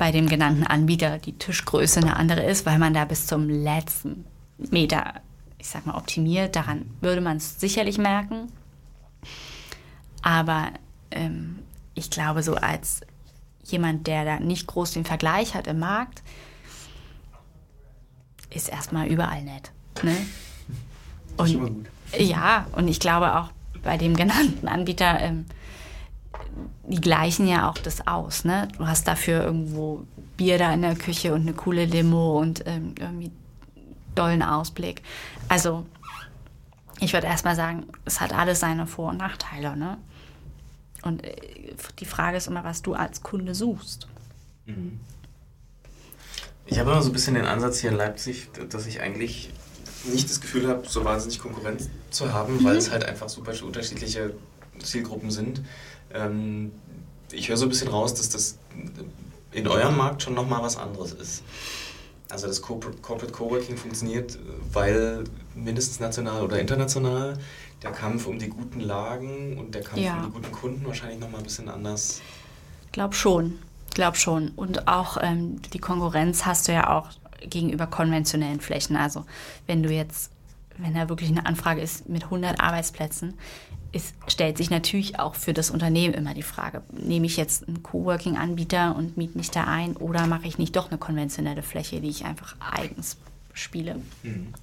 bei 0.00 0.12
dem 0.12 0.30
genannten 0.30 0.66
Anbieter 0.66 1.18
die 1.18 1.34
Tischgröße 1.34 2.00
eine 2.00 2.16
andere 2.16 2.42
ist, 2.42 2.64
weil 2.64 2.78
man 2.78 2.94
da 2.94 3.04
bis 3.04 3.26
zum 3.26 3.50
letzten 3.50 4.24
Meter, 4.56 5.20
ich 5.58 5.68
sag 5.68 5.84
mal, 5.84 5.94
optimiert. 5.94 6.56
Daran 6.56 6.88
würde 7.02 7.20
man 7.20 7.36
es 7.36 7.60
sicherlich 7.60 7.98
merken. 7.98 8.50
Aber 10.22 10.70
ähm, 11.10 11.58
ich 11.92 12.08
glaube, 12.08 12.42
so 12.42 12.54
als 12.54 13.02
jemand, 13.64 14.06
der 14.06 14.24
da 14.24 14.40
nicht 14.40 14.66
groß 14.68 14.92
den 14.92 15.04
Vergleich 15.04 15.54
hat 15.54 15.66
im 15.66 15.80
Markt, 15.80 16.22
ist 18.48 18.70
erstmal 18.70 19.06
überall 19.06 19.42
nett. 19.42 19.70
Ne? 20.02 20.16
Und, 21.36 21.86
ja, 22.18 22.66
und 22.72 22.88
ich 22.88 23.00
glaube 23.00 23.36
auch 23.36 23.50
bei 23.82 23.98
dem 23.98 24.16
genannten 24.16 24.66
Anbieter, 24.66 25.20
ähm, 25.20 25.44
die 26.86 27.00
gleichen 27.00 27.46
ja 27.46 27.68
auch 27.70 27.78
das 27.78 28.06
aus. 28.06 28.44
Ne? 28.44 28.68
Du 28.76 28.86
hast 28.86 29.06
dafür 29.06 29.44
irgendwo 29.44 30.04
Bier 30.36 30.58
da 30.58 30.72
in 30.72 30.82
der 30.82 30.96
Küche 30.96 31.32
und 31.34 31.42
eine 31.42 31.52
coole 31.52 31.84
Limo 31.84 32.38
und 32.40 32.64
ähm, 32.66 32.94
irgendwie 32.98 33.30
dollen 34.14 34.42
Ausblick. 34.42 35.02
Also 35.48 35.86
ich 36.98 37.12
würde 37.12 37.26
erstmal 37.26 37.56
sagen, 37.56 37.86
es 38.04 38.20
hat 38.20 38.32
alles 38.32 38.60
seine 38.60 38.86
Vor- 38.86 39.10
und 39.10 39.18
Nachteile. 39.18 39.76
Ne? 39.76 39.98
Und 41.02 41.24
äh, 41.24 41.74
die 41.98 42.04
Frage 42.04 42.36
ist 42.36 42.46
immer, 42.46 42.64
was 42.64 42.82
du 42.82 42.94
als 42.94 43.22
Kunde 43.22 43.54
suchst. 43.54 44.06
Ich 46.66 46.78
habe 46.78 46.90
immer 46.90 47.02
so 47.02 47.10
ein 47.10 47.12
bisschen 47.12 47.34
den 47.34 47.46
Ansatz 47.46 47.80
hier 47.80 47.90
in 47.90 47.96
Leipzig, 47.96 48.48
dass 48.68 48.86
ich 48.86 49.00
eigentlich 49.00 49.50
nicht 50.04 50.30
das 50.30 50.40
Gefühl 50.40 50.68
habe, 50.68 50.86
so 50.88 51.04
wahnsinnig 51.04 51.38
Konkurrenz 51.38 51.88
zu 52.10 52.32
haben, 52.32 52.58
mhm. 52.58 52.64
weil 52.64 52.76
es 52.76 52.90
halt 52.90 53.04
einfach 53.04 53.28
super 53.28 53.52
unterschiedliche 53.64 54.34
Zielgruppen 54.82 55.30
sind. 55.30 55.62
Ähm, 56.14 56.72
ich 57.32 57.48
höre 57.48 57.56
so 57.56 57.66
ein 57.66 57.68
bisschen 57.68 57.88
raus, 57.88 58.14
dass 58.14 58.28
das 58.28 58.58
in 59.52 59.66
eurem 59.68 59.96
Markt 59.96 60.22
schon 60.22 60.34
nochmal 60.34 60.62
was 60.62 60.76
anderes 60.76 61.12
ist. 61.12 61.42
Also 62.30 62.46
das 62.46 62.62
Corporate 62.62 63.32
Coworking 63.32 63.76
funktioniert, 63.76 64.38
weil 64.72 65.24
mindestens 65.54 65.98
national 65.98 66.42
oder 66.42 66.60
international 66.60 67.36
der 67.82 67.90
Kampf 67.90 68.26
um 68.26 68.38
die 68.38 68.48
guten 68.48 68.80
Lagen 68.80 69.58
und 69.58 69.74
der 69.74 69.82
Kampf 69.82 70.00
ja. 70.00 70.16
um 70.18 70.26
die 70.26 70.32
guten 70.32 70.52
Kunden 70.52 70.86
wahrscheinlich 70.86 71.18
nochmal 71.18 71.40
ein 71.40 71.44
bisschen 71.44 71.68
anders. 71.68 72.20
Glaub 72.92 73.14
schon, 73.14 73.58
glaub 73.94 74.16
schon. 74.16 74.50
Und 74.50 74.86
auch 74.86 75.16
ähm, 75.20 75.60
die 75.72 75.78
Konkurrenz 75.78 76.46
hast 76.46 76.68
du 76.68 76.72
ja 76.72 76.96
auch 76.96 77.08
gegenüber 77.40 77.86
konventionellen 77.86 78.60
Flächen. 78.60 78.96
Also 78.96 79.24
wenn 79.66 79.82
du 79.82 79.90
jetzt, 79.90 80.30
wenn 80.78 80.94
da 80.94 81.08
wirklich 81.08 81.30
eine 81.30 81.46
Anfrage 81.46 81.80
ist 81.80 82.08
mit 82.08 82.24
100 82.24 82.60
Arbeitsplätzen, 82.60 83.34
es 83.92 84.14
stellt 84.28 84.56
sich 84.56 84.70
natürlich 84.70 85.18
auch 85.18 85.34
für 85.34 85.52
das 85.52 85.70
Unternehmen 85.70 86.14
immer 86.14 86.34
die 86.34 86.42
Frage, 86.42 86.82
nehme 86.92 87.26
ich 87.26 87.36
jetzt 87.36 87.66
einen 87.66 87.82
Coworking-Anbieter 87.82 88.94
und 88.94 89.16
miete 89.16 89.36
mich 89.36 89.50
da 89.50 89.64
ein 89.64 89.96
oder 89.96 90.26
mache 90.26 90.46
ich 90.46 90.58
nicht 90.58 90.76
doch 90.76 90.90
eine 90.90 90.98
konventionelle 90.98 91.62
Fläche, 91.62 92.00
die 92.00 92.08
ich 92.08 92.24
einfach 92.24 92.54
eigens 92.60 93.16
spiele. 93.52 93.96
Mhm. 94.22 94.54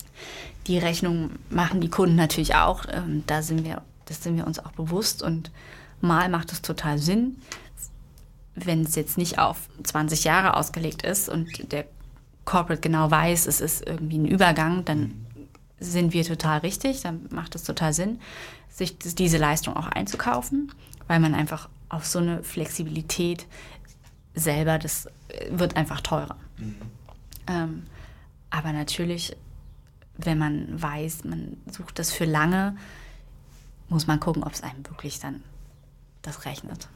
Die 0.68 0.78
Rechnung 0.78 1.32
machen 1.50 1.82
die 1.82 1.90
Kunden 1.90 2.16
natürlich 2.16 2.56
auch. 2.56 2.86
Ähm, 2.90 3.24
da 3.28 3.42
sind 3.42 3.66
wir, 3.66 3.82
das 4.06 4.24
sind 4.24 4.38
wir 4.38 4.48
uns 4.48 4.60
auch 4.60 4.72
bewusst 4.72 5.22
und 5.22 5.52
mal 6.00 6.30
macht 6.30 6.52
es 6.52 6.62
total 6.62 6.98
Sinn, 6.98 7.38
wenn 8.56 8.82
es 8.82 8.96
jetzt 8.96 9.18
nicht 9.18 9.40
auf 9.40 9.68
20 9.84 10.24
Jahre 10.24 10.56
ausgelegt 10.56 11.02
ist 11.04 11.28
und 11.28 11.72
der 11.72 11.86
Corporate 12.46 12.82
genau 12.82 13.12
weiß, 13.12 13.46
es 13.46 13.60
ist 13.60 13.86
irgendwie 13.86 14.20
ein 14.20 14.26
Übergang, 14.26 14.86
dann 14.86 15.00
mhm. 15.00 15.27
Sind 15.80 16.14
wir 16.14 16.24
total 16.24 16.60
richtig, 16.60 17.02
dann 17.02 17.28
macht 17.30 17.56
es 17.56 17.64
total 17.64 17.94
Sinn 17.94 18.20
sich 18.78 18.98
diese 19.00 19.38
Leistung 19.38 19.76
auch 19.76 19.88
einzukaufen, 19.88 20.72
weil 21.08 21.20
man 21.20 21.34
einfach 21.34 21.68
auf 21.90 22.06
so 22.06 22.20
eine 22.20 22.44
Flexibilität 22.44 23.48
selber, 24.36 24.78
das 24.78 25.08
wird 25.50 25.76
einfach 25.76 26.02
teurer. 26.02 26.38
Mhm. 26.58 26.76
Ähm, 27.48 27.84
aber 28.52 28.72
natürlich, 28.74 29.36
wenn 30.18 30.38
man 30.38 30.82
weiß, 30.82 31.24
man 31.24 31.58
sucht 31.72 31.98
das 31.98 32.12
für 32.12 32.26
lange, 32.26 32.78
muss 33.90 34.06
man 34.06 34.20
gucken, 34.20 34.44
ob 34.44 34.54
es 34.54 34.62
einem 34.62 34.86
wirklich 34.88 35.20
dann 35.20 35.44
das 36.22 36.46
rechnet. 36.46 36.88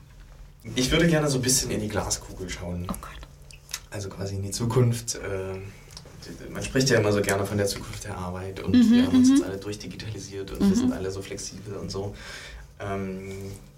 Ich 0.75 0.91
würde 0.91 1.07
gerne 1.07 1.29
so 1.29 1.39
ein 1.39 1.41
bisschen 1.41 1.71
in 1.71 1.79
die 1.79 1.87
Glaskugel 1.87 2.47
schauen. 2.49 2.85
Oh 2.91 2.95
Gott. 3.01 3.09
Also 3.89 4.09
quasi 4.09 4.35
in 4.35 4.43
die 4.43 4.51
Zukunft. 4.51 5.15
Äh 5.15 5.59
man 6.51 6.63
spricht 6.63 6.89
ja 6.89 6.99
immer 6.99 7.11
so 7.11 7.21
gerne 7.21 7.45
von 7.45 7.57
der 7.57 7.67
Zukunft 7.67 8.03
der 8.03 8.17
Arbeit 8.17 8.59
und 8.59 8.75
mhm, 8.75 8.91
wir 8.91 9.05
haben 9.05 9.17
uns 9.17 9.29
jetzt 9.29 9.39
mhm. 9.39 9.45
alle 9.45 9.57
durchdigitalisiert 9.57 10.51
und 10.51 10.61
mhm. 10.61 10.69
wir 10.69 10.75
sind 10.75 10.93
alle 10.93 11.11
so 11.11 11.21
flexibel 11.21 11.75
und 11.75 11.91
so. 11.91 12.15
Ähm, 12.79 13.31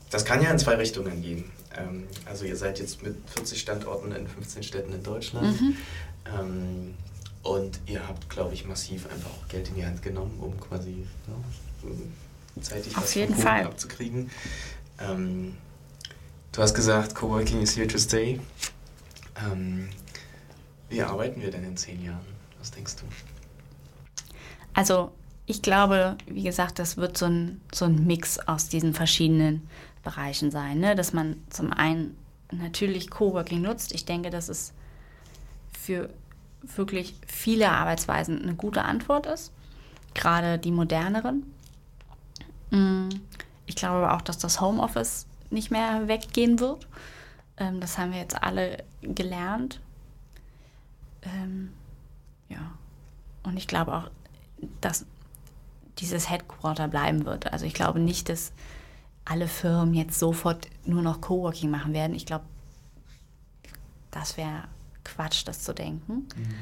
das 0.10 0.26
kann 0.26 0.42
ja 0.42 0.52
in 0.52 0.60
zwei 0.60 0.76
Richtungen 0.76 1.22
gehen. 1.22 1.46
Ähm, 1.76 2.04
also 2.26 2.46
ihr 2.46 2.56
seid 2.56 2.80
jetzt 2.80 3.04
mit 3.04 3.16
40 3.36 3.60
Standorten 3.60 4.12
in 4.12 4.28
15 4.28 4.64
Städten 4.64 4.94
in 4.94 5.04
Deutschland 5.04 5.60
mhm. 5.60 5.78
ähm, 6.26 6.94
und 7.44 7.80
ihr 7.88 8.08
habt, 8.08 8.30
glaube 8.30 8.54
ich, 8.54 8.66
massiv 8.66 9.06
einfach 9.12 9.30
auch 9.30 9.48
Geld 9.48 9.70
in 9.70 9.76
die 9.76 9.86
Hand 9.86 10.02
genommen, 10.02 10.38
um 10.40 10.60
quasi 10.60 11.06
ja, 11.28 12.62
zeitig 12.62 12.96
Auf 12.96 13.04
was 13.04 13.16
jeden 13.16 13.36
Fall. 13.36 13.66
abzukriegen. 13.66 14.30
Du 16.54 16.62
hast 16.62 16.76
gesagt, 16.76 17.16
Coworking 17.16 17.62
is 17.62 17.76
here 17.76 17.88
to 17.88 17.98
stay. 17.98 18.40
Ähm, 19.44 19.90
wie 20.88 21.02
arbeiten 21.02 21.42
wir 21.42 21.50
denn 21.50 21.64
in 21.64 21.76
zehn 21.76 22.04
Jahren? 22.04 22.33
Was 22.64 22.72
denkst 22.72 22.96
du? 22.96 23.04
Also 24.74 25.12
ich 25.46 25.62
glaube, 25.62 26.18
wie 26.28 26.44
gesagt, 26.44 26.80
das 26.80 26.96
wird 26.96 27.18
so 27.18 27.26
ein, 27.26 27.60
so 27.74 27.84
ein 27.84 28.08
Mix 28.08 28.40
aus 28.40 28.70
diesen 28.70 28.94
verschiedenen 28.94 29.68
Bereichen 30.02 30.50
sein. 30.50 30.80
Ne? 30.80 30.96
Dass 30.96 31.12
man 31.12 31.44
zum 31.50 31.74
einen 31.74 32.18
natürlich 32.54 33.10
Coworking 33.10 33.64
nutzt. 33.64 33.94
Ich 33.94 34.06
denke, 34.06 34.30
das 34.30 34.48
ist 34.48 34.74
für 35.78 36.10
wirklich 36.62 37.16
viele 37.28 37.70
Arbeitsweisen 37.70 38.42
eine 38.42 38.56
gute 38.56 38.84
Antwort 38.84 39.26
ist. 39.26 39.52
Gerade 40.14 40.58
die 40.58 40.72
moderneren. 40.72 41.44
Mm, 42.70 43.10
ich 43.66 43.76
glaube 43.76 44.06
aber 44.06 44.16
auch, 44.16 44.22
dass 44.22 44.38
das 44.38 44.62
Homeoffice 44.62 45.26
nicht 45.50 45.70
mehr 45.70 46.08
weggehen 46.08 46.62
wird. 46.62 46.88
Ähm, 47.58 47.82
das 47.82 47.98
haben 47.98 48.14
wir 48.14 48.20
jetzt 48.20 48.42
alle 48.42 48.86
gelernt. 49.02 49.82
Ja. 52.54 52.72
Und 53.44 53.58
ich 53.58 53.68
glaube 53.68 53.94
auch, 53.94 54.10
dass 54.82 55.06
dieses 56.00 56.30
Headquarter 56.30 56.88
bleiben 56.88 57.26
wird. 57.26 57.52
Also 57.52 57.66
ich 57.66 57.74
glaube 57.74 58.00
nicht, 58.00 58.30
dass 58.30 58.52
alle 59.26 59.48
Firmen 59.48 59.94
jetzt 59.94 60.18
sofort 60.20 60.68
nur 60.86 61.02
noch 61.02 61.22
Coworking 61.22 61.70
machen 61.70 61.94
werden. 61.94 62.16
Ich 62.16 62.26
glaube, 62.26 62.46
das 64.12 64.38
wäre 64.38 64.66
Quatsch, 65.04 65.44
das 65.46 65.64
zu 65.64 65.74
denken, 65.74 66.14
mhm. 66.14 66.56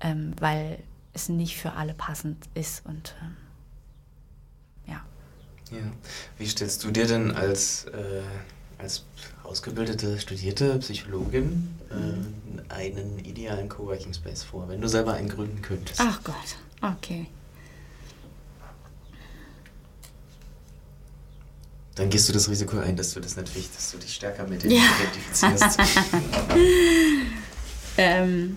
ähm, 0.00 0.34
weil 0.38 0.82
es 1.12 1.28
nicht 1.28 1.56
für 1.56 1.72
alle 1.72 1.94
passend 1.94 2.48
ist 2.54 2.84
und 2.86 3.14
ähm, 3.22 3.36
ja. 4.86 5.04
Ja. 5.70 5.84
Wie 6.36 6.46
stellst 6.46 6.84
du 6.84 6.90
dir 6.90 7.06
denn 7.06 7.32
als 7.32 7.84
äh 7.86 8.22
als 8.78 9.04
ausgebildete, 9.42 10.18
studierte 10.18 10.78
Psychologin 10.78 11.74
äh, 11.90 12.72
einen 12.72 13.18
idealen 13.18 13.68
Coworking 13.68 14.14
Space 14.14 14.42
vor, 14.42 14.68
wenn 14.68 14.80
du 14.80 14.88
selber 14.88 15.14
einen 15.14 15.28
gründen 15.28 15.60
könntest? 15.62 16.00
Ach 16.00 16.22
Gott, 16.22 16.34
okay. 16.80 17.26
Dann 21.96 22.10
gehst 22.10 22.28
du 22.28 22.32
das 22.32 22.48
Risiko 22.48 22.78
ein, 22.78 22.96
dass 22.96 23.12
du 23.12 23.20
das 23.20 23.36
natürlich, 23.36 23.68
dass 23.74 23.90
du 23.90 23.98
dich 23.98 24.14
stärker 24.14 24.46
mit 24.46 24.62
dem 24.62 24.70
ja. 24.70 24.82
identifizierst. 25.00 25.80
ähm, 27.96 28.56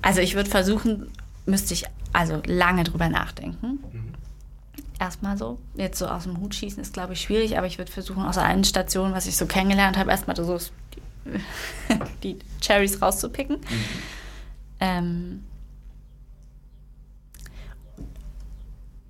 also 0.00 0.20
ich 0.20 0.36
würde 0.36 0.48
versuchen, 0.48 1.10
müsste 1.46 1.74
ich 1.74 1.86
also 2.12 2.40
lange 2.46 2.84
drüber 2.84 3.08
nachdenken. 3.08 3.80
Mhm 3.92 4.13
erstmal 5.04 5.36
so. 5.36 5.58
Jetzt 5.74 5.98
so 5.98 6.06
aus 6.06 6.24
dem 6.24 6.38
Hut 6.40 6.54
schießen 6.54 6.82
ist, 6.82 6.92
glaube 6.92 7.12
ich, 7.12 7.20
schwierig, 7.20 7.56
aber 7.56 7.66
ich 7.66 7.78
würde 7.78 7.92
versuchen, 7.92 8.24
aus 8.24 8.38
allen 8.38 8.64
Stationen, 8.64 9.14
was 9.14 9.26
ich 9.26 9.36
so 9.36 9.46
kennengelernt 9.46 9.96
habe, 9.96 10.10
erstmal 10.10 10.36
so 10.36 10.58
die, 10.94 11.40
die 12.22 12.38
Cherries 12.60 13.00
rauszupicken. 13.00 13.58
Mhm. 13.58 13.84
Ähm, 14.80 15.44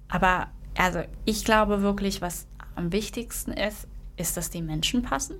aber 0.09 0.49
also 0.77 1.01
ich 1.25 1.45
glaube 1.45 1.83
wirklich, 1.83 2.21
was 2.21 2.47
am 2.77 2.93
wichtigsten 2.93 3.53
ist, 3.53 3.87
ist, 4.17 4.37
dass 4.37 4.51
die 4.51 4.63
Menschen 4.63 5.03
passen. 5.03 5.37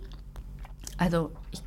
Also 0.97 1.33
ich 1.51 1.63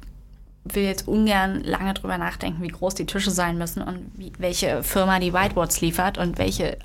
will 0.63 0.83
jetzt 0.83 1.07
ungern 1.07 1.63
lange 1.63 1.93
drüber 1.93 2.17
nachdenken, 2.17 2.61
wie 2.61 2.67
groß 2.67 2.95
die 2.95 3.05
Tische 3.05 3.31
sein 3.31 3.57
müssen 3.57 3.81
und 3.81 4.11
wie, 4.15 4.31
welche 4.37 4.83
Firma 4.83 5.19
die 5.19 5.33
Whiteboards 5.33 5.81
liefert 5.81 6.17
und 6.17 6.37
welche 6.37 6.77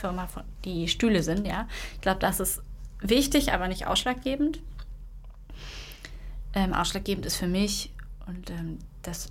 Firma 0.00 0.28
die 0.64 0.88
Stühle 0.88 1.22
sind, 1.22 1.46
ja. 1.46 1.68
Ich 1.94 2.00
glaube, 2.00 2.20
das 2.20 2.40
ist 2.40 2.62
wichtig, 3.00 3.52
aber 3.52 3.68
nicht 3.68 3.86
ausschlaggebend. 3.86 4.60
Ähm, 6.54 6.72
ausschlaggebend 6.74 7.26
ist 7.26 7.36
für 7.36 7.46
mich, 7.46 7.92
und 8.26 8.50
ähm, 8.50 8.78
das 9.02 9.30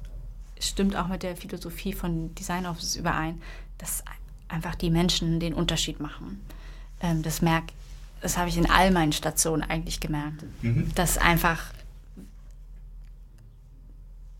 stimmt 0.59 0.95
auch 0.95 1.07
mit 1.07 1.23
der 1.23 1.35
Philosophie 1.35 1.93
von 1.93 2.33
Design 2.35 2.65
Offices 2.65 2.95
überein, 2.95 3.41
dass 3.77 4.03
einfach 4.47 4.75
die 4.75 4.89
Menschen 4.89 5.39
den 5.39 5.53
Unterschied 5.53 5.99
machen. 5.99 6.41
Ähm, 7.01 7.21
das 7.23 7.41
merke 7.41 7.73
das 8.21 8.37
habe 8.37 8.49
ich 8.49 8.57
in 8.57 8.69
all 8.69 8.91
meinen 8.91 9.13
Stationen 9.13 9.63
eigentlich 9.63 9.99
gemerkt, 9.99 10.43
Mhm. 10.61 10.91
dass 10.95 11.17
einfach, 11.17 11.71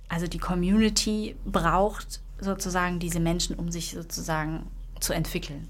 also 0.09 0.27
die 0.27 0.37
Community 0.37 1.35
braucht 1.45 2.19
sozusagen 2.39 2.99
diese 2.99 3.19
Menschen, 3.19 3.55
um 3.55 3.71
sich 3.71 3.91
sozusagen 3.91 4.67
zu 4.99 5.13
entwickeln. 5.13 5.69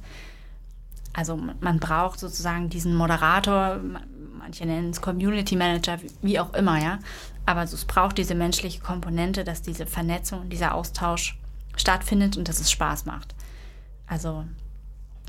Also 1.14 1.36
man- 1.38 1.80
braucht 1.80 2.20
sozusagen 2.20 2.70
diesen 2.70 2.96
Moderator, 2.96 3.78
ma- 3.78 4.02
manche 4.38 4.66
nennen 4.66 4.92
es 4.92 5.02
Community 5.02 5.56
Manager, 5.56 5.98
wie- 6.22 6.40
auch 6.40 6.54
immer, 6.54 6.82
ja. 6.82 7.00
Aber 7.46 7.64
es 7.64 7.86
braucht 7.86 8.18
diese 8.18 8.36
menschliche 8.36 8.80
Komponente, 8.80 9.44
dass 9.44 9.62
diese 9.62 9.86
Vernetzung, 9.88 10.50
dieser 10.50 10.76
Austausch 10.76 11.38
stattfindet 11.76 12.38
und 12.38 12.48
dass 12.48 12.60
es 12.60 12.70
Spaß 12.72 13.06
macht. 13.06 13.34
Also 14.08 14.46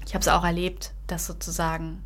ich 0.06 0.14
habe 0.14 0.20
es 0.20 0.28
auch 0.28 0.44
erlebt, 0.44 0.92
dass 1.06 1.26
sozusagen 1.26 2.02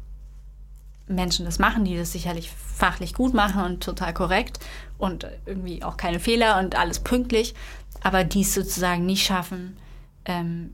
Menschen 1.06 1.44
das 1.44 1.58
machen, 1.58 1.84
die 1.84 1.96
das 1.96 2.12
sicherlich 2.12 2.50
fachlich 2.50 3.12
gut 3.14 3.34
machen 3.34 3.62
und 3.62 3.82
total 3.82 4.14
korrekt 4.14 4.58
und 4.98 5.26
irgendwie 5.46 5.82
auch 5.82 5.96
keine 5.96 6.18
Fehler 6.20 6.58
und 6.58 6.76
alles 6.76 7.00
pünktlich, 7.00 7.54
aber 8.02 8.24
die 8.24 8.40
es 8.40 8.54
sozusagen 8.54 9.04
nicht 9.04 9.24
schaffen, 9.26 9.76
ähm, 10.24 10.72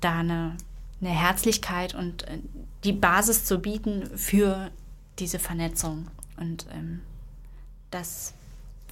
da 0.00 0.18
eine, 0.20 0.56
eine 1.00 1.10
Herzlichkeit 1.10 1.94
und 1.94 2.26
äh, 2.28 2.38
die 2.84 2.92
Basis 2.92 3.44
zu 3.44 3.58
bieten 3.58 4.16
für 4.16 4.70
diese 5.18 5.38
Vernetzung. 5.38 6.08
Und 6.36 6.66
ähm, 6.72 7.00
das 7.90 8.34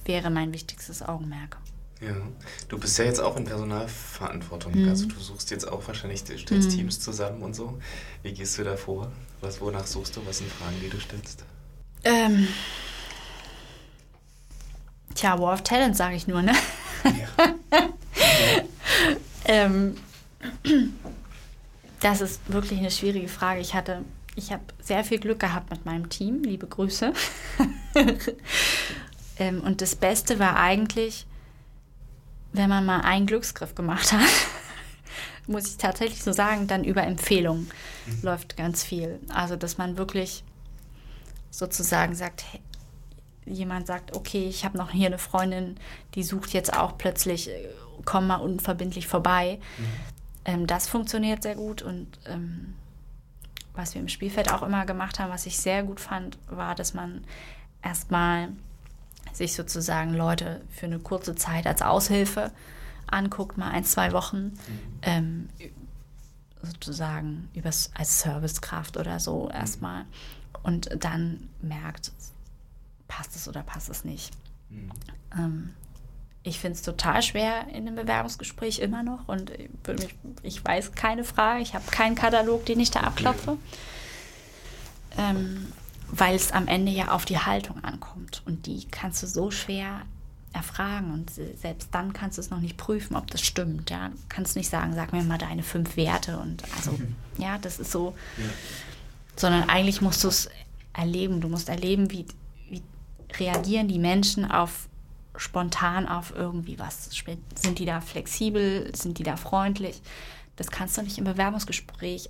wäre 0.05 0.29
mein 0.29 0.53
wichtigstes 0.53 1.01
Augenmerk. 1.01 1.57
Ja, 2.01 2.15
du 2.69 2.77
bist 2.77 2.97
ja 2.97 3.05
jetzt 3.05 3.19
auch 3.19 3.35
in 3.35 3.43
Personalverantwortung. 3.43 4.73
Mhm. 4.73 4.89
Also 4.89 5.05
du 5.05 5.19
suchst 5.19 5.51
jetzt 5.51 5.67
auch 5.67 5.85
wahrscheinlich, 5.85 6.23
du 6.23 6.37
stellst 6.37 6.71
Teams 6.71 6.99
zusammen 6.99 7.41
und 7.41 7.55
so. 7.55 7.77
Wie 8.23 8.31
gehst 8.31 8.57
du 8.57 8.63
da 8.63 8.77
vor? 8.77 9.11
Was, 9.41 9.59
wonach 9.59 9.85
suchst 9.85 10.15
du? 10.15 10.25
Was 10.25 10.37
sind 10.37 10.49
Fragen, 10.49 10.77
die 10.81 10.89
du 10.89 10.99
stellst? 10.99 11.43
Ähm, 12.05 12.47
tja, 15.13 15.37
War 15.37 15.53
of 15.53 15.63
Talent 15.63 15.97
sage 15.97 16.15
ich 16.15 16.27
nur, 16.27 16.41
ne? 16.41 16.53
Ja. 17.03 17.55
Ähm, 19.45 19.97
das 21.99 22.21
ist 22.21 22.41
wirklich 22.51 22.79
eine 22.79 22.91
schwierige 22.91 23.27
Frage. 23.27 23.59
Ich 23.59 23.73
hatte, 23.73 24.03
ich 24.35 24.51
habe 24.51 24.63
sehr 24.81 25.03
viel 25.03 25.19
Glück 25.19 25.39
gehabt 25.39 25.69
mit 25.69 25.85
meinem 25.85 26.09
Team. 26.09 26.43
Liebe 26.43 26.67
Grüße. 26.67 27.13
ähm, 29.37 29.61
und 29.61 29.81
das 29.81 29.95
Beste 29.95 30.39
war 30.39 30.55
eigentlich, 30.55 31.25
wenn 32.53 32.69
man 32.69 32.85
mal 32.85 33.01
einen 33.01 33.25
Glücksgriff 33.25 33.75
gemacht 33.75 34.11
hat, 34.11 34.21
muss 35.47 35.67
ich 35.67 35.77
tatsächlich 35.77 36.23
so 36.23 36.31
sagen, 36.31 36.67
dann 36.67 36.83
über 36.83 37.03
Empfehlungen 37.03 37.69
läuft 38.21 38.55
ganz 38.55 38.83
viel. 38.83 39.19
Also, 39.29 39.55
dass 39.55 39.77
man 39.77 39.97
wirklich 39.97 40.43
sozusagen 41.51 42.15
sagt, 42.15 42.43
hey, 42.51 42.61
jemand 43.45 43.87
sagt, 43.87 44.15
okay, 44.15 44.47
ich 44.47 44.63
habe 44.63 44.77
noch 44.77 44.91
hier 44.91 45.07
eine 45.07 45.17
Freundin, 45.17 45.75
die 46.15 46.23
sucht 46.23 46.53
jetzt 46.53 46.73
auch 46.73 46.97
plötzlich, 46.97 47.49
äh, 47.49 47.67
komm 48.05 48.27
mal 48.27 48.37
unverbindlich 48.37 49.07
vorbei. 49.07 49.59
Ähm, 50.49 50.65
das 50.65 50.87
funktioniert 50.87 51.43
sehr 51.43 51.55
gut 51.55 51.83
und 51.83 52.07
ähm, 52.25 52.73
was 53.73 53.93
wir 53.93 54.01
im 54.01 54.09
Spielfeld 54.09 54.51
auch 54.51 54.63
immer 54.63 54.85
gemacht 54.85 55.19
haben, 55.19 55.29
was 55.29 55.45
ich 55.45 55.57
sehr 55.59 55.83
gut 55.83 55.99
fand, 55.99 56.39
war, 56.49 56.73
dass 56.73 56.95
man 56.95 57.23
erstmal 57.83 58.49
sich 59.31 59.53
sozusagen 59.53 60.13
Leute 60.15 60.61
für 60.71 60.87
eine 60.87 60.97
kurze 60.99 61.35
Zeit 61.35 61.67
als 61.67 61.83
Aushilfe 61.83 62.51
anguckt, 63.05 63.57
mal 63.57 63.69
ein, 63.69 63.83
zwei 63.83 64.11
Wochen, 64.11 64.53
ähm, 65.03 65.49
sozusagen 66.63 67.47
übers, 67.53 67.91
als 67.93 68.21
Servicekraft 68.21 68.97
oder 68.97 69.19
so 69.19 69.49
erstmal 69.49 70.05
und 70.63 70.89
dann 71.03 71.47
merkt, 71.61 72.11
passt 73.07 73.35
es 73.35 73.47
oder 73.47 73.61
passt 73.61 73.89
es 73.89 74.03
nicht. 74.03 74.31
Ähm, 75.37 75.73
ich 76.43 76.59
finde 76.59 76.75
es 76.77 76.81
total 76.81 77.21
schwer 77.21 77.67
in 77.69 77.87
einem 77.87 77.95
Bewerbungsgespräch 77.95 78.79
immer 78.79 79.03
noch 79.03 79.27
und 79.27 79.51
ich, 79.51 80.15
ich 80.41 80.63
weiß 80.65 80.93
keine 80.93 81.23
Frage, 81.23 81.61
ich 81.61 81.73
habe 81.73 81.89
keinen 81.91 82.15
Katalog, 82.15 82.65
den 82.65 82.79
ich 82.79 82.91
da 82.91 83.01
abklopfe, 83.01 83.57
ähm, 85.17 85.71
weil 86.11 86.35
es 86.35 86.51
am 86.51 86.67
Ende 86.67 86.91
ja 86.91 87.09
auf 87.09 87.25
die 87.25 87.37
Haltung 87.39 87.83
ankommt 87.83 88.41
und 88.45 88.65
die 88.65 88.85
kannst 88.89 89.21
du 89.23 89.27
so 89.27 89.51
schwer 89.51 90.01
erfragen 90.53 91.11
und 91.13 91.29
se- 91.29 91.55
selbst 91.61 91.89
dann 91.91 92.13
kannst 92.13 92.37
du 92.37 92.41
es 92.41 92.49
noch 92.49 92.59
nicht 92.59 92.77
prüfen, 92.77 93.15
ob 93.15 93.29
das 93.29 93.41
stimmt. 93.41 93.89
Ja, 93.91 94.09
du 94.09 94.15
kannst 94.29 94.55
nicht 94.55 94.69
sagen, 94.69 94.95
sag 94.95 95.13
mir 95.13 95.21
mal 95.23 95.37
deine 95.37 95.61
fünf 95.61 95.95
Werte 95.97 96.39
und 96.39 96.63
also 96.75 96.97
ja, 97.37 97.57
das 97.59 97.79
ist 97.79 97.91
so, 97.91 98.15
sondern 99.35 99.69
eigentlich 99.69 100.01
musst 100.01 100.23
du 100.23 100.29
es 100.29 100.49
erleben. 100.93 101.39
Du 101.41 101.49
musst 101.49 101.69
erleben, 101.69 102.09
wie, 102.09 102.25
wie 102.69 102.81
reagieren 103.37 103.87
die 103.87 103.99
Menschen 103.99 104.49
auf 104.49 104.88
spontan 105.39 106.07
auf 106.07 106.33
irgendwie 106.35 106.77
was. 106.79 107.09
Sind 107.55 107.79
die 107.79 107.85
da 107.85 108.01
flexibel? 108.01 108.91
Sind 108.95 109.17
die 109.19 109.23
da 109.23 109.35
freundlich? 109.37 110.01
Das 110.55 110.69
kannst 110.69 110.97
du 110.97 111.01
nicht 111.01 111.17
im 111.17 111.23
Bewerbungsgespräch. 111.23 112.29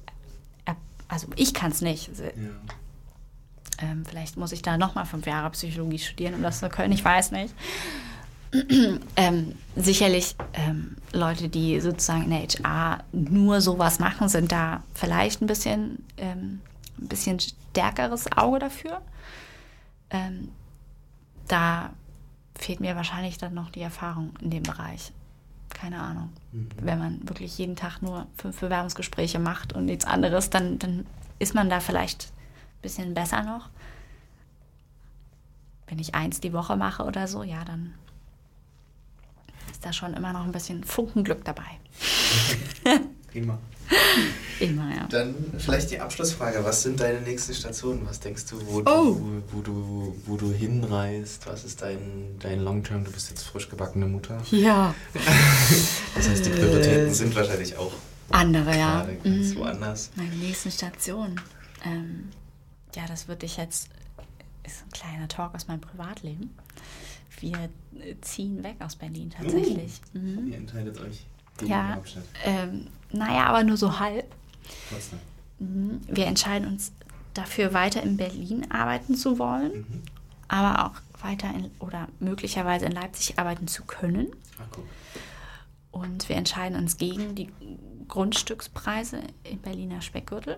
er- 0.66 0.78
Also 1.08 1.28
ich 1.36 1.54
kann 1.54 1.72
es 1.72 1.82
nicht. 1.82 2.10
Ja. 2.18 2.24
Ähm, 3.82 4.06
vielleicht 4.06 4.38
muss 4.38 4.52
ich 4.52 4.62
da 4.62 4.78
nochmal 4.78 5.06
fünf 5.06 5.26
Jahre 5.26 5.50
Psychologie 5.52 6.00
studieren, 6.00 6.36
um 6.36 6.42
das 6.44 6.60
zu 6.60 6.70
können. 6.70 6.92
Ich 6.94 7.04
weiß 7.04 7.32
nicht. 7.32 7.54
ähm, 9.16 9.56
sicherlich 9.76 10.36
ähm, 10.54 10.96
Leute, 11.14 11.50
die 11.50 11.80
sozusagen 11.80 12.24
in 12.24 12.30
der 12.32 12.42
HR 12.42 13.04
nur 13.12 13.62
sowas 13.62 14.00
machen, 14.00 14.28
sind 14.28 14.52
da 14.52 14.84
vielleicht 14.96 15.42
ein 15.42 15.48
bisschen, 15.48 16.04
ähm, 16.18 16.62
ein 17.00 17.08
bisschen 17.08 17.40
stärkeres 17.40 18.32
Auge 18.36 18.60
dafür. 18.60 19.02
Ähm, 20.10 20.50
da 21.48 21.92
fehlt 22.60 22.80
mir 22.80 22.96
wahrscheinlich 22.96 23.38
dann 23.38 23.54
noch 23.54 23.70
die 23.70 23.82
Erfahrung 23.82 24.34
in 24.42 24.52
dem 24.52 24.64
Bereich. 24.64 25.12
Keine 25.70 26.02
Ahnung. 26.02 26.30
Wenn 26.82 27.00
man 27.00 27.28
wirklich 27.28 27.58
jeden 27.58 27.76
Tag 27.76 28.02
nur 28.02 28.28
fünf 28.36 28.60
Bewerbungsgespräche 28.60 29.40
macht 29.40 29.74
und 29.74 29.86
nichts 29.86 30.06
anderes, 30.06 30.50
dann, 30.50 30.78
dann 30.80 31.06
ist 31.38 31.56
man 31.56 31.70
da 31.70 31.80
vielleicht 31.80 32.26
ein 32.26 32.82
bisschen 32.82 33.14
besser 33.14 33.44
noch. 33.44 33.70
Wenn 35.88 36.00
ich 36.00 36.16
eins 36.16 36.42
die 36.42 36.54
Woche 36.54 36.76
mache 36.76 37.04
oder 37.04 37.28
so, 37.28 37.44
ja, 37.44 37.64
dann 37.64 37.94
ist 39.72 39.86
da 39.86 39.94
schon 39.94 40.14
immer 40.14 40.34
noch 40.34 40.44
ein 40.44 40.52
bisschen 40.52 40.84
Funkenglück 40.84 41.46
dabei. 41.46 41.64
Prima. 43.32 43.58
Immer, 44.60 44.96
ja. 44.96 45.08
Dann 45.10 45.34
vielleicht 45.58 45.90
die 45.92 46.00
Abschlussfrage. 46.00 46.64
Was 46.64 46.84
sind 46.84 47.00
deine 47.00 47.22
nächsten 47.22 47.54
Stationen? 47.54 48.06
Was 48.06 48.20
denkst 48.20 48.46
du, 48.50 48.62
wo, 48.68 48.80
Oh. 48.80 48.84
du, 48.84 49.44
wo, 49.52 49.62
du, 49.62 50.16
wo 50.26 50.38
du 50.38 50.52
hinreist? 50.52 51.48
Was 51.48 51.64
ist 51.64 51.82
dein, 51.82 52.38
dein 52.40 52.60
Long-Term? 52.62 53.04
Du 53.04 53.12
bist 53.12 53.30
jetzt 53.30 53.44
frisch 53.44 53.70
gebackene 53.70 54.06
Mutter. 54.08 54.42
Ja. 54.52 54.94
Das 56.16 56.28
heißt, 56.28 56.46
die 56.46 56.50
Prioritäten 56.50 57.14
sind 57.14 57.36
wahrscheinlich 57.36 57.78
auch 57.78 57.94
Andere, 58.32 58.78
ja. 58.78 59.08
ganz 59.24 59.54
Mhm. 59.54 59.56
woanders. 59.60 60.12
Meine 60.16 60.36
nächsten 60.36 60.70
Station. 60.72 61.40
Ähm, 61.86 62.30
ja, 62.96 63.04
das 63.08 63.28
würde 63.28 63.46
ich 63.46 63.58
jetzt. 63.58 63.90
Ist 64.66 64.84
ein 64.86 64.92
kleiner 64.92 65.28
Talk 65.28 65.56
aus 65.56 65.68
meinem 65.68 65.80
Privatleben. 65.82 66.56
Wir 67.40 67.56
äh, 68.00 68.16
ziehen 68.22 68.62
weg 68.64 68.76
aus 68.80 68.96
Berlin 68.98 69.30
tatsächlich. 69.30 70.02
Mhm. 70.14 70.48
Ihr 70.52 70.58
entscheidet 70.58 71.00
euch 71.00 71.26
gegen 71.60 71.72
Ja. 71.72 71.98
Ähm, 72.44 72.88
naja, 73.12 73.46
aber 73.48 73.64
nur 73.64 73.78
so 73.78 74.00
halb. 74.00 74.26
Trotzdem. 74.90 75.20
Mhm. 75.60 76.02
Wir 76.08 76.26
entscheiden 76.28 76.68
uns 76.68 76.92
dafür, 77.34 77.74
weiter 77.74 78.02
in 78.04 78.18
Berlin 78.18 78.72
arbeiten 78.72 79.16
zu 79.16 79.40
wollen, 79.40 79.72
Mhm. 79.80 80.02
aber 80.48 80.86
auch 80.86 81.24
weiter 81.24 81.50
in, 81.54 81.70
oder 81.80 82.08
möglicherweise 82.20 82.86
in 82.86 82.92
Leipzig 82.94 83.38
arbeiten 83.40 83.68
zu 83.68 83.84
können. 83.84 84.28
Ach, 84.60 84.66
guck. 84.72 84.86
Und 85.92 86.30
wir 86.30 86.36
entscheiden 86.36 86.78
uns 86.78 86.98
gegen 86.98 87.36
die 87.36 87.50
Grundstückspreise 88.08 89.20
im 89.44 89.58
Berliner 89.60 90.02
Speckgürtel. 90.02 90.58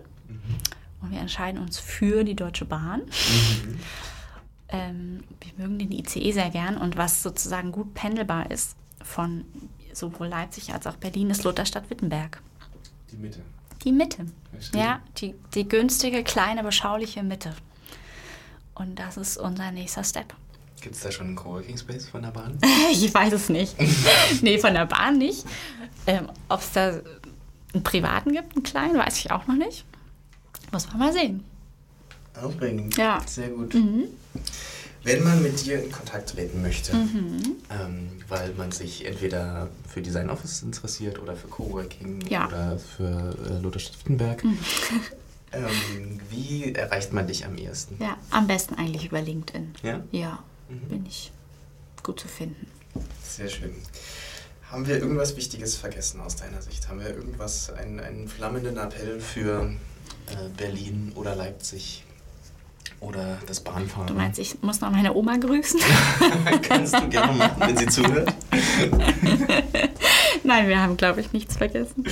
Und 1.00 1.10
wir 1.10 1.18
entscheiden 1.20 1.60
uns 1.60 1.78
für 1.78 2.22
die 2.22 2.36
Deutsche 2.36 2.64
Bahn. 2.64 3.02
Ähm, 4.68 5.24
wir 5.40 5.66
mögen 5.66 5.78
den 5.78 5.92
ICE 5.92 6.32
sehr 6.32 6.50
gern. 6.50 6.76
Und 6.76 6.96
was 6.96 7.22
sozusagen 7.22 7.72
gut 7.72 7.94
pendelbar 7.94 8.50
ist 8.50 8.76
von 9.02 9.44
sowohl 9.96 10.28
Leipzig 10.28 10.72
als 10.72 10.86
auch 10.86 10.96
Berlin, 10.96 11.30
ist 11.30 11.44
Lutherstadt-Wittenberg. 11.44 12.40
Die 13.10 13.16
Mitte. 13.16 13.40
Die 13.84 13.92
Mitte. 13.92 14.26
Verstehe. 14.52 14.80
Ja, 14.80 15.00
die, 15.18 15.34
die 15.54 15.68
günstige, 15.68 16.22
kleine, 16.24 16.62
beschauliche 16.62 17.22
Mitte. 17.22 17.54
Und 18.74 18.98
das 18.98 19.16
ist 19.16 19.36
unser 19.36 19.70
nächster 19.70 20.04
Step. 20.04 20.34
Gibt 20.80 20.96
es 20.96 21.02
da 21.02 21.12
schon 21.12 21.28
einen 21.28 21.36
Coworking 21.36 21.78
Space 21.78 22.08
von 22.08 22.22
der 22.22 22.30
Bahn? 22.30 22.58
Ich 22.92 23.12
weiß 23.12 23.32
es 23.32 23.48
nicht. 23.48 23.76
nee, 24.42 24.58
von 24.58 24.74
der 24.74 24.86
Bahn 24.86 25.18
nicht. 25.18 25.44
Ähm, 26.06 26.28
Ob 26.48 26.60
es 26.60 26.72
da 26.72 27.00
einen 27.72 27.82
privaten 27.84 28.32
gibt, 28.32 28.54
einen 28.54 28.62
kleinen, 28.64 28.98
weiß 28.98 29.18
ich 29.18 29.30
auch 29.30 29.46
noch 29.46 29.54
nicht. 29.54 29.84
Muss 30.72 30.88
man 30.88 30.98
mal 30.98 31.12
sehen. 31.12 31.44
Aufregend. 32.40 32.96
Ja. 32.96 33.18
Mhm. 33.20 33.26
Sehr 33.26 33.48
gut. 33.50 33.74
Wenn 35.04 35.24
man 35.24 35.42
mit 35.42 35.64
dir 35.64 35.82
in 35.82 35.90
Kontakt 35.90 36.30
treten 36.30 36.62
möchte, 36.62 36.94
Mhm. 36.94 37.56
ähm, 37.70 38.08
weil 38.28 38.52
man 38.54 38.70
sich 38.70 39.04
entweder 39.04 39.68
für 39.92 40.00
Design 40.00 40.30
Office 40.30 40.62
interessiert 40.62 41.18
oder 41.20 41.34
für 41.36 41.48
Coworking 41.48 42.20
Ja. 42.28 42.40
Mhm. 42.40 42.46
oder 42.46 42.78
für 42.78 43.36
äh, 43.50 43.58
Lutherstadt 43.60 43.98
Wittenberg, 44.00 44.42
Ähm, 45.54 46.18
wie 46.30 46.72
erreicht 46.74 47.12
man 47.12 47.26
dich 47.26 47.44
am 47.44 47.58
ehesten? 47.58 47.98
Ja, 48.02 48.16
am 48.30 48.46
besten 48.46 48.74
eigentlich 48.76 49.04
über 49.04 49.20
LinkedIn. 49.20 49.74
Ja? 49.82 50.00
Ja, 50.10 50.42
bin 50.88 51.04
ich 51.04 51.30
gut 52.02 52.18
zu 52.20 52.26
finden. 52.26 52.66
Sehr 53.22 53.50
schön. 53.50 53.74
Haben 54.70 54.86
wir 54.86 54.96
irgendwas 54.98 55.36
Wichtiges 55.36 55.76
vergessen 55.76 56.22
aus 56.22 56.36
deiner 56.36 56.62
Sicht? 56.62 56.88
Haben 56.88 57.00
wir 57.00 57.10
irgendwas, 57.10 57.68
einen, 57.68 58.00
einen 58.00 58.28
flammenden 58.28 58.78
Appell 58.78 59.20
für 59.20 59.74
äh, 60.30 60.48
Berlin 60.56 61.12
oder 61.16 61.36
Leipzig 61.36 62.04
oder 63.02 63.38
das 63.46 63.60
Bahnfahren? 63.60 64.06
Du 64.06 64.14
meinst, 64.14 64.38
ich 64.38 64.62
muss 64.62 64.80
noch 64.80 64.90
meine 64.90 65.14
Oma 65.14 65.36
grüßen? 65.36 65.80
Kannst 66.62 66.94
du 66.94 67.08
gerne 67.08 67.32
machen, 67.32 67.56
wenn 67.58 67.76
sie 67.76 67.86
zuhört. 67.86 68.32
Nein, 70.44 70.68
wir 70.68 70.80
haben, 70.80 70.96
glaube 70.96 71.20
ich, 71.20 71.32
nichts 71.32 71.56
vergessen. 71.56 72.04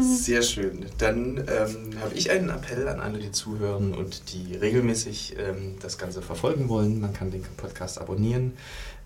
Sehr 0.00 0.42
schön. 0.42 0.86
Dann 0.98 1.38
ähm, 1.38 2.00
habe 2.00 2.14
ich 2.14 2.30
einen 2.30 2.50
Appell 2.50 2.88
an 2.88 3.00
alle, 3.00 3.18
die 3.18 3.32
zuhören 3.32 3.94
und 3.94 4.32
die 4.32 4.54
regelmäßig 4.54 5.36
ähm, 5.38 5.76
das 5.80 5.98
Ganze 5.98 6.22
verfolgen 6.22 6.68
wollen. 6.68 7.00
Man 7.00 7.12
kann 7.12 7.30
den 7.30 7.42
Podcast 7.56 8.00
abonnieren, 8.00 8.56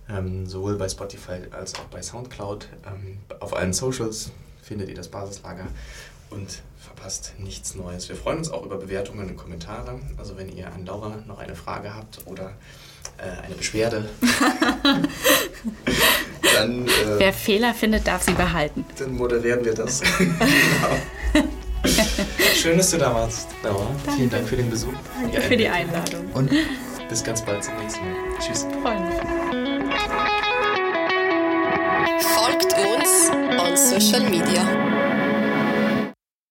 ähm, 0.09 0.47
sowohl 0.47 0.77
bei 0.77 0.89
Spotify 0.89 1.41
als 1.51 1.75
auch 1.75 1.85
bei 1.85 2.03
Soundcloud. 2.03 2.69
Ähm, 2.87 3.19
auf 3.41 3.57
allen 3.57 3.73
Socials 3.73 4.31
findet 4.63 4.89
ihr 4.89 4.97
das 4.97 5.09
Basislager 5.09 5.67
und 6.31 6.63
verpasst 6.79 7.35
nichts 7.39 7.75
Neues. 7.75 8.09
Wir 8.09 8.17
freuen 8.17 8.39
uns 8.39 8.51
auch 8.51 8.65
über 8.65 8.77
Bewertungen 8.77 9.29
und 9.29 9.37
Kommentare. 9.37 9.99
Also 10.19 10.37
wenn 10.37 10.55
ihr 10.55 10.67
an 10.73 10.87
Laura 10.87 11.17
noch 11.27 11.39
eine 11.39 11.55
Frage 11.55 11.95
habt 11.95 12.21
oder 12.27 12.53
äh, 13.19 13.45
eine 13.45 13.55
Beschwerde, 13.55 14.09
dann, 16.55 16.87
äh, 16.87 17.19
Wer 17.19 17.33
Fehler 17.33 17.75
findet, 17.75 18.07
darf 18.07 18.23
sie 18.23 18.35
behalten. 18.35 18.85
dann 18.99 19.15
moderieren 19.15 19.65
wir 19.65 19.75
das. 19.75 20.03
genau. 20.19 21.49
Schön, 22.55 22.79
dass 22.79 22.91
du 22.91 22.99
da 22.99 23.15
warst, 23.15 23.49
Laura. 23.63 23.87
Vielen 24.17 24.31
Dank 24.31 24.49
für 24.49 24.57
den 24.57 24.69
Besuch. 24.71 24.93
Danke 25.21 25.41
für 25.41 25.57
die 25.57 25.69
Einladung. 25.69 26.27
Und 26.33 26.51
bis 27.09 27.23
ganz 27.23 27.45
bald 27.45 27.63
zum 27.63 27.77
nächsten 27.79 28.01
Mal. 28.05 28.15
Tschüss. 28.41 28.67
Freue 28.83 29.01
mich. 29.01 29.15
Folgt 32.35 32.73
uns 32.75 33.31
on 33.61 33.77
social 33.77 34.29
media. 34.29 34.86